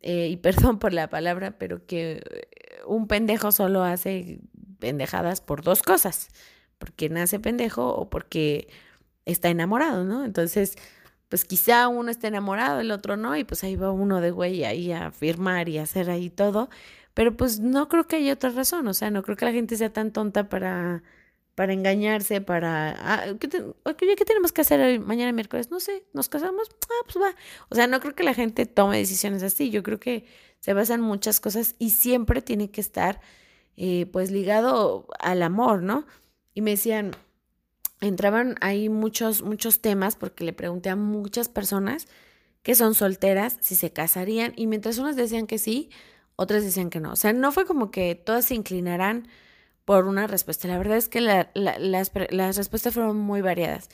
eh, 0.01 0.29
y 0.29 0.37
perdón 0.39 0.79
por 0.79 0.93
la 0.93 1.09
palabra, 1.11 1.59
pero 1.59 1.87
que 1.87 2.23
eh, 2.31 2.49
un 2.87 3.07
pendejo 3.09 3.53
solo 3.53 3.83
hace 3.85 4.41
pendejadas 4.79 5.41
por 5.41 5.63
dos 5.63 5.83
cosas, 5.83 6.29
porque 6.79 7.09
nace 7.09 7.39
pendejo 7.41 7.95
o 7.95 8.11
porque 8.11 8.69
está 9.27 9.49
enamorado, 9.51 10.05
¿no? 10.05 10.25
Entonces, 10.25 10.77
pues 11.29 11.45
quizá 11.45 11.89
uno 11.89 12.11
está 12.11 12.29
enamorado, 12.29 12.81
el 12.81 12.91
otro 12.91 13.17
no, 13.17 13.37
y 13.37 13.45
pues 13.45 13.65
ahí 13.65 13.77
va 13.77 13.93
uno 13.93 14.21
de 14.21 14.31
güey 14.33 14.65
ahí 14.65 14.93
a 14.93 15.11
firmar 15.13 15.69
y 15.69 15.79
hacer 15.79 16.11
ahí 16.11 16.31
todo, 16.31 16.69
pero 17.15 17.37
pues 17.37 17.61
no 17.61 17.89
creo 17.89 18.07
que 18.07 18.17
haya 18.17 18.35
otra 18.35 18.51
razón, 18.51 18.89
o 18.89 18.95
sea, 18.95 19.11
no 19.11 19.23
creo 19.23 19.37
que 19.37 19.45
la 19.47 19.53
gente 19.53 19.77
sea 19.77 19.93
tan 19.93 20.13
tonta 20.13 20.49
para 20.49 21.03
para 21.55 21.73
engañarse, 21.73 22.41
para, 22.41 22.95
ah, 22.99 23.25
¿qué, 23.39 23.49
¿qué 23.49 24.25
tenemos 24.25 24.53
que 24.53 24.63
hacer 24.63 25.01
mañana 25.01 25.33
miércoles? 25.33 25.71
No 25.71 25.81
sé, 25.81 26.05
¿nos 26.13 26.29
casamos? 26.29 26.69
Ah, 26.85 27.05
pues 27.05 27.23
va. 27.23 27.35
O 27.69 27.75
sea, 27.75 27.87
no 27.87 28.01
creo 28.01 28.15
que 28.15 28.23
la 28.23 28.35
gente 28.35 28.67
tome 28.67 28.99
decisiones 28.99 29.43
así, 29.43 29.71
yo 29.71 29.83
creo 29.83 30.01
que 30.01 30.25
se 30.61 30.73
basan 30.73 31.01
muchas 31.01 31.41
cosas 31.41 31.75
y 31.79 31.91
siempre 31.91 32.41
tiene 32.41 32.71
que 32.71 32.81
estar 32.81 33.21
eh, 33.77 34.07
pues 34.07 34.31
ligado 34.31 35.07
al 35.19 35.43
amor, 35.43 35.83
¿no? 35.83 36.07
Y 36.55 36.63
me 36.63 36.73
decían, 36.73 37.13
entraban 38.01 38.57
ahí 38.61 38.89
muchos, 38.89 39.43
muchos 39.43 39.81
temas 39.81 40.17
porque 40.17 40.45
le 40.45 40.53
pregunté 40.53 40.91
a 40.91 40.97
muchas 40.97 41.49
personas 41.49 42.07
que 42.63 42.75
son 42.75 42.95
solteras 42.95 43.59
si 43.61 43.75
se 43.75 43.93
casarían 43.93 44.53
y 44.57 44.67
mientras 44.67 44.99
unas 44.99 45.17
decían 45.17 45.47
que 45.47 45.59
sí, 45.59 45.91
otras 46.37 46.65
decían 46.65 46.91
que 46.91 47.01
no. 47.01 47.13
O 47.13 47.17
sea, 47.17 47.33
no 47.33 47.53
fue 47.53 47.67
como 47.67 47.91
que 47.91 48.15
todas 48.15 48.47
se 48.47 48.55
inclinarán 48.55 49.29
por 49.85 50.07
una 50.07 50.27
respuesta. 50.27 50.69
La 50.69 50.79
verdad 50.79 50.97
es 50.97 51.09
que 51.09 51.21
las, 51.21 52.57
respuestas 52.57 52.95
fueron 52.95 53.19
muy 53.19 53.41
variadas. 53.41 53.89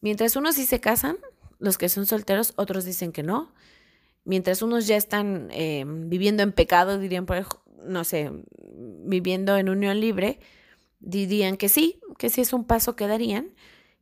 Mientras 0.00 0.36
unos 0.36 0.56
sí 0.56 0.66
se 0.66 0.80
casan, 0.80 1.18
los 1.58 1.78
que 1.78 1.88
son 1.88 2.06
solteros, 2.06 2.52
otros 2.56 2.84
dicen 2.84 3.12
que 3.12 3.22
no. 3.22 3.52
Mientras 4.24 4.62
unos 4.62 4.86
ya 4.86 4.96
están 4.96 5.48
eh, 5.52 5.84
viviendo 5.86 6.42
en 6.42 6.52
pecado, 6.52 6.98
dirían, 6.98 7.26
por, 7.26 7.46
no 7.84 8.04
sé, 8.04 8.30
viviendo 9.04 9.56
en 9.56 9.68
unión 9.68 10.00
libre, 10.00 10.40
dirían 11.00 11.56
que 11.56 11.68
sí, 11.68 12.00
que 12.18 12.28
sí 12.28 12.40
es 12.40 12.52
un 12.52 12.64
paso 12.64 12.96
que 12.96 13.06
darían. 13.06 13.54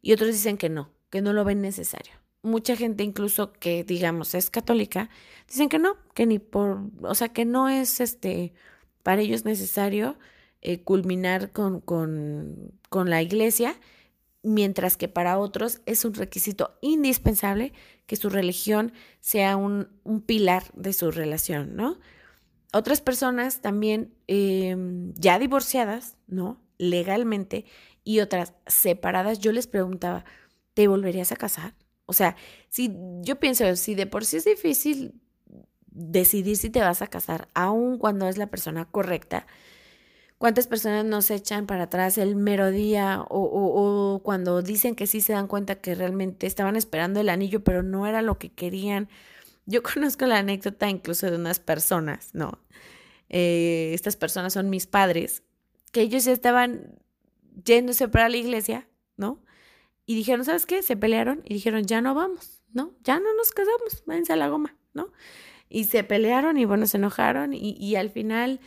Y 0.02 0.12
otros 0.12 0.30
dicen 0.30 0.56
que 0.56 0.68
no, 0.68 0.90
que 1.10 1.22
no 1.22 1.32
lo 1.32 1.44
ven 1.44 1.60
necesario. 1.60 2.12
Mucha 2.42 2.76
gente 2.76 3.04
incluso 3.04 3.52
que, 3.52 3.84
digamos, 3.84 4.34
es 4.34 4.50
católica, 4.50 5.08
dicen 5.48 5.70
que 5.70 5.78
no, 5.78 5.96
que 6.14 6.26
ni 6.26 6.38
por, 6.38 6.82
o 7.02 7.14
sea, 7.14 7.30
que 7.30 7.46
no 7.46 7.70
es 7.70 8.00
este, 8.00 8.52
para 9.02 9.22
ellos 9.22 9.46
necesario 9.46 10.18
eh, 10.64 10.82
culminar 10.82 11.52
con, 11.52 11.80
con, 11.80 12.72
con 12.88 13.10
la 13.10 13.20
iglesia, 13.22 13.78
mientras 14.42 14.96
que 14.96 15.08
para 15.08 15.38
otros 15.38 15.82
es 15.84 16.04
un 16.04 16.14
requisito 16.14 16.78
indispensable 16.80 17.72
que 18.06 18.16
su 18.16 18.30
religión 18.30 18.92
sea 19.20 19.56
un, 19.56 19.88
un 20.04 20.22
pilar 20.22 20.64
de 20.74 20.92
su 20.92 21.10
relación, 21.10 21.76
¿no? 21.76 21.98
Otras 22.72 23.00
personas 23.00 23.60
también 23.60 24.14
em, 24.26 25.12
ya 25.14 25.38
divorciadas, 25.38 26.16
¿no? 26.26 26.60
Legalmente, 26.78 27.66
y 28.02 28.20
otras 28.20 28.54
separadas, 28.66 29.38
yo 29.38 29.52
les 29.52 29.66
preguntaba, 29.66 30.24
¿te 30.74 30.88
volverías 30.88 31.30
a 31.30 31.36
casar? 31.36 31.74
O 32.06 32.12
sea, 32.12 32.36
si 32.68 32.90
yo 33.20 33.38
pienso, 33.38 33.76
si 33.76 33.94
de 33.94 34.06
por 34.06 34.24
sí 34.24 34.38
es 34.38 34.44
difícil 34.44 35.20
decidir 35.86 36.56
si 36.56 36.70
te 36.70 36.80
vas 36.80 37.00
a 37.02 37.06
casar, 37.06 37.48
aun 37.54 37.98
cuando 37.98 38.28
es 38.28 38.38
la 38.38 38.48
persona 38.48 38.86
correcta, 38.86 39.46
¿cuántas 40.38 40.66
personas 40.66 41.04
nos 41.04 41.30
echan 41.30 41.66
para 41.66 41.84
atrás 41.84 42.18
el 42.18 42.36
mero 42.36 42.70
día 42.70 43.22
o, 43.28 43.40
o, 43.40 44.22
cuando 44.22 44.62
dicen 44.62 44.94
que 44.94 45.06
sí 45.06 45.20
se 45.20 45.32
dan 45.32 45.46
cuenta 45.48 45.76
que 45.76 45.94
realmente 45.94 46.46
estaban 46.46 46.76
esperando 46.76 47.20
el 47.20 47.28
anillo, 47.28 47.64
pero 47.64 47.82
no 47.82 48.06
era 48.06 48.22
lo 48.22 48.38
que 48.38 48.52
querían? 48.52 49.08
Yo 49.66 49.82
conozco 49.94 50.26
la 50.26 50.38
anécdota 50.38 50.88
incluso 50.88 51.30
de 51.30 51.36
unas 51.36 51.60
personas, 51.60 52.30
¿no? 52.34 52.58
Eh, 53.30 53.92
estas 53.94 54.16
personas 54.16 54.52
son 54.52 54.70
mis 54.70 54.86
padres, 54.86 55.42
que 55.92 56.02
ellos 56.02 56.24
ya 56.24 56.32
estaban 56.32 57.00
yéndose 57.64 58.08
para 58.08 58.28
la 58.28 58.36
iglesia, 58.36 58.88
¿no? 59.16 59.42
Y 60.06 60.14
dijeron, 60.16 60.44
¿sabes 60.44 60.66
qué? 60.66 60.82
Se 60.82 60.96
pelearon 60.96 61.42
y 61.44 61.54
dijeron, 61.54 61.84
ya 61.84 62.00
no 62.00 62.14
vamos, 62.14 62.62
¿no? 62.72 62.94
Ya 63.02 63.18
no 63.20 63.34
nos 63.34 63.52
casamos, 63.52 64.02
váyanse 64.06 64.34
a 64.34 64.36
la 64.36 64.48
goma, 64.48 64.76
¿no? 64.92 65.12
Y 65.68 65.84
se 65.84 66.04
pelearon 66.04 66.58
y 66.58 66.66
bueno, 66.66 66.86
se 66.86 66.98
enojaron 66.98 67.54
y, 67.54 67.72
y 67.78 67.96
al 67.96 68.10
final 68.10 68.60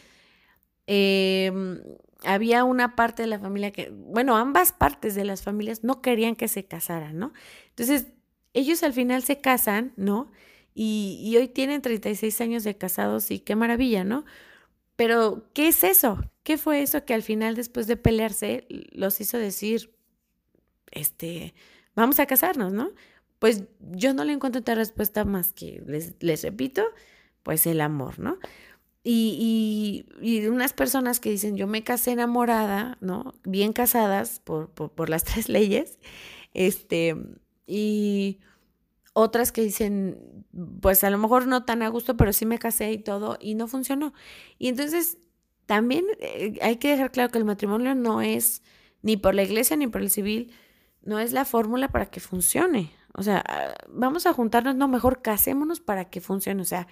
em, 0.87 1.81
había 2.23 2.63
una 2.63 2.95
parte 2.95 3.23
de 3.23 3.27
la 3.27 3.39
familia 3.39 3.71
que, 3.71 3.91
bueno, 3.91 4.35
ambas 4.37 4.71
partes 4.73 5.15
de 5.15 5.25
las 5.25 5.43
familias 5.43 5.83
no 5.83 6.01
querían 6.01 6.35
que 6.35 6.47
se 6.47 6.65
casaran, 6.65 7.17
¿no? 7.19 7.33
Entonces, 7.69 8.07
ellos 8.53 8.83
al 8.83 8.93
final 8.93 9.23
se 9.23 9.39
casan, 9.39 9.93
¿no? 9.97 10.31
Y, 10.73 11.19
y 11.23 11.37
hoy 11.37 11.47
tienen 11.47 11.81
36 11.81 12.41
años 12.41 12.63
de 12.63 12.77
casados 12.77 13.31
y 13.31 13.39
qué 13.39 13.55
maravilla, 13.55 14.03
¿no? 14.03 14.25
Pero, 14.95 15.47
¿qué 15.53 15.67
es 15.69 15.83
eso? 15.83 16.19
¿Qué 16.43 16.57
fue 16.57 16.81
eso 16.81 17.05
que 17.05 17.13
al 17.13 17.21
final, 17.23 17.55
después 17.55 17.87
de 17.87 17.97
pelearse, 17.97 18.65
los 18.69 19.21
hizo 19.21 19.37
decir, 19.37 19.93
este, 20.91 21.53
vamos 21.95 22.19
a 22.19 22.25
casarnos, 22.25 22.73
¿no? 22.73 22.91
Pues 23.39 23.65
yo 23.79 24.13
no 24.13 24.23
le 24.23 24.33
encuentro 24.33 24.61
otra 24.61 24.75
respuesta 24.75 25.23
más 25.23 25.53
que, 25.53 25.83
les, 25.85 26.15
les 26.19 26.43
repito, 26.43 26.83
pues 27.43 27.67
el 27.67 27.81
amor, 27.81 28.19
¿no? 28.19 28.39
Y, 29.03 30.05
y, 30.21 30.27
y, 30.27 30.47
unas 30.47 30.73
personas 30.73 31.19
que 31.19 31.29
dicen, 31.29 31.55
yo 31.55 31.65
me 31.67 31.83
casé 31.83 32.11
enamorada, 32.11 32.97
¿no? 32.99 33.33
Bien 33.43 33.71
casadas 33.71 34.41
por, 34.43 34.69
por, 34.69 34.91
por 34.91 35.09
las 35.09 35.23
tres 35.25 35.47
leyes, 35.49 35.97
este, 36.53 37.15
y 37.65 38.39
otras 39.13 39.51
que 39.51 39.61
dicen, 39.61 40.45
pues 40.81 41.03
a 41.03 41.09
lo 41.09 41.17
mejor 41.17 41.47
no 41.47 41.65
tan 41.65 41.81
a 41.81 41.89
gusto, 41.89 42.17
pero 42.17 42.33
sí 42.33 42.45
me 42.45 42.59
casé 42.59 42.91
y 42.91 42.97
todo, 42.97 43.37
y 43.39 43.55
no 43.55 43.67
funcionó. 43.67 44.13
Y 44.59 44.67
entonces, 44.67 45.17
también 45.65 46.05
eh, 46.19 46.57
hay 46.61 46.77
que 46.77 46.89
dejar 46.89 47.11
claro 47.11 47.31
que 47.31 47.37
el 47.37 47.45
matrimonio 47.45 47.93
no 47.93 48.21
es 48.21 48.63
ni 49.03 49.17
por 49.17 49.35
la 49.35 49.43
iglesia 49.43 49.77
ni 49.77 49.87
por 49.87 50.01
el 50.01 50.09
civil, 50.09 50.51
no 51.03 51.19
es 51.19 51.33
la 51.33 51.45
fórmula 51.45 51.89
para 51.89 52.07
que 52.07 52.19
funcione. 52.19 52.91
O 53.13 53.23
sea, 53.23 53.43
ah, 53.47 53.73
vamos 53.89 54.25
a 54.25 54.33
juntarnos, 54.33 54.75
no, 54.75 54.87
mejor 54.87 55.21
casémonos 55.21 55.79
para 55.79 56.05
que 56.05 56.21
funcione. 56.21 56.61
O 56.61 56.65
sea, 56.65 56.87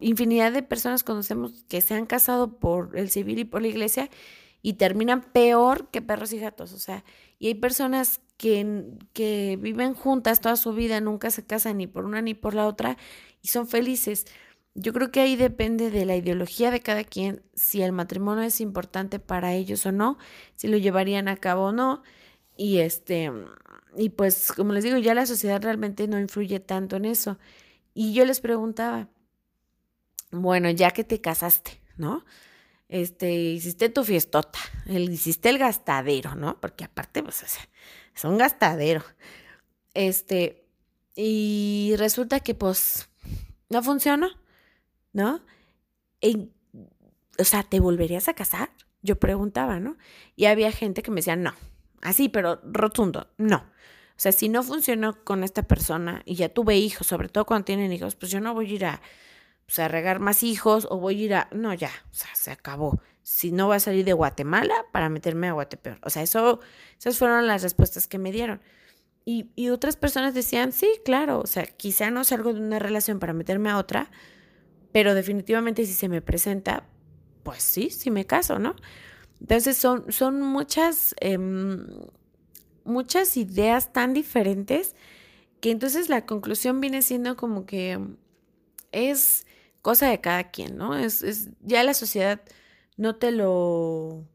infinidad 0.00 0.52
de 0.52 0.62
personas 0.62 1.04
conocemos 1.04 1.64
que 1.68 1.80
se 1.80 1.94
han 1.94 2.06
casado 2.06 2.58
por 2.58 2.96
el 2.96 3.10
civil 3.10 3.38
y 3.38 3.44
por 3.44 3.62
la 3.62 3.68
iglesia 3.68 4.10
y 4.62 4.74
terminan 4.74 5.22
peor 5.22 5.88
que 5.90 6.02
perros 6.02 6.32
y 6.32 6.38
gatos. 6.38 6.72
O 6.72 6.78
sea, 6.78 7.04
y 7.38 7.48
hay 7.48 7.54
personas 7.54 8.20
que, 8.36 8.84
que 9.12 9.58
viven 9.60 9.94
juntas 9.94 10.40
toda 10.40 10.56
su 10.56 10.72
vida, 10.72 11.00
nunca 11.00 11.30
se 11.30 11.44
casan 11.44 11.78
ni 11.78 11.86
por 11.86 12.04
una 12.04 12.22
ni 12.22 12.34
por 12.34 12.54
la 12.54 12.66
otra 12.66 12.96
y 13.42 13.48
son 13.48 13.66
felices. 13.66 14.26
Yo 14.74 14.92
creo 14.92 15.10
que 15.10 15.20
ahí 15.20 15.36
depende 15.36 15.90
de 15.90 16.06
la 16.06 16.16
ideología 16.16 16.70
de 16.70 16.80
cada 16.80 17.04
quien, 17.04 17.42
si 17.54 17.82
el 17.82 17.92
matrimonio 17.92 18.42
es 18.44 18.60
importante 18.60 19.18
para 19.18 19.54
ellos 19.54 19.84
o 19.84 19.92
no, 19.92 20.16
si 20.56 20.68
lo 20.68 20.78
llevarían 20.78 21.28
a 21.28 21.36
cabo 21.36 21.66
o 21.66 21.72
no. 21.72 22.02
Y 22.56 22.78
este, 22.78 23.30
y 23.96 24.10
pues 24.10 24.52
como 24.52 24.72
les 24.72 24.84
digo, 24.84 24.98
ya 24.98 25.14
la 25.14 25.26
sociedad 25.26 25.62
realmente 25.62 26.08
no 26.08 26.18
influye 26.18 26.60
tanto 26.60 26.96
en 26.96 27.04
eso. 27.04 27.38
Y 27.94 28.14
yo 28.14 28.24
les 28.24 28.40
preguntaba, 28.40 29.08
bueno, 30.32 30.70
ya 30.70 30.90
que 30.90 31.04
te 31.04 31.20
casaste, 31.20 31.80
¿no? 31.96 32.24
Este, 32.88 33.32
hiciste 33.32 33.88
tu 33.88 34.04
fiestota, 34.04 34.58
el, 34.86 35.10
hiciste 35.10 35.48
el 35.48 35.58
gastadero, 35.58 36.34
¿no? 36.34 36.60
Porque 36.60 36.84
aparte, 36.84 37.22
pues, 37.22 37.42
es 38.14 38.24
un 38.24 38.38
gastadero. 38.38 39.02
Este, 39.94 40.66
y 41.14 41.94
resulta 41.96 42.40
que, 42.40 42.54
pues, 42.54 43.08
no 43.68 43.82
funcionó, 43.82 44.28
¿no? 45.12 45.40
o 47.38 47.44
sea, 47.44 47.64
¿te 47.64 47.80
volverías 47.80 48.28
a 48.28 48.34
casar? 48.34 48.70
Yo 49.02 49.18
preguntaba, 49.18 49.80
¿no? 49.80 49.96
Y 50.36 50.44
había 50.44 50.70
gente 50.70 51.02
que 51.02 51.10
me 51.10 51.16
decía, 51.16 51.34
no, 51.34 51.52
Así, 52.02 52.28
pero 52.28 52.60
rotundo, 52.64 53.28
no. 53.38 53.58
O 53.58 54.20
sea, 54.22 54.32
si 54.32 54.48
no 54.48 54.62
funcionó 54.62 55.24
con 55.24 55.44
esta 55.44 55.62
persona 55.62 56.22
y 56.26 56.34
ya 56.34 56.48
tuve 56.48 56.76
hijos, 56.76 57.06
sobre 57.06 57.28
todo 57.28 57.46
cuando 57.46 57.64
tienen 57.64 57.92
hijos, 57.92 58.16
pues 58.16 58.30
yo 58.30 58.40
no 58.40 58.52
voy 58.52 58.70
a 58.70 58.74
ir 58.74 58.84
a, 58.84 59.00
pues, 59.72 59.86
a 59.86 59.88
regar 59.88 60.20
más 60.20 60.42
hijos 60.42 60.86
o 60.90 60.98
voy 60.98 61.22
a 61.22 61.24
ir 61.24 61.34
a... 61.34 61.48
No, 61.50 61.72
ya, 61.72 61.90
o 62.10 62.14
sea, 62.14 62.28
se 62.34 62.50
acabó. 62.50 63.00
Si 63.22 63.52
no 63.52 63.68
voy 63.68 63.76
a 63.76 63.80
salir 63.80 64.04
de 64.04 64.12
Guatemala 64.12 64.74
para 64.92 65.08
meterme 65.08 65.48
a 65.48 65.52
Guatepeor. 65.52 65.98
O 66.02 66.10
sea, 66.10 66.22
eso, 66.22 66.60
esas 66.98 67.16
fueron 67.16 67.46
las 67.46 67.62
respuestas 67.62 68.06
que 68.06 68.18
me 68.18 68.32
dieron. 68.32 68.60
Y, 69.24 69.48
y 69.56 69.70
otras 69.70 69.96
personas 69.96 70.34
decían, 70.34 70.72
sí, 70.72 70.90
claro, 71.06 71.40
o 71.40 71.46
sea, 71.46 71.64
quizá 71.64 72.10
no 72.10 72.22
salgo 72.22 72.52
de 72.52 72.60
una 72.60 72.80
relación 72.80 73.18
para 73.18 73.32
meterme 73.32 73.70
a 73.70 73.78
otra, 73.78 74.10
pero 74.92 75.14
definitivamente 75.14 75.86
si 75.86 75.94
se 75.94 76.10
me 76.10 76.20
presenta, 76.20 76.86
pues 77.42 77.62
sí, 77.62 77.88
sí 77.88 78.10
me 78.10 78.26
caso, 78.26 78.58
¿no? 78.58 78.76
Entonces 79.40 79.78
son, 79.78 80.12
son 80.12 80.42
muchas, 80.42 81.14
em, 81.20 81.86
muchas 82.84 83.38
ideas 83.38 83.94
tan 83.94 84.12
diferentes 84.12 84.94
que 85.62 85.70
entonces 85.70 86.10
la 86.10 86.26
conclusión 86.26 86.82
viene 86.82 87.00
siendo 87.00 87.38
como 87.38 87.64
que 87.64 87.98
es 88.90 89.46
cosa 89.82 90.08
de 90.08 90.20
cada 90.20 90.50
quien, 90.50 90.76
¿no? 90.76 90.96
Es, 90.96 91.22
es, 91.22 91.50
ya 91.60 91.82
la 91.84 91.94
sociedad 91.94 92.40
no 92.96 93.16
te 93.16 93.32
lo, 93.32 94.26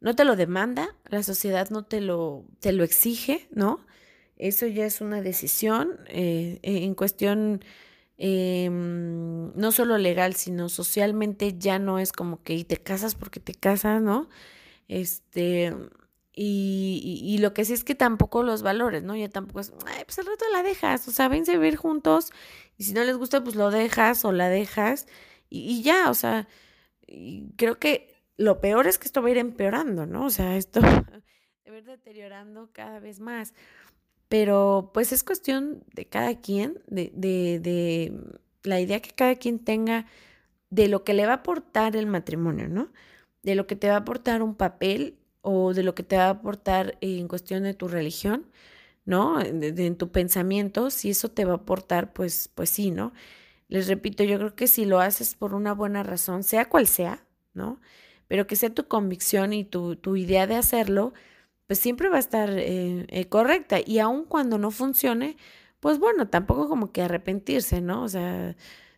no 0.00 0.16
te 0.16 0.24
lo 0.24 0.36
demanda, 0.36 0.94
la 1.08 1.22
sociedad 1.22 1.70
no 1.70 1.84
te 1.84 2.00
lo, 2.00 2.44
te 2.60 2.72
lo 2.72 2.84
exige, 2.84 3.48
¿no? 3.52 3.80
Eso 4.36 4.66
ya 4.66 4.84
es 4.86 5.00
una 5.00 5.22
decisión 5.22 5.98
eh, 6.08 6.60
en 6.62 6.94
cuestión 6.94 7.62
eh, 8.18 8.68
no 8.70 9.72
solo 9.72 9.98
legal, 9.98 10.34
sino 10.34 10.68
socialmente 10.68 11.56
ya 11.58 11.78
no 11.78 11.98
es 11.98 12.12
como 12.12 12.42
que 12.42 12.64
te 12.64 12.76
casas 12.78 13.14
porque 13.14 13.40
te 13.40 13.54
casas, 13.54 14.02
¿no? 14.02 14.28
Este, 14.88 15.74
y, 16.38 17.38
lo 17.40 17.54
que 17.54 17.64
sí 17.64 17.72
es 17.72 17.82
que 17.82 17.94
tampoco 17.94 18.42
los 18.42 18.62
valores, 18.62 19.02
¿no? 19.02 19.16
Ya 19.16 19.28
tampoco 19.30 19.60
es, 19.60 19.72
Ay, 19.86 20.04
pues 20.04 20.18
al 20.18 20.26
rato 20.26 20.44
la 20.52 20.62
dejas, 20.62 21.08
o 21.08 21.10
sea, 21.10 21.28
vense 21.28 21.52
a 21.52 21.54
vivir 21.58 21.76
juntos 21.76 22.30
y 22.76 22.84
si 22.84 22.92
no 22.92 23.02
les 23.04 23.16
gusta, 23.16 23.42
pues 23.42 23.56
lo 23.56 23.70
dejas 23.70 24.24
o 24.24 24.32
la 24.32 24.50
dejas 24.50 25.06
y, 25.48 25.60
y 25.60 25.82
ya, 25.82 26.10
o 26.10 26.14
sea, 26.14 26.46
creo 27.56 27.78
que 27.78 28.14
lo 28.36 28.60
peor 28.60 28.86
es 28.86 28.98
que 28.98 29.06
esto 29.06 29.22
va 29.22 29.28
a 29.28 29.30
ir 29.30 29.38
empeorando, 29.38 30.04
¿no? 30.04 30.26
O 30.26 30.30
sea, 30.30 30.56
esto 30.56 30.80
va 30.82 31.04
a 31.64 31.76
ir 31.76 31.84
deteriorando 31.84 32.70
cada 32.72 33.00
vez 33.00 33.18
más. 33.20 33.54
Pero 34.28 34.90
pues 34.92 35.12
es 35.12 35.24
cuestión 35.24 35.84
de 35.94 36.06
cada 36.06 36.40
quien, 36.40 36.82
de, 36.88 37.12
de, 37.14 37.60
de 37.60 38.12
la 38.64 38.80
idea 38.80 39.00
que 39.00 39.10
cada 39.10 39.36
quien 39.36 39.60
tenga 39.60 40.06
de 40.68 40.88
lo 40.88 41.04
que 41.04 41.14
le 41.14 41.26
va 41.26 41.32
a 41.32 41.36
aportar 41.36 41.96
el 41.96 42.06
matrimonio, 42.06 42.68
¿no? 42.68 42.90
de 43.46 43.54
lo 43.54 43.68
que 43.68 43.76
te 43.76 43.88
va 43.88 43.94
a 43.94 43.98
aportar 43.98 44.42
un 44.42 44.56
papel 44.56 45.16
o 45.48 45.74
de 45.74 45.84
lo 45.84 45.94
que 45.94 46.02
te 46.02 46.16
va 46.16 46.26
a 46.26 46.30
aportar 46.30 46.98
en 47.00 47.28
cuestión 47.28 47.62
de 47.62 47.72
tu 47.72 47.86
religión, 47.86 48.46
¿no? 49.04 49.40
En 49.40 49.96
tu 49.96 50.10
pensamiento, 50.10 50.90
si 50.90 51.10
eso 51.10 51.30
te 51.30 51.44
va 51.44 51.52
a 51.52 51.56
aportar, 51.56 52.12
pues, 52.12 52.50
pues 52.54 52.68
sí, 52.70 52.90
¿no? 52.90 53.12
Les 53.68 53.86
repito, 53.88 54.24
yo 54.24 54.38
creo 54.38 54.56
que 54.56 54.66
si 54.66 54.84
lo 54.86 55.00
haces 55.00 55.36
por 55.36 55.54
una 55.54 55.72
buena 55.72 56.02
razón, 56.02 56.42
sea 56.42 56.68
cual 56.68 56.88
sea, 56.88 57.24
¿no? 57.54 57.80
Pero 58.28 58.48
que 58.48 58.56
sea 58.56 58.74
tu 58.74 58.88
convicción 58.88 59.52
y 59.52 59.64
tu, 59.64 59.96
tu 59.96 60.16
idea 60.16 60.48
de 60.48 60.56
hacerlo, 60.56 61.14
pues 61.68 61.78
siempre 61.78 62.08
va 62.08 62.16
a 62.16 62.20
estar 62.20 62.50
eh, 62.50 63.06
eh, 63.08 63.28
correcta. 63.28 63.78
Y 63.84 64.00
aun 64.00 64.24
cuando 64.24 64.58
no 64.58 64.72
funcione, 64.72 65.36
pues 65.80 65.98
bueno, 66.00 66.28
tampoco 66.28 66.68
como 66.68 66.92
que 66.92 67.02
arrepentirse, 67.02 67.80
¿no? 67.80 68.02
O 68.02 68.08
sea, 68.08 68.56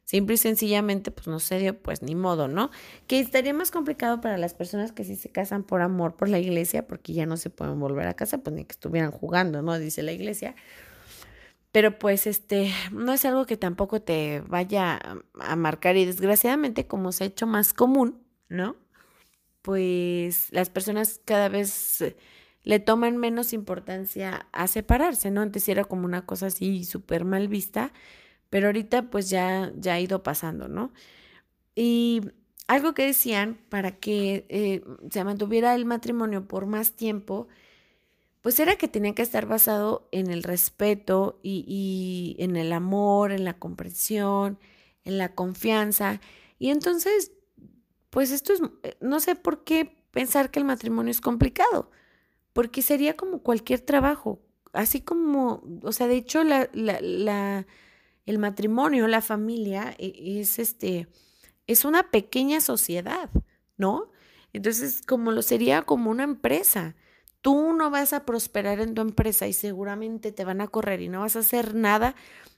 Simple 0.09 0.37
y 0.37 0.39
sencillamente, 0.39 1.11
pues 1.11 1.27
no 1.27 1.39
se 1.39 1.59
dio, 1.59 1.79
pues 1.79 2.01
ni 2.01 2.15
modo, 2.15 2.49
¿no? 2.49 2.71
Que 3.07 3.21
estaría 3.21 3.53
más 3.53 3.71
complicado 3.71 4.23
para 4.23 4.39
las 4.39 4.55
personas 4.55 4.91
que 4.93 5.05
sí 5.05 5.17
se 5.17 5.31
casan 5.31 5.65
por 5.65 5.83
amor 5.83 6.17
por 6.17 6.31
la 6.31 6.39
iglesia, 6.39 6.87
porque 6.87 7.13
ya 7.13 7.27
no 7.27 7.37
se 7.37 7.51
pueden 7.51 7.79
volver 7.79 8.07
a 8.09 8.15
casa, 8.15 8.39
pues 8.39 8.57
ni 8.57 8.65
que 8.65 8.73
estuvieran 8.73 9.11
jugando, 9.11 9.61
¿no? 9.61 9.79
Dice 9.79 10.03
la 10.03 10.13
iglesia. 10.13 10.55
Pero 11.73 11.99
pues 11.99 12.27
este, 12.27 12.73
no 12.93 13.13
es 13.13 13.25
algo 13.27 13.45
que 13.45 13.59
tampoco 13.59 14.01
te 14.01 14.43
vaya 14.47 14.99
a 15.41 15.57
marcar 15.57 15.97
y 15.97 16.07
desgraciadamente 16.07 16.87
como 16.87 17.13
se 17.13 17.25
ha 17.25 17.27
hecho 17.27 17.47
más 17.47 17.75
común, 17.75 18.23
¿no? 18.49 18.77
pues 19.69 20.49
las 20.51 20.71
personas 20.71 21.21
cada 21.27 21.51
vez 21.51 22.03
le 22.63 22.81
toman 22.81 23.19
menos 23.19 23.53
importancia 23.53 24.47
a 24.53 24.67
separarse, 24.67 25.31
¿no? 25.31 25.43
Antes 25.43 25.69
era 25.69 25.85
como 25.85 26.07
una 26.07 26.25
cosa 26.25 26.47
así 26.47 26.85
súper 26.85 27.27
mal 27.27 27.49
vista, 27.49 27.93
pero 28.51 28.69
ahorita 28.69 29.11
pues 29.11 29.31
ya, 29.31 29.73
ya 29.77 29.95
ha 29.95 30.01
ido 30.01 30.23
pasando, 30.23 30.69
¿no? 30.69 30.93
Y 31.75 32.23
algo 32.67 32.95
que 32.95 33.07
decían 33.07 33.59
para 33.69 33.93
que 33.99 34.47
eh, 34.49 34.83
se 35.11 35.25
mantuviera 35.25 35.75
el 35.75 35.85
matrimonio 35.85 36.47
por 36.49 36.67
más 36.67 36.93
tiempo, 36.93 37.49
pues 38.43 38.61
era 38.61 38.77
que 38.77 38.89
tenía 38.89 39.15
que 39.15 39.23
estar 39.23 39.47
basado 39.47 40.09
en 40.13 40.31
el 40.31 40.43
respeto 40.43 41.41
y, 41.43 42.37
en 42.39 42.57
el 42.57 42.73
amor, 42.73 43.33
en 43.33 43.45
la 43.45 43.59
comprensión, 43.59 44.59
en 45.05 45.19
la 45.19 45.35
confianza. 45.35 46.21
Y 46.59 46.71
entonces, 46.71 47.33
pues 48.11 48.31
esto 48.33 48.53
es, 48.53 48.61
eh, 48.83 48.97
no 49.01 49.21
sé 49.21 49.35
por 49.35 49.65
qué 49.65 49.97
pensar 50.13 50.51
que 50.51 50.59
el 50.59 50.65
matrimonio 50.65 51.11
es 51.11 51.21
complicado 51.21 51.91
porque 52.59 52.83
sería 52.83 53.17
como 53.17 53.43
cualquier 53.45 53.81
trabajo, 53.83 54.41
así 54.73 55.01
como, 55.01 55.63
o 55.83 55.93
sea, 55.93 56.09
de 56.09 56.17
hecho, 56.17 56.43
la, 56.43 56.69
la, 56.73 57.67
el 58.29 58.39
matrimonio, 58.39 59.09
la 59.09 59.23
familia, 59.23 59.95
e, 59.99 60.41
es 60.41 60.59
este, 60.59 61.09
es 61.67 61.87
una 61.87 62.11
pequeña 62.11 62.61
sociedad, 62.61 63.31
¿no? 63.79 64.11
Entonces, 64.53 65.01
como 65.07 65.33
lo 65.33 65.41
sería 65.41 65.83
como 65.83 66.11
una 66.11 66.25
empresa. 66.25 66.95
Tú 67.41 67.73
no 67.73 67.91
vas 67.91 68.13
a 68.13 68.27
prosperar 68.27 68.81
en 68.81 68.95
tu 68.95 69.01
empresa 69.01 69.47
y 69.47 69.53
seguramente 69.55 70.31
te 70.33 70.45
van 70.45 70.61
a 70.61 70.69
correr 70.69 71.01
y 71.01 71.09
no 71.09 71.21
vas 71.21 71.37
a 71.37 71.39
hacer 71.39 71.75
nada 71.75 72.15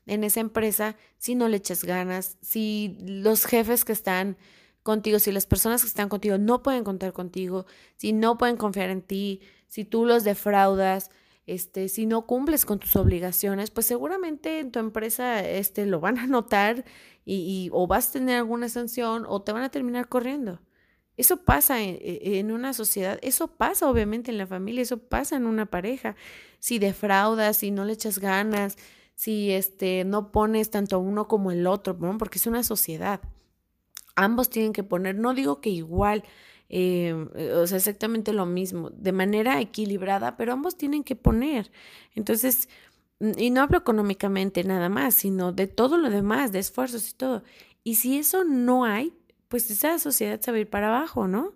en 0.06 0.24
esa 0.24 0.40
empresa 0.40 0.96
si 1.18 1.36
no 1.36 1.48
le 1.48 1.58
echas 1.58 1.84
ganas, 1.84 2.38
si 2.40 2.96
los 3.00 3.44
jefes 3.44 3.84
que 3.84 3.92
están 3.92 4.38
contigo, 4.82 5.20
si 5.20 5.30
las 5.30 5.46
personas 5.46 5.82
que 5.82 5.86
están 5.86 6.08
contigo 6.08 6.38
no 6.38 6.62
pueden 6.62 6.82
contar 6.82 7.12
contigo, 7.12 7.66
si 7.96 8.12
no 8.12 8.38
pueden 8.38 8.56
confiar 8.56 8.90
en 8.90 9.02
ti, 9.02 9.42
si 9.68 9.84
tú 9.84 10.04
los 10.06 10.24
defraudas, 10.24 11.10
este, 11.54 11.88
si 11.88 12.06
no 12.06 12.26
cumples 12.26 12.64
con 12.64 12.78
tus 12.78 12.94
obligaciones, 12.96 13.70
pues 13.70 13.86
seguramente 13.86 14.60
en 14.60 14.70
tu 14.70 14.78
empresa 14.78 15.44
este, 15.44 15.84
lo 15.84 15.98
van 15.98 16.18
a 16.18 16.26
notar 16.26 16.84
y, 17.24 17.70
o 17.72 17.86
vas 17.86 18.10
a 18.10 18.12
tener 18.12 18.36
alguna 18.36 18.68
sanción 18.68 19.24
o 19.28 19.42
te 19.42 19.52
van 19.52 19.62
a 19.62 19.70
terminar 19.70 20.08
corriendo. 20.08 20.60
Eso 21.16 21.44
pasa 21.44 21.82
en, 21.82 21.96
e, 22.00 22.38
en, 22.38 22.52
una 22.52 22.72
sociedad, 22.72 23.18
eso 23.22 23.48
pasa 23.56 23.90
obviamente 23.90 24.30
en 24.30 24.38
la 24.38 24.46
familia, 24.46 24.82
eso 24.82 24.98
pasa 24.98 25.36
en 25.36 25.46
una 25.46 25.66
pareja. 25.66 26.14
Si 26.60 26.78
defraudas, 26.78 27.58
si 27.58 27.70
no 27.72 27.84
le 27.84 27.94
echas 27.94 28.18
ganas, 28.20 28.76
si 29.16 29.50
este, 29.50 30.04
no 30.04 30.32
pones 30.32 30.70
tanto 30.70 30.98
uno 31.00 31.28
como 31.28 31.50
el 31.50 31.66
otro, 31.66 31.98
porque 32.16 32.38
es 32.38 32.46
una 32.46 32.62
sociedad. 32.62 33.20
Ambos 34.14 34.50
tienen 34.50 34.72
que 34.72 34.84
poner, 34.84 35.16
no 35.16 35.34
digo 35.34 35.60
que 35.60 35.70
igual, 35.70 36.22
eh, 36.70 37.12
o 37.54 37.66
sea, 37.66 37.78
exactamente 37.78 38.32
lo 38.32 38.46
mismo, 38.46 38.90
de 38.90 39.12
manera 39.12 39.60
equilibrada, 39.60 40.36
pero 40.36 40.52
ambos 40.52 40.76
tienen 40.76 41.02
que 41.02 41.16
poner. 41.16 41.70
Entonces, 42.14 42.68
y 43.20 43.50
no 43.50 43.60
hablo 43.60 43.78
económicamente 43.78 44.64
nada 44.64 44.88
más, 44.88 45.14
sino 45.14 45.52
de 45.52 45.66
todo 45.66 45.98
lo 45.98 46.08
demás, 46.10 46.52
de 46.52 46.60
esfuerzos 46.60 47.10
y 47.10 47.14
todo. 47.14 47.42
Y 47.84 47.96
si 47.96 48.18
eso 48.18 48.44
no 48.44 48.84
hay, 48.84 49.12
pues 49.48 49.70
esa 49.70 49.98
sociedad 49.98 50.40
se 50.40 50.52
va 50.52 50.58
a 50.58 50.60
ir 50.60 50.70
para 50.70 50.88
abajo, 50.88 51.26
¿no? 51.26 51.54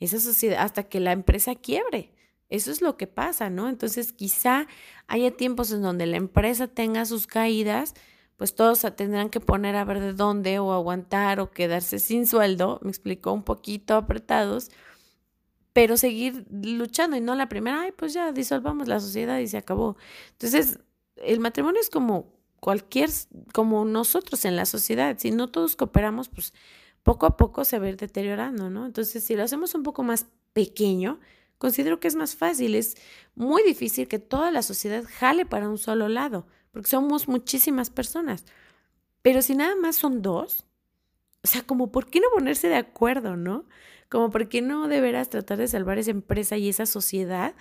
Esa 0.00 0.18
sociedad, 0.20 0.62
hasta 0.62 0.84
que 0.84 1.00
la 1.00 1.12
empresa 1.12 1.54
quiebre. 1.54 2.12
Eso 2.48 2.70
es 2.70 2.82
lo 2.82 2.96
que 2.96 3.06
pasa, 3.06 3.50
¿no? 3.50 3.68
Entonces, 3.68 4.12
quizá 4.12 4.66
haya 5.06 5.30
tiempos 5.30 5.72
en 5.72 5.82
donde 5.82 6.06
la 6.06 6.16
empresa 6.16 6.66
tenga 6.68 7.04
sus 7.06 7.26
caídas, 7.26 7.94
pues 8.36 8.54
todos 8.54 8.80
tendrán 8.96 9.30
que 9.30 9.40
poner 9.40 9.76
a 9.76 9.84
ver 9.84 10.00
de 10.00 10.12
dónde 10.12 10.58
o 10.58 10.72
aguantar 10.72 11.40
o 11.40 11.50
quedarse 11.50 11.98
sin 11.98 12.26
sueldo, 12.26 12.80
me 12.82 12.90
explicó 12.90 13.32
un 13.32 13.42
poquito 13.42 13.94
apretados, 13.94 14.70
pero 15.72 15.96
seguir 15.96 16.46
luchando 16.50 17.16
y 17.16 17.20
no 17.20 17.34
la 17.34 17.48
primera, 17.48 17.82
ay, 17.82 17.92
pues 17.92 18.12
ya 18.12 18.32
disolvamos 18.32 18.88
la 18.88 19.00
sociedad 19.00 19.38
y 19.38 19.48
se 19.48 19.58
acabó. 19.58 19.96
Entonces, 20.32 20.78
el 21.16 21.40
matrimonio 21.40 21.80
es 21.80 21.90
como 21.90 22.32
cualquier, 22.60 23.10
como 23.52 23.84
nosotros 23.84 24.44
en 24.44 24.56
la 24.56 24.66
sociedad, 24.66 25.16
si 25.18 25.30
no 25.30 25.48
todos 25.48 25.76
cooperamos, 25.76 26.28
pues 26.28 26.52
poco 27.02 27.26
a 27.26 27.36
poco 27.36 27.64
se 27.64 27.78
va 27.78 27.86
a 27.86 27.88
ir 27.90 27.96
deteriorando, 27.96 28.68
¿no? 28.70 28.84
Entonces, 28.86 29.24
si 29.24 29.34
lo 29.34 29.44
hacemos 29.44 29.74
un 29.74 29.82
poco 29.82 30.02
más 30.02 30.26
pequeño, 30.52 31.20
considero 31.58 32.00
que 32.00 32.08
es 32.08 32.16
más 32.16 32.36
fácil, 32.36 32.74
es 32.74 32.96
muy 33.34 33.62
difícil 33.62 34.08
que 34.08 34.18
toda 34.18 34.50
la 34.50 34.62
sociedad 34.62 35.04
jale 35.06 35.46
para 35.46 35.68
un 35.68 35.78
solo 35.78 36.08
lado 36.08 36.46
porque 36.76 36.90
somos 36.90 37.26
muchísimas 37.26 37.88
personas. 37.88 38.44
Pero 39.22 39.40
si 39.40 39.54
nada 39.54 39.74
más 39.76 39.96
son 39.96 40.20
dos, 40.20 40.66
o 41.42 41.46
sea, 41.46 41.62
como 41.62 41.90
por 41.90 42.10
qué 42.10 42.20
no 42.20 42.26
ponerse 42.34 42.68
de 42.68 42.76
acuerdo, 42.76 43.34
¿no? 43.34 43.64
Como 44.10 44.28
por 44.28 44.50
qué 44.50 44.60
no 44.60 44.86
deberás 44.86 45.30
tratar 45.30 45.56
de 45.56 45.68
salvar 45.68 45.96
esa 45.96 46.10
empresa 46.10 46.58
y 46.58 46.68
esa 46.68 46.84
sociedad 46.84 47.54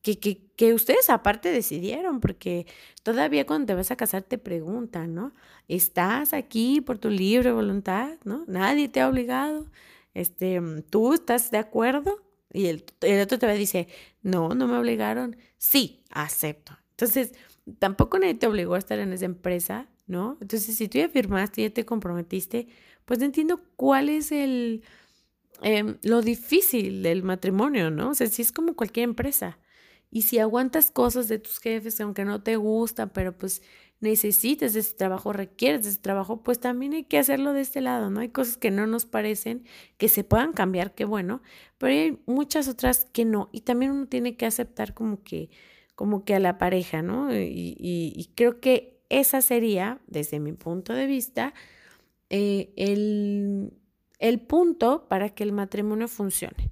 que, 0.00 0.16
que, 0.20 0.74
ustedes 0.74 1.10
aparte 1.10 1.50
decidieron, 1.50 2.20
porque 2.20 2.68
todavía 3.02 3.46
cuando 3.46 3.66
te 3.66 3.74
vas 3.74 3.90
a 3.90 3.96
casar 3.96 4.22
te 4.22 4.38
preguntan, 4.38 5.12
¿no? 5.12 5.32
¿Estás 5.66 6.32
aquí 6.32 6.80
por 6.80 6.98
tu 6.98 7.10
libre 7.10 7.50
voluntad? 7.50 8.16
¿No? 8.22 8.44
Nadie 8.46 8.88
te 8.88 9.00
ha 9.00 9.08
obligado. 9.08 9.66
Este, 10.14 10.60
¿Tú 10.88 11.14
estás 11.14 11.50
de 11.50 11.58
acuerdo? 11.58 12.22
Y 12.52 12.66
el, 12.66 12.84
el 13.00 13.22
otro 13.22 13.40
te 13.40 13.52
dice, 13.54 13.88
no, 14.22 14.50
no 14.50 14.68
me 14.68 14.76
obligaron. 14.78 15.36
Sí, 15.58 16.04
acepto. 16.10 16.78
Entonces, 17.02 17.32
tampoco 17.80 18.16
nadie 18.20 18.34
te 18.34 18.46
obligó 18.46 18.74
a 18.74 18.78
estar 18.78 19.00
en 19.00 19.12
esa 19.12 19.24
empresa, 19.24 19.88
¿no? 20.06 20.38
Entonces, 20.40 20.76
si 20.76 20.86
tú 20.86 20.98
ya 20.98 21.08
firmaste, 21.08 21.62
ya 21.62 21.70
te 21.70 21.84
comprometiste, 21.84 22.68
pues 23.04 23.18
no 23.18 23.24
entiendo 23.24 23.60
cuál 23.74 24.08
es 24.08 24.30
el, 24.30 24.84
em, 25.62 25.98
lo 26.02 26.22
difícil 26.22 27.02
del 27.02 27.24
matrimonio, 27.24 27.90
¿no? 27.90 28.10
O 28.10 28.14
sea, 28.14 28.28
si 28.28 28.42
es 28.42 28.52
como 28.52 28.76
cualquier 28.76 29.08
empresa. 29.08 29.58
Y 30.12 30.22
si 30.22 30.38
aguantas 30.38 30.92
cosas 30.92 31.26
de 31.26 31.40
tus 31.40 31.58
jefes, 31.58 32.00
aunque 32.00 32.24
no 32.24 32.40
te 32.42 32.54
gustan, 32.54 33.10
pero 33.10 33.36
pues 33.36 33.62
necesitas 34.00 34.76
ese 34.76 34.94
trabajo, 34.94 35.32
requieres 35.32 35.82
de 35.82 35.90
ese 35.90 36.00
trabajo, 36.00 36.44
pues 36.44 36.60
también 36.60 36.92
hay 36.92 37.04
que 37.04 37.18
hacerlo 37.18 37.52
de 37.52 37.62
este 37.62 37.80
lado, 37.80 38.10
¿no? 38.10 38.20
Hay 38.20 38.28
cosas 38.28 38.56
que 38.58 38.70
no 38.70 38.86
nos 38.86 39.06
parecen, 39.06 39.64
que 39.96 40.08
se 40.08 40.22
puedan 40.22 40.52
cambiar, 40.52 40.94
qué 40.94 41.04
bueno, 41.04 41.42
pero 41.78 41.94
hay 41.94 42.22
muchas 42.26 42.68
otras 42.68 43.06
que 43.06 43.24
no. 43.24 43.48
Y 43.52 43.62
también 43.62 43.90
uno 43.92 44.06
tiene 44.06 44.36
que 44.36 44.46
aceptar 44.46 44.94
como 44.94 45.22
que 45.24 45.50
como 45.94 46.24
que 46.24 46.34
a 46.34 46.40
la 46.40 46.58
pareja, 46.58 47.02
¿no? 47.02 47.34
Y, 47.34 48.30
creo 48.34 48.60
que 48.60 49.02
esa 49.08 49.42
sería, 49.42 50.00
desde 50.06 50.40
mi 50.40 50.52
punto 50.52 50.94
de 50.94 51.06
vista, 51.06 51.54
eh, 52.30 52.72
el, 52.76 53.72
el 54.18 54.40
punto 54.40 55.06
para 55.08 55.30
que 55.30 55.44
el 55.44 55.52
matrimonio 55.52 56.08
funcione, 56.08 56.70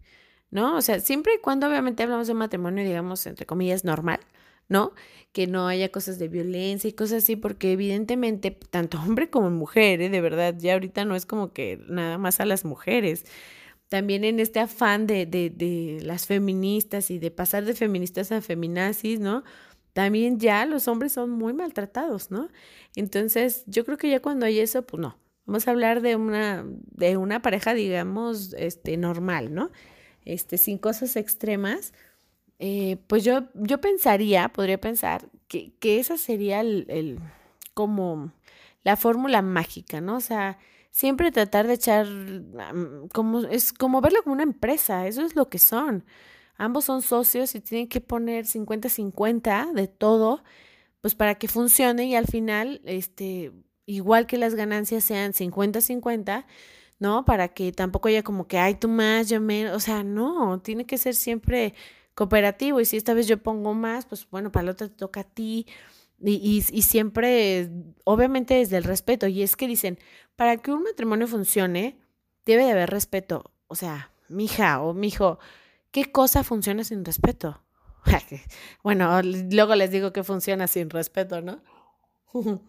¿no? 0.50 0.76
O 0.76 0.80
sea, 0.80 1.00
siempre 1.00 1.34
y 1.34 1.40
cuando 1.40 1.68
obviamente 1.68 2.02
hablamos 2.02 2.28
de 2.28 2.34
matrimonio, 2.34 2.84
digamos, 2.84 3.26
entre 3.26 3.46
comillas, 3.46 3.84
normal, 3.84 4.20
¿no? 4.68 4.92
Que 5.32 5.46
no 5.46 5.68
haya 5.68 5.90
cosas 5.90 6.18
de 6.18 6.28
violencia 6.28 6.88
y 6.88 6.92
cosas 6.94 7.24
así, 7.24 7.36
porque 7.36 7.72
evidentemente, 7.72 8.50
tanto 8.70 8.98
hombre 9.02 9.28
como 9.28 9.50
mujer, 9.50 10.00
¿eh? 10.00 10.08
de 10.08 10.20
verdad, 10.20 10.54
ya 10.58 10.74
ahorita 10.74 11.04
no 11.04 11.14
es 11.14 11.26
como 11.26 11.52
que 11.52 11.78
nada 11.88 12.18
más 12.18 12.40
a 12.40 12.46
las 12.46 12.64
mujeres 12.64 13.26
también 13.90 14.22
en 14.22 14.38
este 14.38 14.60
afán 14.60 15.08
de, 15.08 15.26
de, 15.26 15.50
de, 15.50 15.98
las 16.04 16.26
feministas 16.26 17.10
y 17.10 17.18
de 17.18 17.32
pasar 17.32 17.64
de 17.64 17.74
feministas 17.74 18.30
a 18.30 18.40
feminazis, 18.40 19.18
¿no? 19.18 19.42
También 19.92 20.38
ya 20.38 20.64
los 20.64 20.86
hombres 20.86 21.12
son 21.12 21.30
muy 21.30 21.52
maltratados, 21.52 22.30
¿no? 22.30 22.48
Entonces, 22.94 23.64
yo 23.66 23.84
creo 23.84 23.98
que 23.98 24.08
ya 24.08 24.20
cuando 24.20 24.46
hay 24.46 24.60
eso, 24.60 24.86
pues 24.86 25.00
no. 25.00 25.18
Vamos 25.44 25.66
a 25.66 25.72
hablar 25.72 26.02
de 26.02 26.14
una, 26.14 26.64
de 26.64 27.16
una 27.16 27.42
pareja, 27.42 27.74
digamos, 27.74 28.54
este, 28.56 28.96
normal, 28.96 29.52
¿no? 29.52 29.72
Este, 30.24 30.56
sin 30.56 30.78
cosas 30.78 31.16
extremas. 31.16 31.92
Eh, 32.60 32.98
pues 33.08 33.24
yo, 33.24 33.48
yo 33.54 33.80
pensaría, 33.80 34.50
podría 34.50 34.80
pensar, 34.80 35.28
que, 35.48 35.72
que 35.80 35.98
esa 35.98 36.16
sería 36.16 36.60
el, 36.60 36.86
el 36.88 37.18
como 37.74 38.32
la 38.84 38.96
fórmula 38.96 39.42
mágica, 39.42 40.00
¿no? 40.00 40.18
O 40.18 40.20
sea, 40.20 40.58
siempre 40.90 41.32
tratar 41.32 41.66
de 41.66 41.74
echar, 41.74 42.06
como, 43.12 43.40
es 43.40 43.72
como 43.72 44.00
verlo 44.00 44.22
como 44.22 44.34
una 44.34 44.42
empresa, 44.42 45.06
eso 45.06 45.22
es 45.22 45.36
lo 45.36 45.48
que 45.48 45.58
son. 45.58 46.04
Ambos 46.56 46.84
son 46.84 47.02
socios 47.02 47.54
y 47.54 47.60
tienen 47.60 47.88
que 47.88 48.00
poner 48.00 48.46
50-50 48.46 49.72
de 49.72 49.88
todo, 49.88 50.42
pues 51.00 51.14
para 51.14 51.36
que 51.36 51.48
funcione 51.48 52.04
y 52.06 52.14
al 52.14 52.26
final, 52.26 52.82
este, 52.84 53.52
igual 53.86 54.26
que 54.26 54.36
las 54.38 54.54
ganancias 54.54 55.04
sean 55.04 55.32
50-50, 55.32 56.46
¿no? 56.98 57.24
Para 57.24 57.48
que 57.48 57.72
tampoco 57.72 58.08
haya 58.08 58.22
como 58.22 58.46
que, 58.46 58.58
hay 58.58 58.74
tú 58.74 58.88
más, 58.88 59.28
yo 59.28 59.40
menos, 59.40 59.74
o 59.76 59.80
sea, 59.80 60.04
no, 60.04 60.60
tiene 60.60 60.86
que 60.86 60.98
ser 60.98 61.14
siempre 61.14 61.74
cooperativo 62.14 62.80
y 62.80 62.84
si 62.84 62.96
esta 62.98 63.14
vez 63.14 63.26
yo 63.26 63.42
pongo 63.42 63.72
más, 63.74 64.04
pues 64.06 64.28
bueno, 64.30 64.52
para 64.52 64.64
la 64.66 64.72
otra 64.72 64.88
te 64.88 64.94
toca 64.94 65.20
a 65.20 65.24
ti. 65.24 65.66
Y, 66.22 66.62
y, 66.70 66.82
siempre, 66.82 67.70
obviamente 68.04 68.54
desde 68.54 68.76
el 68.76 68.84
respeto, 68.84 69.26
y 69.26 69.42
es 69.42 69.56
que 69.56 69.66
dicen, 69.66 69.98
para 70.36 70.58
que 70.58 70.70
un 70.70 70.82
matrimonio 70.82 71.26
funcione, 71.26 71.98
debe 72.44 72.64
de 72.64 72.72
haber 72.72 72.90
respeto. 72.90 73.52
O 73.68 73.74
sea, 73.74 74.12
mija 74.28 74.82
o 74.82 74.92
mijo, 74.92 75.38
¿qué 75.90 76.12
cosa 76.12 76.44
funciona 76.44 76.84
sin 76.84 77.04
respeto? 77.04 77.62
bueno, 78.82 79.20
luego 79.22 79.74
les 79.74 79.90
digo 79.90 80.12
que 80.12 80.24
funciona 80.24 80.66
sin 80.66 80.90
respeto, 80.90 81.40
¿no? 81.40 81.62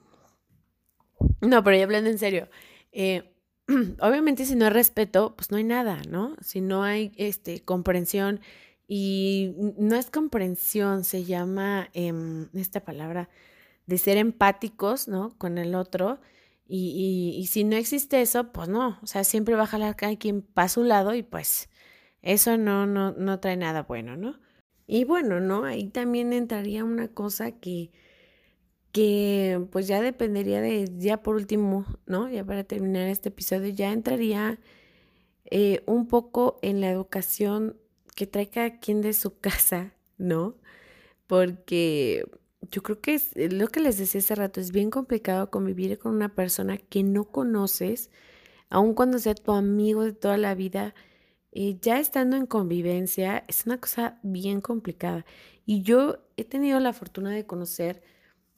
no, 1.41 1.63
pero 1.63 1.77
ya 1.77 1.83
hablando 1.83 2.09
en 2.09 2.17
serio. 2.17 2.49
Eh, 2.91 3.33
obviamente 3.99 4.45
si 4.45 4.55
no 4.55 4.65
hay 4.65 4.71
respeto, 4.71 5.35
pues 5.35 5.51
no 5.51 5.57
hay 5.57 5.63
nada, 5.63 6.01
¿no? 6.07 6.35
Si 6.41 6.61
no 6.61 6.83
hay 6.83 7.11
este, 7.15 7.63
comprensión 7.63 8.41
y 8.87 9.53
no 9.77 9.95
es 9.95 10.09
comprensión, 10.09 11.03
se 11.03 11.23
llama 11.23 11.89
em, 11.93 12.49
esta 12.53 12.81
palabra 12.81 13.29
de 13.87 13.97
ser 13.97 14.17
empáticos, 14.17 15.07
¿no? 15.07 15.37
Con 15.37 15.57
el 15.57 15.75
otro. 15.75 16.19
Y, 16.67 17.35
y, 17.37 17.47
si 17.47 17.63
no 17.65 17.75
existe 17.75 18.21
eso, 18.21 18.51
pues 18.53 18.69
no, 18.69 18.99
o 19.01 19.07
sea, 19.07 19.23
siempre 19.25 19.55
va 19.55 19.63
a 19.63 19.67
jalar 19.67 19.95
cada 19.97 20.15
quien 20.15 20.41
para 20.41 20.69
su 20.69 20.83
lado 20.83 21.13
y 21.15 21.23
pues 21.23 21.69
eso 22.21 22.57
no, 22.57 22.85
no, 22.85 23.11
no 23.11 23.39
trae 23.39 23.57
nada 23.57 23.83
bueno, 23.83 24.15
¿no? 24.15 24.39
Y 24.87 25.05
bueno, 25.05 25.39
¿no? 25.39 25.65
Ahí 25.65 25.87
también 25.87 26.33
entraría 26.33 26.83
una 26.85 27.07
cosa 27.09 27.51
que, 27.53 27.91
que 28.91 29.65
pues 29.71 29.87
ya 29.87 30.01
dependería 30.01 30.61
de, 30.61 30.89
ya 30.97 31.23
por 31.23 31.35
último, 31.35 31.85
¿no? 32.05 32.29
Ya 32.29 32.45
para 32.45 32.63
terminar 32.63 33.07
este 33.07 33.29
episodio, 33.29 33.69
ya 33.73 33.91
entraría 33.91 34.59
eh, 35.45 35.83
un 35.87 36.07
poco 36.07 36.57
en 36.61 36.81
la 36.81 36.89
educación 36.89 37.77
que 38.15 38.27
trae 38.27 38.49
cada 38.49 38.79
quien 38.79 39.01
de 39.01 39.13
su 39.13 39.37
casa, 39.39 39.93
¿no? 40.17 40.55
Porque 41.27 42.25
yo 42.71 42.83
creo 42.83 43.01
que 43.01 43.15
es 43.15 43.31
lo 43.35 43.67
que 43.67 43.79
les 43.79 43.97
decía 43.97 44.19
hace 44.19 44.35
rato, 44.35 44.61
es 44.61 44.71
bien 44.71 44.91
complicado 44.91 45.49
convivir 45.49 45.97
con 45.99 46.15
una 46.15 46.29
persona 46.35 46.77
que 46.77 47.03
no 47.03 47.25
conoces, 47.25 48.11
aun 48.69 48.93
cuando 48.93 49.19
sea 49.19 49.35
tu 49.35 49.51
amigo 49.53 50.03
de 50.03 50.13
toda 50.13 50.37
la 50.37 50.55
vida, 50.55 50.93
eh, 51.51 51.77
ya 51.81 51.99
estando 51.99 52.37
en 52.37 52.45
convivencia, 52.45 53.43
es 53.47 53.65
una 53.65 53.79
cosa 53.79 54.19
bien 54.23 54.61
complicada. 54.61 55.25
Y 55.65 55.81
yo 55.83 56.19
he 56.37 56.45
tenido 56.45 56.79
la 56.79 56.93
fortuna 56.93 57.31
de 57.31 57.45
conocer 57.45 58.01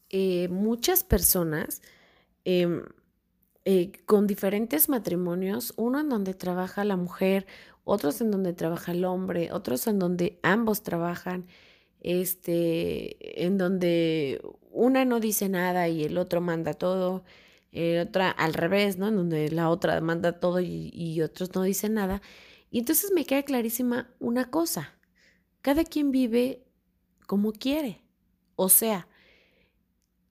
eh, 0.10 0.48
muchas 0.50 1.04
personas 1.04 1.82
em, 2.46 2.84
eh, 3.66 3.92
con 4.06 4.28
diferentes 4.28 4.90
matrimonios, 4.90 5.74
uno 5.78 6.00
en 6.02 6.10
donde 6.10 6.34
trabaja 6.34 6.84
la 6.84 6.98
mujer, 6.98 7.48
otros 7.84 8.22
en 8.22 8.32
donde 8.32 8.54
trabaja 8.54 8.92
el 8.94 9.06
hombre, 9.06 9.52
otros 9.52 9.88
en 9.88 10.00
donde 10.00 10.40
ambos 10.44 10.84
trabajan, 10.84 11.48
este, 12.02 13.46
en 13.46 13.58
donde 13.58 14.42
una 14.72 15.06
no 15.06 15.20
dice 15.20 15.50
nada 15.50 15.88
y 15.90 16.04
el 16.04 16.18
otro 16.18 16.42
manda 16.42 16.74
todo, 16.74 17.24
eh, 17.72 18.02
otra 18.08 18.30
al 18.32 18.54
revés, 18.54 18.98
¿no? 18.98 19.08
En 19.10 19.16
donde 19.16 19.50
la 19.52 19.70
otra 19.70 20.00
manda 20.02 20.40
todo 20.40 20.60
y, 20.62 20.92
y 20.94 21.22
otros 21.22 21.56
no 21.56 21.64
dicen 21.64 21.96
nada. 21.96 22.22
Y 22.72 22.80
entonces 22.80 23.12
me 23.14 23.26
queda 23.26 23.44
clarísima 23.44 24.10
una 24.20 24.50
cosa, 24.50 24.94
cada 25.62 25.84
quien 25.86 26.12
vive 26.12 26.66
como 27.28 27.54
quiere, 27.54 28.02
o 28.56 28.70
sea, 28.70 29.08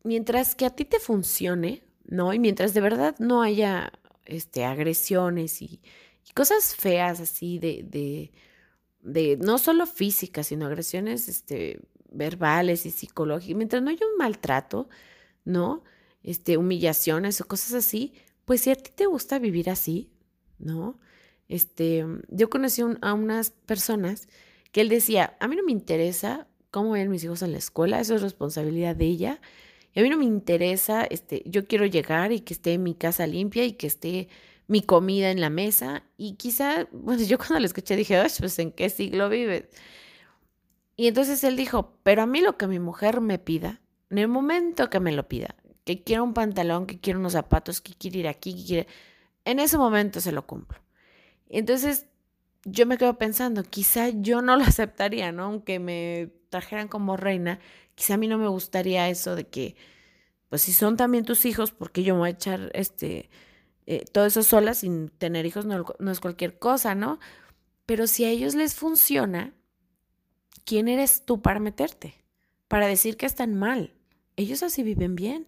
mientras 0.05 0.55
que 0.55 0.66
a 0.66 0.70
ti 0.70 0.84
te 0.84 0.98
funcione, 1.00 1.84
¿no? 2.05 2.32
Y 2.32 2.38
mientras 2.38 2.74
de 2.74 2.80
verdad 2.80 3.16
no 3.18 3.42
haya 3.42 3.92
este, 4.24 4.64
agresiones 4.64 5.62
y, 5.62 5.80
cosas 6.34 6.74
feas 6.74 7.20
así 7.20 7.58
de, 7.58 7.84
de, 7.88 8.32
de, 9.02 9.36
no 9.36 9.58
solo 9.58 9.86
físicas, 9.86 10.48
sino 10.48 10.66
agresiones 10.66 11.28
este, 11.28 11.80
verbales 12.10 12.86
y 12.86 12.90
psicológicas, 12.90 13.56
mientras 13.56 13.82
no 13.82 13.90
haya 13.90 14.06
un 14.06 14.16
maltrato, 14.18 14.88
¿no? 15.44 15.82
Este, 16.22 16.56
humillaciones 16.56 17.40
o 17.40 17.46
cosas 17.46 17.74
así, 17.74 18.14
pues 18.44 18.62
si 18.62 18.70
a 18.70 18.76
ti 18.76 18.90
te 18.94 19.06
gusta 19.06 19.38
vivir 19.38 19.70
así, 19.70 20.10
¿no? 20.58 20.98
Este, 21.48 22.06
yo 22.28 22.48
conocí 22.48 22.82
a 23.00 23.12
unas 23.12 23.50
personas 23.50 24.28
que 24.70 24.80
él 24.80 24.88
decía, 24.88 25.36
a 25.40 25.48
mí 25.48 25.56
no 25.56 25.64
me 25.64 25.72
interesa 25.72 26.46
cómo 26.70 26.92
ven 26.92 27.10
mis 27.10 27.24
hijos 27.24 27.42
en 27.42 27.52
la 27.52 27.58
escuela, 27.58 28.00
eso 28.00 28.14
es 28.14 28.22
responsabilidad 28.22 28.96
de 28.96 29.04
ella, 29.04 29.40
y 29.94 30.00
a 30.00 30.02
mí 30.02 30.08
no 30.08 30.16
me 30.16 30.24
interesa, 30.24 31.04
este, 31.04 31.42
yo 31.44 31.66
quiero 31.66 31.84
llegar 31.84 32.32
y 32.32 32.40
que 32.40 32.54
esté 32.54 32.78
mi 32.78 32.94
casa 32.94 33.26
limpia 33.26 33.64
y 33.64 33.72
que 33.72 33.86
esté 33.86 34.28
mi 34.66 34.82
comida 34.82 35.30
en 35.30 35.40
la 35.40 35.50
mesa. 35.50 36.04
Y 36.16 36.34
quizá, 36.34 36.88
bueno, 36.92 37.22
yo 37.26 37.38
cuando 37.38 37.60
lo 37.60 37.66
escuché 37.66 37.96
dije, 37.96 38.20
pues 38.38 38.58
¿en 38.58 38.72
qué 38.72 38.90
siglo 38.90 39.28
vives? 39.28 39.64
Y 40.96 41.06
entonces 41.06 41.42
él 41.44 41.56
dijo, 41.56 41.98
pero 42.02 42.22
a 42.22 42.26
mí 42.26 42.40
lo 42.40 42.56
que 42.56 42.66
mi 42.66 42.78
mujer 42.78 43.20
me 43.20 43.38
pida, 43.38 43.80
en 44.10 44.18
el 44.18 44.28
momento 44.28 44.90
que 44.90 45.00
me 45.00 45.12
lo 45.12 45.26
pida, 45.26 45.56
que 45.84 46.02
quiero 46.02 46.22
un 46.22 46.34
pantalón, 46.34 46.86
que 46.86 47.00
quiero 47.00 47.18
unos 47.18 47.32
zapatos, 47.32 47.80
que 47.80 47.94
quiere 47.94 48.18
ir 48.18 48.28
aquí, 48.28 48.54
que 48.54 48.64
quiere, 48.64 48.88
en 49.44 49.58
ese 49.58 49.78
momento 49.78 50.20
se 50.20 50.32
lo 50.32 50.46
cumplo. 50.46 50.78
Entonces 51.48 52.06
yo 52.64 52.86
me 52.86 52.98
quedo 52.98 53.18
pensando, 53.18 53.64
quizá 53.64 54.10
yo 54.10 54.42
no 54.42 54.56
lo 54.56 54.64
aceptaría, 54.64 55.32
¿no? 55.32 55.44
Aunque 55.44 55.78
me 55.78 56.30
trajeran 56.50 56.88
como 56.88 57.16
reina, 57.16 57.58
Quizá 57.94 58.14
a 58.14 58.16
mí 58.16 58.28
no 58.28 58.38
me 58.38 58.48
gustaría 58.48 59.08
eso 59.08 59.36
de 59.36 59.44
que, 59.44 59.76
pues 60.48 60.62
si 60.62 60.72
son 60.72 60.96
también 60.96 61.24
tus 61.24 61.44
hijos, 61.44 61.72
porque 61.72 62.02
yo 62.02 62.14
me 62.14 62.20
voy 62.20 62.28
a 62.28 62.32
echar 62.32 62.70
este, 62.74 63.30
eh, 63.87 64.05
todo 64.11 64.26
eso 64.26 64.43
sola 64.43 64.74
sin 64.74 65.09
tener 65.09 65.47
hijos, 65.47 65.66
no, 65.66 65.85
es 66.11 66.20
cualquier 66.20 66.59
cosa, 66.59 66.95
¿no? 66.95 67.18
Pero 67.87 68.07
si 68.07 68.24
a 68.24 68.30
ellos 68.30 68.55
les 68.55 68.74
funciona, 68.74 69.55
¿quién 70.64 70.89
eres 70.89 71.24
tú 71.24 71.43
para 71.43 71.61
meterte? 71.61 72.14
Para 72.68 72.87
decir 72.87 73.16
que 73.16 73.26
están 73.26 73.55
mal. 73.55 73.95
Ellos 74.37 74.62
así 74.62 74.83
viven 74.83 75.14
bien. 75.14 75.47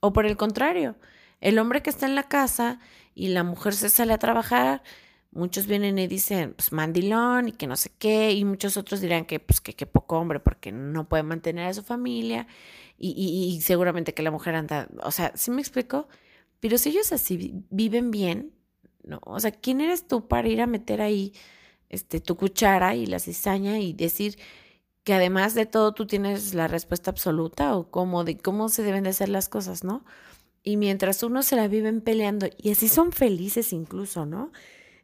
O 0.00 0.12
por 0.12 0.26
el 0.26 0.36
contrario, 0.36 0.96
el 1.40 1.58
hombre 1.58 1.82
que 1.82 1.90
está 1.90 2.06
en 2.06 2.14
la 2.14 2.28
casa 2.28 2.78
y 3.14 3.28
la 3.28 3.42
mujer 3.42 3.74
se 3.74 3.88
sale 3.88 4.12
a 4.12 4.18
trabajar 4.18 4.82
Muchos 5.34 5.66
vienen 5.66 5.98
y 5.98 6.06
dicen, 6.06 6.54
pues 6.54 6.70
mandilón 6.70 7.48
y 7.48 7.52
que 7.52 7.66
no 7.66 7.74
sé 7.74 7.90
qué, 7.98 8.30
y 8.32 8.44
muchos 8.44 8.76
otros 8.76 9.00
dirán 9.00 9.24
que, 9.24 9.40
pues, 9.40 9.60
que, 9.60 9.84
poco 9.84 10.16
hombre 10.16 10.38
porque 10.38 10.70
no 10.70 11.08
puede 11.08 11.24
mantener 11.24 11.66
a 11.66 11.74
su 11.74 11.82
familia 11.82 12.46
y, 12.96 13.10
y, 13.10 13.60
seguramente 13.60 14.14
que 14.14 14.22
la 14.22 14.30
mujer 14.30 14.54
anda, 14.54 14.88
o 15.02 15.10
sea, 15.10 15.32
¿sí 15.34 15.50
me 15.50 15.60
explico? 15.60 16.06
Pero 16.64 16.78
si 16.78 16.88
ellos 16.88 17.12
así 17.12 17.62
viven 17.68 18.10
bien, 18.10 18.54
¿no? 19.02 19.20
O 19.26 19.38
sea, 19.38 19.50
¿quién 19.50 19.82
eres 19.82 20.08
tú 20.08 20.28
para 20.28 20.48
ir 20.48 20.62
a 20.62 20.66
meter 20.66 21.02
ahí 21.02 21.34
este, 21.90 22.20
tu 22.20 22.38
cuchara 22.38 22.94
y 22.94 23.04
la 23.04 23.18
cizaña 23.18 23.80
y 23.80 23.92
decir 23.92 24.38
que 25.02 25.12
además 25.12 25.52
de 25.52 25.66
todo 25.66 25.92
tú 25.92 26.06
tienes 26.06 26.54
la 26.54 26.66
respuesta 26.66 27.10
absoluta 27.10 27.76
o 27.76 27.90
cómo, 27.90 28.24
de 28.24 28.38
cómo 28.38 28.70
se 28.70 28.82
deben 28.82 29.04
de 29.04 29.10
hacer 29.10 29.28
las 29.28 29.50
cosas, 29.50 29.84
¿no? 29.84 30.06
Y 30.62 30.78
mientras 30.78 31.22
uno 31.22 31.42
se 31.42 31.56
la 31.56 31.68
viven 31.68 32.00
peleando, 32.00 32.46
y 32.56 32.70
así 32.70 32.88
son 32.88 33.12
felices 33.12 33.74
incluso, 33.74 34.24
¿no? 34.24 34.50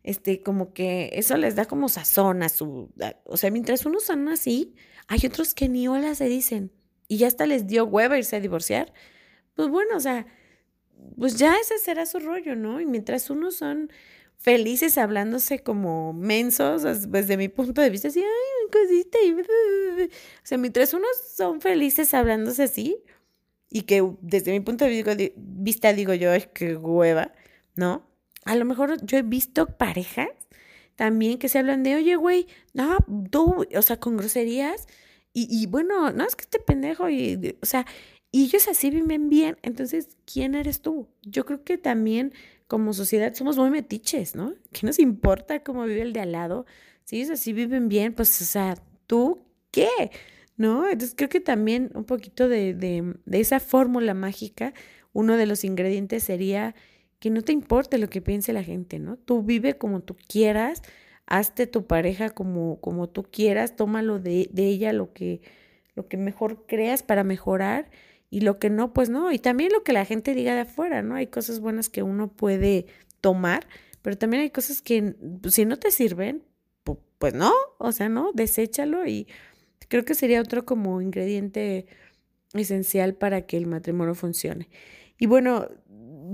este, 0.03 0.43
como 0.43 0.73
que 0.73 1.11
eso 1.13 1.37
les 1.37 1.57
da 1.57 1.67
como 1.67 1.91
sazón 1.91 2.43
a 2.43 2.49
su, 2.49 2.91
o 3.25 3.37
sea, 3.37 3.51
mientras 3.51 3.85
unos 3.85 4.05
son 4.05 4.29
así, 4.31 4.75
hay 5.09 5.21
otros 5.27 5.53
que 5.53 5.69
ni 5.69 5.89
hola 5.89 6.15
se 6.15 6.25
dicen 6.25 6.73
y 7.07 7.19
ya 7.19 7.27
hasta 7.27 7.45
les 7.45 7.67
dio 7.67 7.85
hueva 7.85 8.17
irse 8.17 8.37
a 8.37 8.41
divorciar. 8.41 8.95
Pues 9.55 9.69
bueno, 9.69 9.99
o 9.99 10.01
sea, 10.01 10.27
pues 11.19 11.37
ya 11.37 11.57
ese 11.57 11.79
será 11.79 12.07
su 12.07 12.19
rollo, 12.19 12.57
¿no? 12.57 12.81
Y 12.81 12.87
mientras 12.87 13.31
unos 13.31 13.57
son 13.57 13.91
felices 14.39 14.99
hablándose 14.99 15.61
como 15.63 16.13
mensos, 16.13 16.83
desde 17.11 17.37
mi 17.37 17.49
punto 17.49 17.83
de 17.83 17.91
vista, 17.91 18.09
así, 18.09 18.21
ay, 18.21 18.71
cosita, 18.73 19.19
y... 19.23 19.33
o 19.33 20.09
sea, 20.45 20.59
mientras 20.59 20.95
unos 20.95 21.11
son 21.37 21.61
felices 21.61 22.15
hablándose 22.15 22.63
así, 22.65 23.03
y 23.69 23.83
que 23.83 24.03
desde 24.23 24.53
mi 24.53 24.61
punto 24.61 24.85
de 24.85 25.35
vista 25.37 25.93
digo 25.93 26.15
yo, 26.15 26.33
es 26.33 26.47
que 26.49 26.77
hueva, 26.77 27.33
¿no? 27.77 28.11
a 28.45 28.55
lo 28.57 28.65
mejor 28.65 29.05
yo 29.05 29.19
he 29.19 29.23
visto 29.23 29.67
parejas 29.77 30.29
también 30.97 31.39
que 31.39 31.49
se 31.49 31.59
hablan 31.59 31.83
de, 31.83 31.95
oye, 31.97 32.17
güey, 32.17 32.47
no, 32.75 32.99
tú, 33.31 33.67
o 33.75 33.83
sea, 33.83 33.99
con 33.99 34.19
groserías. 34.19 34.87
Y, 35.33 35.47
y 35.51 35.67
bueno, 35.67 36.13
no 36.13 36.25
es 36.27 36.37
que 36.37 36.43
este 36.43 36.59
pendejo, 36.59 37.09
y, 37.09 37.57
o 37.63 37.67
sea, 37.67 37.87
y 38.33 38.45
ellos 38.45 38.69
así 38.69 38.91
viven 38.91 39.29
bien. 39.29 39.57
Entonces, 39.63 40.17
¿quién 40.25 40.55
eres 40.55 40.83
tú? 40.83 41.09
Yo 41.23 41.45
creo 41.45 41.65
que 41.65 41.79
también 41.79 42.33
como 42.67 42.93
sociedad 42.93 43.35
somos 43.35 43.57
muy 43.57 43.71
metiches, 43.71 44.35
¿no? 44.37 44.55
¿Qué 44.73 44.87
nos 44.87 44.99
importa 44.99 45.63
cómo 45.63 45.85
vive 45.85 46.03
el 46.03 46.13
de 46.13 46.21
al 46.21 46.33
lado? 46.33 46.67
Si 47.05 47.17
ellos 47.17 47.31
así 47.31 47.53
viven 47.53 47.89
bien, 47.89 48.15
pues, 48.15 48.41
o 48.41 48.45
sea, 48.45 48.77
¿tú 49.07 49.41
qué? 49.71 50.11
¿No? 50.57 50.85
Entonces, 50.89 51.15
creo 51.17 51.29
que 51.29 51.41
también 51.41 51.91
un 51.95 52.05
poquito 52.05 52.49
de, 52.49 52.75
de, 52.75 53.15
de 53.25 53.41
esa 53.41 53.59
fórmula 53.61 54.15
mágica, 54.15 54.75
uno 55.13 55.37
de 55.37 55.47
los 55.47 55.65
ingredientes 55.65 56.23
sería 56.25 56.75
que 57.19 57.31
no 57.31 57.43
te 57.43 57.53
importe 57.53 57.99
lo 57.99 58.09
que 58.09 58.23
piense 58.23 58.53
la 58.53 58.63
gente, 58.63 58.99
¿no? 58.99 59.17
Tú 59.17 59.43
vive 59.43 59.77
como 59.77 60.01
tú 60.01 60.17
quieras, 60.29 60.83
hazte 61.27 61.67
tu 61.67 61.87
pareja 61.87 62.31
como, 62.31 62.81
como 62.81 63.09
tú 63.09 63.25
quieras, 63.25 63.77
tómalo 63.77 64.19
de, 64.19 64.49
de 64.53 64.67
ella 64.67 64.93
lo 64.93 65.13
que, 65.13 65.43
lo 65.95 66.09
que 66.09 66.17
mejor 66.17 66.67
creas 66.67 67.03
para 67.03 67.25
mejorar 67.25 67.91
y 68.31 68.41
lo 68.41 68.59
que 68.59 68.71
no, 68.71 68.93
pues 68.93 69.11
no. 69.11 69.33
Y 69.33 69.39
también 69.39 69.73
lo 69.73 69.83
que 69.83 69.93
la 69.93 70.05
gente 70.05 70.35
diga 70.35 70.55
de 70.55 70.61
afuera, 70.61 71.03
¿no? 71.03 71.17
Hay 71.17 71.27
cosas 71.27 71.61
buenas 71.61 71.89
que 71.89 72.03
uno 72.03 72.29
puede 72.29 72.87
tomar, 73.21 73.67
pero 74.03 74.17
también 74.17 74.43
hay 74.43 74.51
cosas 74.51 74.81
que 74.81 75.15
pues, 75.43 75.55
si 75.55 75.65
no 75.65 75.79
te 75.79 75.91
sirven, 75.91 76.45
pues 77.19 77.35
no, 77.35 77.53
o 77.79 77.93
sea, 77.93 78.09
no, 78.09 78.33
deséchalo 78.33 79.07
y 79.07 79.29
creo 79.89 80.07
que 80.07 80.15
sería 80.15 80.41
otro 80.41 80.65
como 80.65 81.03
ingrediente 81.03 81.87
esencial 82.55 83.15
para 83.15 83.43
que 83.43 83.59
el 83.59 83.67
matrimonio 83.67 84.15
funcione. 84.15 84.71
Y 85.19 85.27
bueno, 85.27 85.69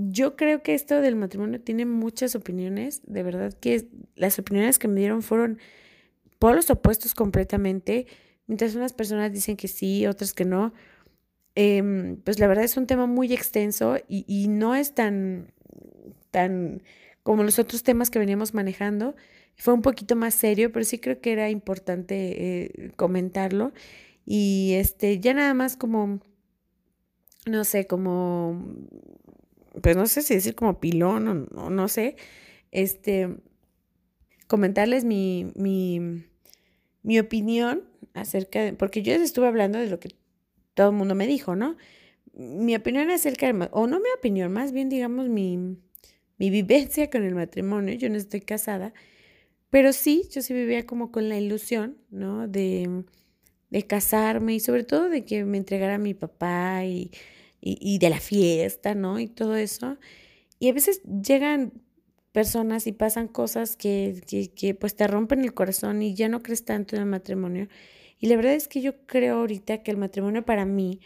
yo 0.09 0.37
creo 0.37 0.63
que 0.63 0.73
esto 0.73 1.01
del 1.01 1.17
matrimonio 1.17 1.59
tiene 1.59 1.85
muchas 1.85 2.35
opiniones, 2.35 3.01
de 3.05 3.23
verdad 3.23 3.53
que 3.53 3.87
las 4.15 4.39
opiniones 4.39 4.79
que 4.79 4.87
me 4.87 5.01
dieron 5.01 5.23
fueron 5.23 5.59
por 6.39 6.55
los 6.55 6.69
opuestos 6.69 7.13
completamente, 7.13 8.07
mientras 8.45 8.75
unas 8.75 8.93
personas 8.93 9.33
dicen 9.33 9.57
que 9.57 9.67
sí, 9.67 10.07
otras 10.07 10.33
que 10.33 10.45
no. 10.45 10.73
Em, 11.59 12.17
pues 12.17 12.37
la 12.37 12.45
verdad 12.45 12.65
es 12.65 12.77
un 12.77 12.85
tema 12.85 13.07
muy 13.07 13.33
extenso 13.33 13.97
y, 14.07 14.25
y, 14.27 14.47
no 14.47 14.75
es 14.75 14.93
tan, 14.93 15.51
tan 16.29 16.83
como 17.23 17.41
los 17.41 17.57
otros 17.57 17.81
temas 17.81 18.11
que 18.11 18.19
veníamos 18.19 18.53
manejando. 18.53 19.15
Fue 19.55 19.73
un 19.73 19.81
poquito 19.81 20.15
más 20.15 20.35
serio, 20.35 20.71
pero 20.71 20.85
sí 20.85 20.99
creo 20.99 21.19
que 21.19 21.31
era 21.31 21.49
importante 21.49 22.75
eh, 22.85 22.91
comentarlo. 22.95 23.73
Y 24.23 24.73
este, 24.75 25.19
ya 25.19 25.33
nada 25.33 25.55
más 25.55 25.77
como, 25.77 26.19
no 27.47 27.63
sé, 27.63 27.87
como, 27.87 28.63
pues 29.81 29.97
no 29.97 30.05
sé 30.05 30.21
si 30.21 30.35
decir 30.35 30.53
como 30.53 30.79
pilón 30.79 31.49
o, 31.55 31.71
no 31.71 31.87
sé, 31.87 32.17
este, 32.69 33.35
comentarles 34.45 35.05
mi, 35.05 35.51
mi, 35.55 36.23
mi 37.01 37.17
opinión 37.17 37.83
acerca 38.13 38.61
de, 38.61 38.73
porque 38.73 39.01
yo 39.01 39.13
estuve 39.13 39.47
hablando 39.47 39.79
de 39.79 39.87
lo 39.87 39.99
que 39.99 40.09
todo 40.77 40.91
el 40.91 40.95
mundo 40.95 41.15
me 41.15 41.25
dijo, 41.25 41.55
¿no? 41.55 41.75
Mi 42.33 42.75
opinión 42.75 43.09
acerca 43.09 43.51
de, 43.51 43.67
o 43.71 43.87
no 43.87 43.99
mi 43.99 44.09
opinión, 44.15 44.53
más 44.53 44.71
bien 44.71 44.89
digamos 44.89 45.27
mi, 45.27 45.57
mi 46.37 46.49
vivencia 46.51 47.09
con 47.09 47.23
el 47.23 47.33
matrimonio, 47.33 47.95
yo 47.95 48.09
no 48.09 48.15
estoy 48.15 48.41
casada, 48.41 48.93
pero 49.71 49.91
sí, 49.91 50.29
yo 50.31 50.43
sí 50.43 50.53
vivía 50.53 50.85
como 50.85 51.11
con 51.11 51.29
la 51.29 51.37
ilusión, 51.39 51.97
¿no? 52.11 52.47
De, 52.47 53.05
de 53.71 53.87
casarme 53.87 54.53
y 54.53 54.59
sobre 54.59 54.83
todo 54.83 55.09
de 55.09 55.25
que 55.25 55.45
me 55.45 55.57
entregara 55.57 55.95
a 55.95 55.97
mi 55.97 56.13
papá 56.13 56.85
y, 56.85 57.11
y, 57.59 57.97
de 57.97 58.09
la 58.11 58.19
fiesta, 58.19 58.93
¿no? 58.93 59.19
Y 59.19 59.27
todo 59.27 59.55
eso. 59.55 59.97
Y 60.59 60.69
a 60.69 60.73
veces 60.73 61.01
llegan 61.03 61.73
personas 62.33 62.85
y 62.85 62.91
pasan 62.91 63.27
cosas 63.27 63.75
que, 63.77 64.21
que, 64.27 64.51
que, 64.53 64.75
pues 64.75 64.95
te 64.95 65.07
rompen 65.07 65.41
el 65.43 65.55
corazón 65.55 66.03
y 66.03 66.13
ya 66.13 66.29
no 66.29 66.43
crees 66.43 66.65
tanto 66.65 66.95
en 66.95 67.01
el 67.01 67.07
matrimonio. 67.07 67.67
Y 68.19 68.27
la 68.27 68.35
verdad 68.35 68.53
es 68.53 68.67
que 68.67 68.81
yo 68.81 69.05
creo 69.05 69.37
ahorita 69.37 69.83
que 69.83 69.91
el 69.91 69.97
matrimonio 69.97 70.43
para 70.43 70.65
mí 70.65 70.99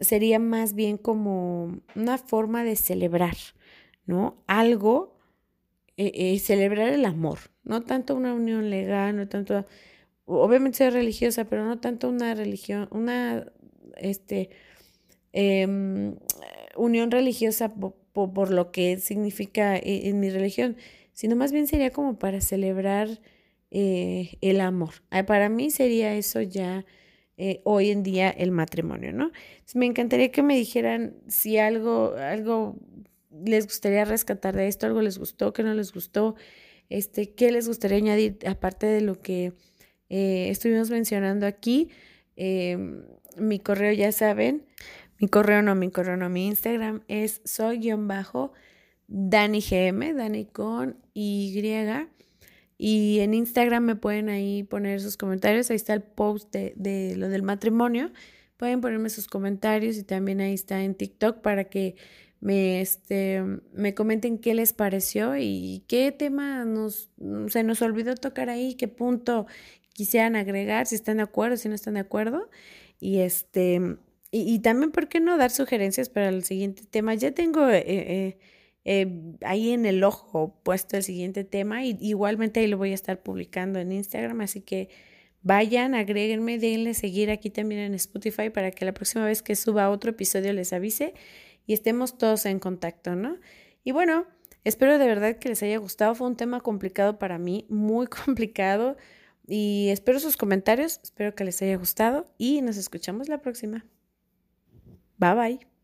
sería 0.00 0.38
más 0.38 0.74
bien 0.74 0.96
como 0.96 1.80
una 1.94 2.18
forma 2.18 2.64
de 2.64 2.76
celebrar, 2.76 3.36
¿no? 4.06 4.36
Algo, 4.46 5.18
eh, 5.96 6.12
eh, 6.14 6.38
celebrar 6.38 6.88
el 6.90 7.04
amor, 7.04 7.38
no 7.64 7.82
tanto 7.82 8.14
una 8.14 8.34
unión 8.34 8.70
legal, 8.70 9.16
no 9.16 9.28
tanto 9.28 9.66
obviamente 10.24 10.78
ser 10.78 10.92
religiosa, 10.92 11.44
pero 11.44 11.64
no 11.64 11.80
tanto 11.80 12.08
una 12.08 12.34
religión, 12.34 12.88
una 12.90 13.46
este, 13.96 14.50
em, 15.32 16.16
unión 16.76 17.10
religiosa 17.10 17.74
por, 18.12 18.50
lo 18.50 18.70
que 18.72 18.98
significa 18.98 19.76
e, 19.76 20.08
en, 20.08 20.20
mi 20.20 20.30
religión, 20.30 20.76
sino 21.12 21.36
más 21.36 21.52
bien 21.52 21.66
sería 21.66 21.90
como 21.90 22.18
para 22.18 22.40
celebrar 22.40 23.08
eh, 23.70 24.38
el 24.40 24.60
amor. 24.60 24.94
Para 25.26 25.48
mí 25.48 25.70
sería 25.70 26.14
eso 26.14 26.40
ya 26.40 26.86
eh, 27.36 27.60
hoy 27.64 27.90
en 27.90 28.02
día 28.02 28.30
el 28.30 28.50
matrimonio, 28.50 29.12
¿no? 29.12 29.30
me 29.74 29.86
encantaría 29.86 30.32
que 30.32 30.42
me 30.42 30.56
dijeran 30.56 31.14
si 31.28 31.58
algo, 31.58 32.14
algo 32.16 32.76
les 33.30 33.66
gustaría 33.66 34.04
rescatar 34.04 34.56
de 34.56 34.68
esto, 34.68 34.86
algo 34.86 35.02
les 35.02 35.18
gustó, 35.18 35.52
que 35.52 35.62
no 35.62 35.74
les 35.74 35.92
gustó, 35.92 36.34
este, 36.88 37.34
qué 37.34 37.52
les 37.52 37.68
gustaría 37.68 37.98
añadir 37.98 38.38
aparte 38.46 38.86
de 38.86 39.02
lo 39.02 39.20
que 39.20 39.52
eh, 40.08 40.48
estuvimos 40.48 40.90
mencionando 40.90 41.46
aquí. 41.46 41.90
Mi 43.36 43.58
correo 43.58 43.92
ya 43.92 44.12
saben, 44.12 44.64
mi 45.20 45.28
correo 45.28 45.62
no, 45.62 45.74
mi 45.74 45.90
correo 45.90 46.16
no, 46.16 46.28
mi 46.28 46.46
Instagram 46.46 47.02
es 47.08 47.40
soy-dani 47.44 48.50
gm, 49.60 50.16
Dani 50.16 50.44
con 50.46 50.96
Y. 51.12 51.60
Y 52.78 53.18
en 53.18 53.34
Instagram 53.34 53.84
me 53.84 53.96
pueden 53.96 54.28
ahí 54.28 54.62
poner 54.62 55.00
sus 55.00 55.16
comentarios. 55.16 55.70
Ahí 55.70 55.76
está 55.76 55.92
el 55.94 56.02
post 56.02 56.52
de, 56.52 56.72
de, 56.76 57.16
lo 57.16 57.28
del 57.28 57.42
matrimonio. 57.42 58.12
Pueden 58.56 58.80
ponerme 58.80 59.10
sus 59.10 59.26
comentarios 59.26 59.96
y 59.96 60.04
también 60.04 60.40
ahí 60.40 60.54
está 60.54 60.82
en 60.82 60.94
TikTok 60.94 61.42
para 61.42 61.64
que 61.64 61.96
me, 62.40 62.80
este, 62.80 63.42
me 63.72 63.94
comenten 63.94 64.38
qué 64.38 64.54
les 64.54 64.72
pareció 64.72 65.36
y 65.36 65.84
qué 65.88 66.12
tema 66.12 66.64
nos, 66.64 67.10
se 67.48 67.62
nos 67.64 67.82
olvidó 67.82 68.14
tocar 68.14 68.48
ahí, 68.48 68.74
qué 68.74 68.88
punto 68.88 69.46
quisieran 69.92 70.36
agregar, 70.36 70.86
si 70.86 70.94
están 70.94 71.16
de 71.16 71.24
acuerdo, 71.24 71.56
si 71.56 71.68
no 71.68 71.74
están 71.74 71.94
de 71.94 72.00
acuerdo. 72.00 72.48
Y 73.00 73.18
este, 73.18 73.98
y, 74.30 74.58
también, 74.60 74.92
¿por 74.92 75.08
qué 75.08 75.20
no 75.20 75.36
dar 75.38 75.50
sugerencias 75.50 76.08
para 76.10 76.28
el 76.28 76.44
siguiente 76.44 76.84
tema? 76.84 77.14
Ya 77.14 77.32
tengo 77.32 77.68
eh, 77.68 77.82
eh, 77.86 78.38
eh, 78.84 79.34
ahí 79.42 79.72
en 79.72 79.86
el 79.86 80.02
ojo 80.04 80.60
puesto 80.62 80.96
el 80.96 81.02
siguiente 81.02 81.44
tema 81.44 81.84
y 81.84 81.96
igualmente 82.00 82.60
ahí 82.60 82.66
lo 82.66 82.78
voy 82.78 82.92
a 82.92 82.94
estar 82.94 83.22
publicando 83.22 83.78
en 83.78 83.92
Instagram, 83.92 84.40
así 84.40 84.60
que 84.60 84.88
vayan, 85.42 85.94
agréguenme, 85.94 86.58
denle 86.58 86.94
seguir 86.94 87.30
aquí 87.30 87.50
también 87.50 87.80
en 87.80 87.94
Spotify 87.94 88.50
para 88.50 88.70
que 88.70 88.84
la 88.84 88.94
próxima 88.94 89.24
vez 89.24 89.42
que 89.42 89.56
suba 89.56 89.90
otro 89.90 90.10
episodio 90.10 90.52
les 90.52 90.72
avise 90.72 91.14
y 91.66 91.74
estemos 91.74 92.18
todos 92.18 92.46
en 92.46 92.58
contacto, 92.58 93.14
¿no? 93.14 93.36
Y 93.84 93.92
bueno, 93.92 94.26
espero 94.64 94.98
de 94.98 95.06
verdad 95.06 95.38
que 95.38 95.50
les 95.50 95.62
haya 95.62 95.78
gustado. 95.78 96.14
Fue 96.14 96.26
un 96.26 96.36
tema 96.36 96.60
complicado 96.60 97.18
para 97.18 97.38
mí, 97.38 97.66
muy 97.68 98.06
complicado. 98.24 98.96
Y 99.46 99.88
espero 99.90 100.20
sus 100.20 100.36
comentarios, 100.36 101.00
espero 101.02 101.34
que 101.34 101.44
les 101.44 101.62
haya 101.62 101.76
gustado 101.76 102.30
y 102.36 102.60
nos 102.60 102.76
escuchamos 102.76 103.28
la 103.28 103.40
próxima. 103.40 103.86
Bye 105.18 105.34
bye. 105.34 105.77